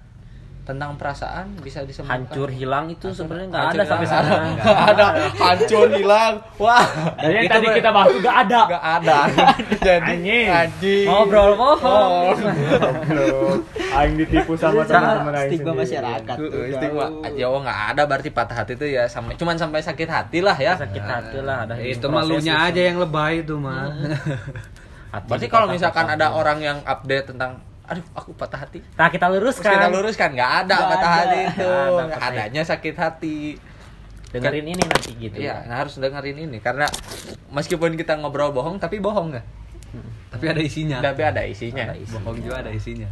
Tentang 0.69 0.93
perasaan 1.01 1.57
bisa 1.65 1.81
disembuhkan. 1.81 2.29
Hancur 2.29 2.49
hilang 2.53 2.85
itu 2.93 3.09
sebenarnya 3.09 3.47
nggak 3.49 3.65
ada 3.73 3.81
sampai 3.89 4.05
sekarang. 4.05 4.45
Nggak 4.53 4.81
ada. 4.93 5.07
Hancur 5.33 5.87
hilang. 5.97 6.33
Wah. 6.61 6.85
Dari 7.17 7.33
yang 7.33 7.49
tadi 7.49 7.67
kita 7.73 7.89
bahas 7.89 8.13
tuh 8.13 8.21
gak 8.21 8.37
ada. 8.45 8.61
nggak 8.69 8.85
ada. 9.01 9.17
Jadi 9.89 10.35
Anjing. 10.45 11.05
Ngobrol 11.09 11.51
bohong. 11.57 12.37
Goblok. 12.77 13.57
Aing 13.89 14.13
ditipu 14.21 14.53
sama 14.53 14.85
teman-teman 14.85 15.33
aing 15.33 15.49
Stigma 15.49 15.73
masyarakat 15.73 16.37
Stigma. 16.77 17.05
Ya 17.33 17.47
oh, 17.49 17.59
nggak 17.65 17.79
ada 17.97 18.01
berarti 18.05 18.29
patah 18.29 18.55
hati 18.61 18.77
itu 18.77 18.85
ya 18.93 19.09
sampai 19.09 19.33
cuman 19.41 19.57
sampai 19.57 19.81
sakit 19.81 20.05
hati 20.05 20.45
lah 20.45 20.53
ya. 20.53 20.77
Sakit 20.77 21.01
hati 21.01 21.41
lah 21.41 21.65
ada 21.65 21.73
itu 21.81 22.05
malunya 22.05 22.69
aja 22.69 22.81
yang 22.93 23.01
lebay 23.01 23.41
itu 23.41 23.57
mah. 23.57 23.89
Hati 25.09 25.25
Berarti 25.25 25.47
kalau 25.49 25.73
misalkan 25.73 26.05
ada 26.05 26.37
orang 26.37 26.61
yang 26.61 26.77
update 26.85 27.33
tentang 27.33 27.57
aduh 27.89 28.05
aku 28.13 28.29
patah 28.33 28.61
hati. 28.61 28.79
Nah 28.93 29.09
kita 29.09 29.25
Terus 29.25 29.57
luruskan. 29.57 29.73
kita 29.73 29.87
luruskan 29.89 30.29
nggak 30.31 30.51
ada 30.63 30.75
Nggak 30.75 30.89
patah 30.89 31.09
ada. 31.09 31.17
hati 31.19 31.39
itu. 31.43 31.71
Hati. 31.97 32.21
Adanya 32.21 32.61
sakit 32.63 32.95
hati. 32.95 33.39
Dengerin 34.29 34.65
ini 34.67 34.83
nanti 34.85 35.11
gitu. 35.17 35.41
Iya, 35.41 35.65
nah 35.65 35.81
harus 35.81 35.97
dengerin 35.97 36.37
ini 36.39 36.61
karena 36.61 36.85
meskipun 37.49 37.97
kita 37.97 38.13
ngobrol 38.15 38.53
bohong 38.53 38.77
tapi 38.77 39.01
bohong 39.01 39.33
nggak? 39.33 39.45
Tapi 40.29 40.45
ada 40.45 40.61
isinya. 40.61 41.01
Tapi 41.01 41.21
ada 41.25 41.41
isinya. 41.41 41.89
Ada 41.89 41.97
isinya. 41.97 42.21
Bohong 42.21 42.37
juga 42.37 42.55
ada 42.61 42.69
isinya. 42.69 43.09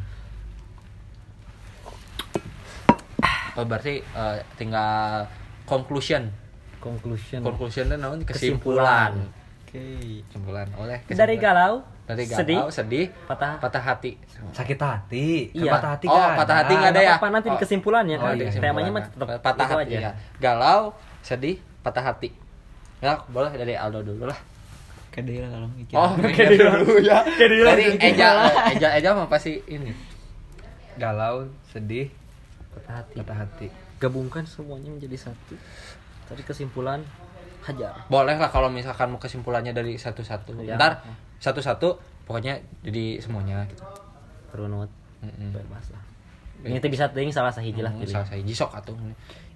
Oh, 3.58 3.66
berarti 3.66 4.06
eh, 4.06 4.38
tinggal 4.56 5.26
conclusion. 5.66 6.30
Conclusion. 6.78 7.42
Conclusion 7.42 7.90
namanya 7.90 8.22
Kesimpulan. 8.24 9.18
kesimpulan. 9.18 9.66
Oke. 9.66 9.86
Kesimpulan 10.30 10.68
oleh 10.78 10.98
Dari 11.02 11.10
kesimpulan. 11.10 11.42
galau, 11.42 11.74
dari 12.08 12.24
sedih, 12.24 12.56
galau, 12.56 12.72
sedih, 12.72 13.06
patah. 13.28 13.60
patah 13.60 13.84
hati. 13.84 14.16
Sakit 14.50 14.80
hati. 14.80 15.52
Iya. 15.52 15.76
Patah 15.76 15.90
hati 15.94 16.06
Oh, 16.08 16.16
kan. 16.16 16.40
patah 16.40 16.56
hati 16.58 16.74
nggak 16.74 16.92
ada 16.92 17.02
ya? 17.04 17.14
Apa 17.20 17.28
nanti 17.28 17.48
di 17.48 17.54
Oh. 17.54 17.60
kesimpulannya 17.60 18.16
Oh, 18.16 18.24
kan? 18.24 18.34
di 18.34 18.46
Temanya 18.50 18.90
mah 18.90 19.04
tetap 19.04 19.28
patah 19.38 19.68
itu 19.68 19.76
hati 19.76 19.94
aja. 19.94 20.00
ya. 20.00 20.12
Galau, 20.40 20.82
sedih, 21.20 21.60
patah 21.82 22.04
hati. 22.06 22.32
Ya, 22.98 23.20
boleh 23.28 23.52
dari 23.52 23.76
Aldo 23.76 24.02
dulu 24.02 24.24
lah. 24.24 24.40
Kede 25.10 25.42
lah 25.42 25.50
kalau 25.52 25.68
mikir. 25.70 25.94
Oh, 25.94 26.12
mikir 26.24 26.48
dulu 26.56 26.96
ya. 27.00 27.22
Dia 27.28 27.36
Dari 27.38 27.58
langsung 27.60 28.00
Eja, 28.00 28.28
Eja, 28.72 28.88
Eja 28.96 29.10
mah 29.12 29.28
pasti 29.28 29.60
ini. 29.66 29.92
Galau, 30.96 31.46
sedih, 31.68 32.08
patah 32.74 32.94
hati 32.98 33.14
patah 33.16 33.38
hati 33.38 33.68
gabungkan 33.98 34.46
semuanya 34.46 34.88
menjadi 34.88 35.18
satu 35.20 35.58
tadi 36.24 36.42
kesimpulan 36.42 37.02
hajar 37.64 38.06
boleh 38.06 38.34
lah 38.34 38.46
kalau 38.48 38.70
misalkan 38.70 39.10
mau 39.10 39.18
kesimpulannya 39.18 39.74
dari 39.74 39.98
satu-satu 39.98 40.54
Ya. 40.62 40.78
ntar 40.78 41.02
satu-satu 41.38 41.98
pokoknya 42.26 42.60
jadi 42.82 43.22
semuanya 43.22 43.64
gitu. 43.70 43.84
Runut. 44.54 44.90
Bebas 45.54 45.92
lah. 45.92 46.04
Ini 46.66 46.82
teh 46.82 46.90
bisa 46.90 47.10
ting 47.14 47.30
salah 47.30 47.54
sahiji 47.54 47.82
lah 47.86 47.94
Hmm, 47.94 48.02
pilih. 48.02 48.14
salah 48.18 48.28
saya 48.28 48.42
jisok 48.42 48.74
atau 48.74 48.94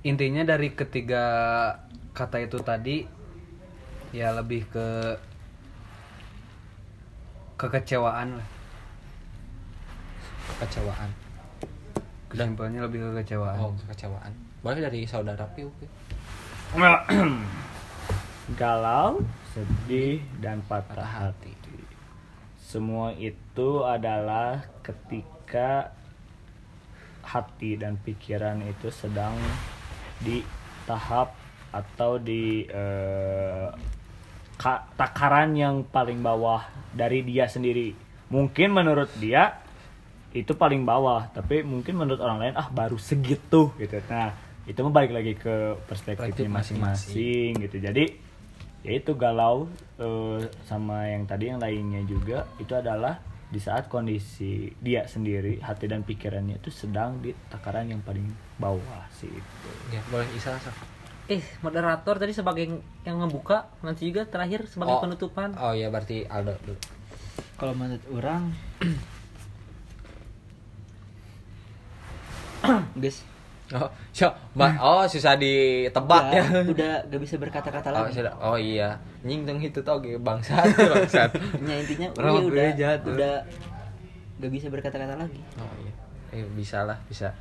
intinya 0.01 0.45
dari 0.45 0.73
ketiga 0.73 1.23
kata 2.13 2.41
itu 2.41 2.57
tadi 2.61 3.05
ya 4.13 4.33
lebih 4.33 4.65
ke 4.69 4.87
kekecewaan 7.57 8.37
lah. 8.37 8.47
Kekecewaan. 10.57 11.09
Kesimpulannya 12.29 12.81
lebih 12.85 12.99
ke 13.01 13.09
kekecewaan. 13.21 13.57
Oh 13.57 13.73
kekecewaan. 13.85 14.31
Boleh 14.61 14.81
dari 14.81 15.05
saudara 15.05 15.45
Piu 15.57 15.69
Piu. 15.81 15.89
galau 18.55 19.19
sedih 19.51 20.19
dan 20.39 20.59
patah 20.67 20.95
Patah 20.95 21.11
hati 21.31 21.51
semua 22.71 23.11
itu 23.19 23.83
adalah 23.83 24.63
ketika 24.79 25.91
hati 27.19 27.75
dan 27.75 27.99
pikiran 27.99 28.63
itu 28.63 28.87
sedang 28.87 29.35
di 30.23 30.39
tahap 30.87 31.35
atau 31.75 32.15
di 32.15 32.63
eh, 32.63 33.67
ka- 34.55 34.87
takaran 34.95 35.51
yang 35.51 35.83
paling 35.83 36.23
bawah 36.23 36.63
dari 36.95 37.27
dia 37.27 37.51
sendiri. 37.51 37.91
Mungkin 38.31 38.71
menurut 38.71 39.11
dia 39.19 39.59
itu 40.31 40.55
paling 40.55 40.87
bawah, 40.87 41.27
tapi 41.35 41.67
mungkin 41.67 41.99
menurut 41.99 42.23
orang 42.23 42.39
lain 42.39 42.53
ah 42.55 42.71
baru 42.71 42.95
segitu 42.95 43.75
gitu. 43.75 43.99
Nah, 44.07 44.31
itu 44.63 44.79
mah 44.79 44.95
balik 44.95 45.11
lagi 45.11 45.35
ke 45.35 45.75
perspektifnya 45.83 46.31
Perspektif 46.31 46.47
masing-masing 46.47 47.51
gitu. 47.67 47.83
Jadi 47.83 48.30
ya 48.81 48.91
itu 48.91 49.13
galau 49.13 49.69
eh, 49.95 50.41
sama 50.65 51.05
yang 51.05 51.23
tadi 51.23 51.47
yang 51.47 51.59
lainnya 51.59 52.01
juga 52.03 52.49
itu 52.57 52.73
adalah 52.73 53.21
di 53.47 53.59
saat 53.59 53.85
kondisi 53.85 54.71
dia 54.79 55.03
sendiri 55.05 55.59
hati 55.59 55.85
dan 55.85 56.01
pikirannya 56.01 56.57
itu 56.57 56.71
sedang 56.71 57.19
di 57.19 57.29
takaran 57.47 57.85
yang 57.85 57.99
paling 57.99 58.23
bawah 58.55 59.03
sih 59.11 59.27
itu. 59.27 59.67
ya 59.91 59.99
boleh 60.07 60.25
Isa 60.31 60.55
Sa. 60.55 60.71
eh 61.27 61.43
moderator 61.59 62.15
tadi 62.15 62.31
sebagai 62.31 62.67
yang 63.03 63.17
ngebuka 63.19 63.69
nanti 63.81 64.07
juga 64.07 64.23
terakhir 64.25 64.65
sebagai 64.65 64.95
Oh. 64.97 65.03
penutupan 65.03 65.51
oh 65.55 65.71
ya 65.71 65.87
berarti 65.87 66.23
Aldo 66.25 66.55
dulu 66.63 66.79
kalau 67.55 67.73
menurut 67.75 68.01
orang 68.09 68.49
guys 72.95 73.21
oh 73.73 73.87
so, 74.11 74.27
ma- 74.51 74.75
oh 74.83 75.03
susah 75.03 75.33
ditebak 75.33 76.23
ya 76.29 76.43
udah, 76.43 76.63
udah 76.67 76.93
gak 77.07 77.21
bisa 77.21 77.35
berkata-kata 77.35 77.87
Oh, 77.87 77.95
lagi 78.03 78.13
sudah. 78.17 78.33
oh 78.37 78.55
iya 78.55 78.99
nying 79.21 79.43
tong 79.43 79.59
itu 79.59 79.79
tau 79.79 79.97
ge 79.97 80.17
bangsat 80.17 80.67
bangsat 80.71 81.31
Ya, 81.63 81.75
intinya 81.77 82.07
Orang 82.15 82.33
iya, 82.33 82.41
udah 82.43 82.93
tuh. 82.99 83.11
udah 83.13 83.35
gak 84.37 84.51
bisa 84.51 84.67
berkata-kata 84.67 85.15
lagi 85.15 85.39
oh 85.55 85.73
iya 85.79 85.93
eh, 86.33 86.45
bisa 86.51 86.83
lah 86.83 86.97
bisa 87.05 87.31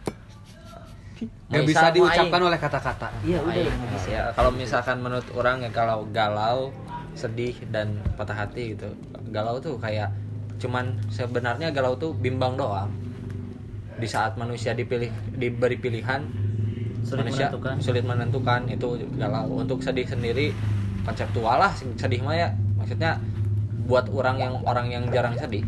Gak 1.51 1.69
bisa 1.69 1.93
diucapkan 1.93 2.33
Aing? 2.33 2.49
oleh 2.49 2.59
kata-kata 2.59 3.09
iya 3.21 3.37
udah 3.39 3.53
Aing. 3.53 3.69
gak 3.69 3.91
bisa 3.93 4.09
Ya, 4.09 4.23
kalau 4.33 4.51
misalkan 4.51 4.97
menurut 4.99 5.29
orang 5.33 5.61
ya 5.61 5.69
kalau 5.69 6.09
galau, 6.09 6.73
sedih 7.13 7.53
dan 7.69 8.01
patah 8.17 8.33
hati 8.39 8.73
gitu. 8.73 8.89
Galau 9.29 9.61
tuh 9.61 9.77
kayak 9.77 10.09
cuman 10.57 10.89
sebenarnya 11.09 11.69
galau 11.71 11.93
tuh 11.95 12.13
bimbang 12.15 12.57
doang. 12.57 12.89
Di 14.01 14.09
saat 14.09 14.35
manusia 14.35 14.73
dipilih 14.73 15.09
diberi 15.33 15.77
pilihan 15.77 16.25
Sulit 17.01 17.25
manusia 17.25 17.49
menentukan. 17.49 17.75
sulit 17.79 18.03
menentukan 18.03 18.61
itu 18.67 18.89
galau. 19.15 19.57
Untuk 19.57 19.81
sedih 19.81 20.05
sendiri 20.05 20.53
konseptual 21.03 21.57
lah 21.57 21.71
sedih 21.95 22.21
mah 22.21 22.35
ya. 22.35 22.49
Maksudnya 22.75 23.21
buat 23.85 24.09
orang 24.09 24.37
yang 24.37 24.55
orang 24.63 24.87
yang 24.89 25.05
jarang 25.09 25.33
sedih. 25.35 25.65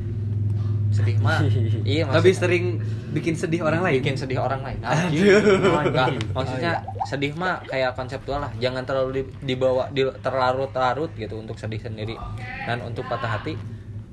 Sedih 0.88 1.16
mah 1.18 1.40
iya 1.84 2.04
lebih 2.04 2.12
maksudnya- 2.12 2.36
sering 2.36 2.64
bikin 3.12 3.32
sedih 3.32 3.60
orang 3.60 3.80
lain 3.80 4.00
bikin 4.00 4.12
sedih 4.14 4.38
orang 4.38 4.60
lain. 4.60 4.76
Enggak, 5.88 6.08
maksudnya 6.32 6.72
sedih 7.02 7.32
mah 7.34 7.60
kayak 7.64 7.92
konseptual 7.92 8.40
lah. 8.40 8.52
Jangan 8.56 8.84
terlalu 8.84 9.10
di- 9.18 9.52
dibawa 9.52 9.88
di, 9.88 10.04
terlarut-larut 10.20 11.12
gitu 11.14 11.36
untuk 11.36 11.56
sedih 11.56 11.76
sendiri. 11.78 12.16
Dan 12.62 12.80
untuk 12.82 13.04
patah 13.04 13.40
hati 13.40 13.56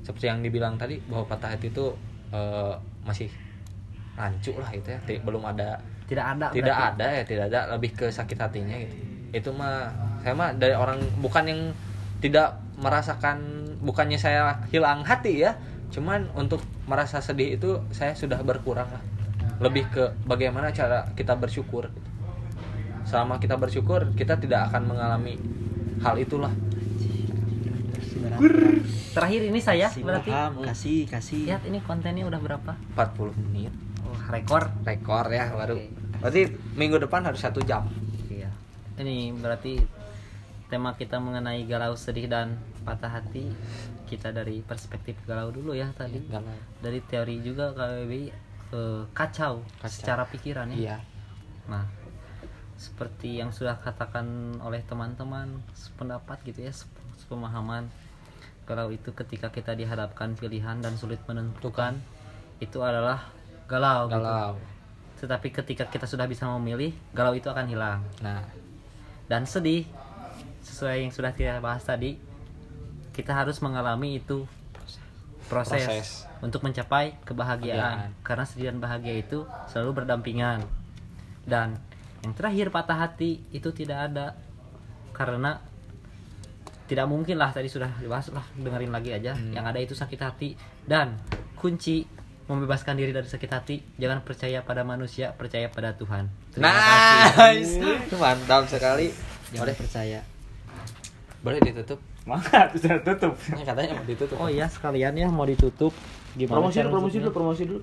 seperti 0.00 0.26
yang 0.26 0.40
dibilang 0.40 0.76
tadi 0.76 1.00
bahwa 1.02 1.24
patah 1.26 1.52
hati 1.52 1.68
itu 1.68 1.92
eh, 2.30 2.74
masih 3.02 3.28
rancu 4.20 4.52
lah 4.54 4.68
itu 4.70 4.88
ya. 4.88 5.00
Ti- 5.00 5.20
Belum 5.20 5.40
ada 5.42 5.80
tidak 6.04 6.26
ada 6.28 6.46
tidak 6.50 6.68
berarti. 6.70 6.92
ada 6.92 7.06
ya, 7.08 7.22
tidak 7.24 7.44
ada 7.48 7.60
lebih 7.72 7.90
ke 7.94 8.06
sakit 8.06 8.36
hatinya 8.36 8.76
gitu. 8.76 8.94
Itu 9.32 9.50
mah 9.50 9.88
saya 10.20 10.34
mah 10.34 10.52
dari 10.52 10.74
orang 10.74 11.00
bukan 11.18 11.44
yang 11.44 11.60
tidak 12.18 12.52
merasakan 12.76 13.40
bukannya 13.80 14.16
saya 14.16 14.60
hilang 14.68 15.00
hati 15.02 15.40
ya. 15.40 15.56
Cuman 15.88 16.28
untuk 16.34 16.60
merasa 16.84 17.18
sedih 17.18 17.56
itu 17.56 17.80
saya 17.90 18.12
sudah 18.12 18.38
berkurang 18.40 18.86
lah. 18.86 19.02
Lebih 19.58 19.84
ke 19.88 20.04
bagaimana 20.24 20.68
cara 20.70 21.08
kita 21.14 21.34
bersyukur. 21.34 21.88
gitu. 21.88 22.08
Selama 23.02 23.38
kita 23.38 23.56
bersyukur, 23.56 24.12
kita 24.12 24.36
tidak 24.36 24.68
akan 24.68 24.86
mengalami 24.86 25.34
hal 25.98 26.14
itulah. 26.16 26.52
terakhir 29.10 29.42
ini 29.42 29.58
saya 29.58 29.90
kasih 29.90 30.02
berarti 30.02 30.30
paham, 30.30 30.52
kasih 30.62 30.98
kasih 31.04 31.40
lihat 31.44 31.62
ini 31.66 31.82
kontennya 31.82 32.24
udah 32.24 32.38
berapa 32.38 32.72
40 32.94 33.34
menit 33.42 33.72
oh, 34.02 34.18
rekor 34.28 34.68
rekor 34.82 35.26
ya 35.28 35.50
baru. 35.50 35.76
Berarti 36.18 36.40
minggu 36.74 37.00
depan 37.00 37.24
harus 37.24 37.40
satu 37.40 37.60
jam. 37.60 37.88
iya 38.28 38.48
ini 38.96 39.32
berarti 39.32 39.80
tema 40.68 40.92
kita 40.92 41.16
mengenai 41.16 41.64
galau 41.64 41.94
sedih 41.94 42.28
dan 42.28 42.54
patah 42.84 43.10
hati 43.10 43.48
kita 44.06 44.30
dari 44.30 44.60
perspektif 44.60 45.16
galau 45.24 45.50
dulu 45.50 45.72
ya 45.72 45.90
tadi 45.92 46.20
Galau. 46.26 46.52
dari 46.78 47.00
teori 47.00 47.40
juga 47.40 47.72
KBBI 47.72 48.26
eh, 48.70 49.02
kacau, 49.10 49.64
Kacau. 49.78 49.90
secara 49.90 50.22
pikiran 50.24 50.70
ya 50.70 50.76
Iya. 50.76 50.96
Nah, 51.66 51.84
seperti 52.74 53.38
yang 53.38 53.50
sudah 53.50 53.76
katakan 53.76 54.26
oleh 54.60 54.80
teman-teman 54.82 55.46
sependapat 55.72 56.40
gitu 56.44 56.62
ya, 56.62 56.72
sep- 56.72 56.90
sepemahaman 57.18 57.86
kalau 58.64 58.88
itu 58.88 59.10
ketika 59.10 59.50
kita 59.50 59.74
dihadapkan 59.74 60.34
pilihan 60.34 60.78
dan 60.78 60.94
sulit 60.94 61.18
menentukan 61.26 61.98
itu 62.58 62.78
adalah 62.80 63.26
galau, 63.70 64.10
gitu. 64.10 64.18
Galau. 64.18 64.52
Tetapi 65.22 65.48
ketika 65.54 65.86
kita 65.86 66.10
sudah 66.10 66.26
bisa 66.26 66.50
memilih, 66.58 66.90
galau 67.14 67.32
itu 67.38 67.46
akan 67.46 67.70
hilang. 67.70 68.02
Nah, 68.18 68.42
Dan 69.30 69.46
sedih 69.46 69.86
sesuai 70.66 71.06
yang 71.06 71.14
sudah 71.14 71.30
kita 71.30 71.62
bahas 71.62 71.86
tadi, 71.86 72.18
kita 73.14 73.30
harus 73.30 73.62
mengalami 73.62 74.18
itu 74.18 74.42
proses, 75.46 75.86
Proses. 75.86 76.08
untuk 76.42 76.66
mencapai 76.66 77.14
kebahagiaan. 77.22 78.10
Kebahagiaan. 78.10 78.26
Karena 78.26 78.44
sedih 78.46 78.66
dan 78.74 78.82
bahagia 78.82 79.14
itu 79.22 79.46
selalu 79.70 80.02
berdampingan. 80.02 80.66
Dan 81.46 81.78
yang 82.26 82.34
terakhir 82.34 82.74
patah 82.74 83.06
hati 83.06 83.38
itu 83.54 83.70
tidak 83.70 84.10
ada 84.10 84.34
karena 85.14 85.62
tidak 86.90 87.06
mungkin 87.06 87.38
lah 87.38 87.54
tadi 87.54 87.70
sudah 87.70 88.02
dibahas 88.02 88.34
lah 88.34 88.42
dengerin 88.58 88.90
lagi 88.90 89.14
aja 89.14 89.32
yang 89.54 89.62
ada 89.62 89.78
itu 89.78 89.94
sakit 89.94 90.18
hati 90.18 90.58
dan 90.82 91.14
kunci 91.54 92.02
membebaskan 92.50 92.98
diri 92.98 93.14
dari 93.14 93.24
sakit 93.24 93.46
hati 93.46 93.78
jangan 93.94 94.26
percaya 94.26 94.58
pada 94.60 94.82
manusia 94.82 95.30
percaya 95.38 95.70
pada 95.70 95.94
Tuhan 95.94 96.26
Terima 96.50 96.66
kasih. 96.66 97.38
nice. 97.38 97.72
Mantap 98.10 98.66
sekali. 98.66 99.14
jangan 99.54 99.70
percaya 99.72 100.20
Boleh 101.40 101.62
ditutup? 101.62 102.02
Mangga 102.28 102.68
sudah 102.76 103.00
tutup. 103.00 103.32
Ini 103.48 103.64
katanya 103.64 103.96
mau 103.96 104.04
ditutup. 104.04 104.36
Oh 104.36 104.48
iya 104.50 104.68
sekalian 104.68 105.16
ya 105.16 105.30
mau 105.32 105.48
ditutup 105.48 105.94
gimana 106.36 106.60
Promosi 106.60 106.78
dulu, 106.84 106.90
promosi 106.92 107.16
dulu, 107.16 107.30
promosi 107.32 107.62
dulu. 107.64 107.80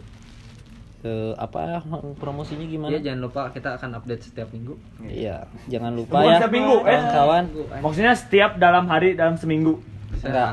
Eh, 1.01 1.33
apa 1.37 1.81
promosinya 2.17 2.65
gimana? 2.65 2.89
Iya 2.93 2.99
jangan 3.11 3.21
lupa 3.25 3.41
kita 3.49 3.77
akan 3.77 3.89
update 3.97 4.21
setiap 4.29 4.49
minggu. 4.49 4.73
Iya, 5.05 5.45
jangan 5.69 5.93
lupa 5.93 6.21
Bukan 6.21 6.29
ya. 6.29 6.37
setiap 6.41 6.53
minggu, 6.53 6.77
eh. 6.85 7.01
kawan. 7.13 7.43
Maksudnya 7.81 8.13
setiap 8.17 8.51
dalam 8.57 8.85
hari 8.89 9.13
dalam 9.13 9.37
seminggu. 9.37 9.77
Enggak. 10.19 10.49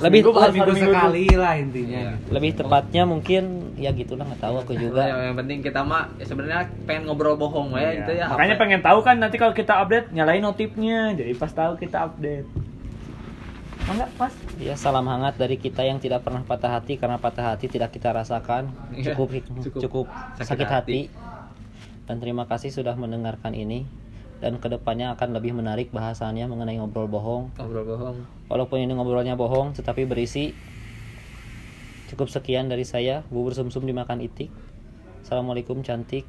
Lebih 0.00 0.20
baru 0.26 0.50
Minggu 0.50 0.72
minggu 0.72 0.72
sekali 0.76 1.24
lah 1.32 1.54
intinya. 1.54 2.02
Lebih 2.28 2.50
tepatnya 2.54 3.02
mungkin 3.04 3.42
ya 3.74 3.90
gitulah 3.90 4.24
nggak 4.24 4.40
tahu 4.40 4.54
aku 4.58 4.72
juga. 4.74 5.02
Yang, 5.04 5.20
yang 5.22 5.36
penting 5.36 5.58
kita 5.60 5.80
mah 5.80 6.10
ya 6.16 6.24
sebenarnya 6.24 6.60
pengen 6.84 7.02
ngobrol 7.06 7.34
bohong 7.34 7.72
ya 7.72 7.80
Iya. 7.80 7.90
gitu 8.00 8.12
ya. 8.14 8.24
Makanya 8.28 8.54
Apa- 8.54 8.62
pengen 8.62 8.80
tahu 8.80 8.98
kan 9.00 9.16
nanti 9.16 9.36
kalau 9.36 9.52
kita 9.52 9.74
update 9.76 10.06
nyalain 10.10 10.40
notifnya. 10.40 11.12
Jadi 11.12 11.32
pas 11.32 11.48
tahu 11.48 11.72
kita 11.76 11.98
update. 12.04 12.46
Enggak 13.84 14.08
pas. 14.16 14.32
Ya 14.56 14.74
salam 14.74 15.04
hangat 15.04 15.36
dari 15.36 15.56
kita 15.56 15.82
yang 15.82 15.98
tidak 15.98 16.24
pernah 16.24 16.40
patah 16.40 16.72
hati 16.72 16.96
karena 16.96 17.20
patah 17.20 17.52
hati 17.52 17.68
tidak 17.68 17.92
kita 17.92 18.10
rasakan. 18.10 18.72
Iya, 18.90 19.12
Cukup 19.12 19.28
cukup 19.60 19.80
cukup, 19.80 20.06
sakit 20.34 20.48
sakit, 20.48 20.66
hati. 20.66 20.72
hati. 20.72 21.00
Dan 22.04 22.16
terima 22.16 22.44
kasih 22.44 22.68
sudah 22.68 22.92
mendengarkan 22.94 23.52
ini. 23.52 23.84
Dan 24.44 24.60
ke 24.60 24.68
depannya 24.68 25.16
akan 25.16 25.40
lebih 25.40 25.56
menarik 25.56 25.88
bahasannya 25.88 26.44
mengenai 26.44 26.76
ngobrol 26.76 27.08
bohong. 27.08 27.56
ngobrol 27.56 27.88
bohong. 27.88 28.16
Walaupun 28.52 28.76
ini 28.76 28.92
ngobrolnya 28.92 29.40
bohong, 29.40 29.72
tetapi 29.72 30.04
berisi. 30.04 30.52
Cukup 32.12 32.28
sekian 32.28 32.68
dari 32.68 32.84
saya. 32.84 33.24
Bubur 33.32 33.56
sumsum 33.56 33.88
dimakan 33.88 34.20
itik. 34.20 34.52
Assalamualaikum 35.24 35.80
cantik. 35.80 36.28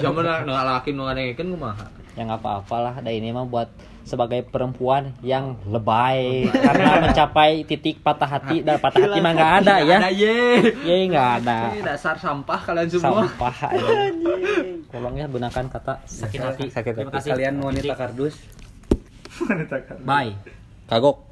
Siapa 0.00 0.18
nak 0.24 0.48
laki 0.48 0.96
nu 0.96 1.06
ngadengkeun 1.06 1.54
kumaha? 1.54 1.86
ya 2.18 2.26
nggak 2.26 2.42
apa-apalah 2.42 2.98
ada 2.98 3.14
ini 3.14 3.30
mah 3.30 3.46
buat 3.46 3.70
sebagai 4.02 4.40
perempuan 4.42 5.14
yang 5.20 5.54
lebay. 5.68 6.48
Karena 6.48 6.98
mencapai 7.04 7.62
titik 7.68 8.00
patah 8.00 8.26
hati. 8.26 8.64
Dan 8.64 8.80
patah 8.80 9.04
hati 9.04 9.20
mah 9.20 9.32
nggak 9.36 9.52
ada 9.62 9.74
ya. 9.84 9.98
Ada 10.00 10.10
ye. 10.10 10.36
ya 10.82 10.94
nggak 11.12 11.28
ada. 11.44 11.58
Ini 11.76 11.84
dasar 11.84 12.16
sampah 12.16 12.58
kalian 12.64 12.88
semua. 12.88 13.28
sampah 13.28 13.56
ya. 13.76 15.26
Gunakan 15.28 15.64
kata 15.68 15.94
sakit 16.08 16.40
hati. 16.40 16.66
Sakit 16.72 16.92
terima 16.96 17.12
hati. 17.12 17.16
kasih. 17.20 17.30
Kalian 17.36 17.54
wanita 17.60 17.94
kardus. 17.94 18.34
Bye. 20.02 20.34
Kagok 20.88 21.27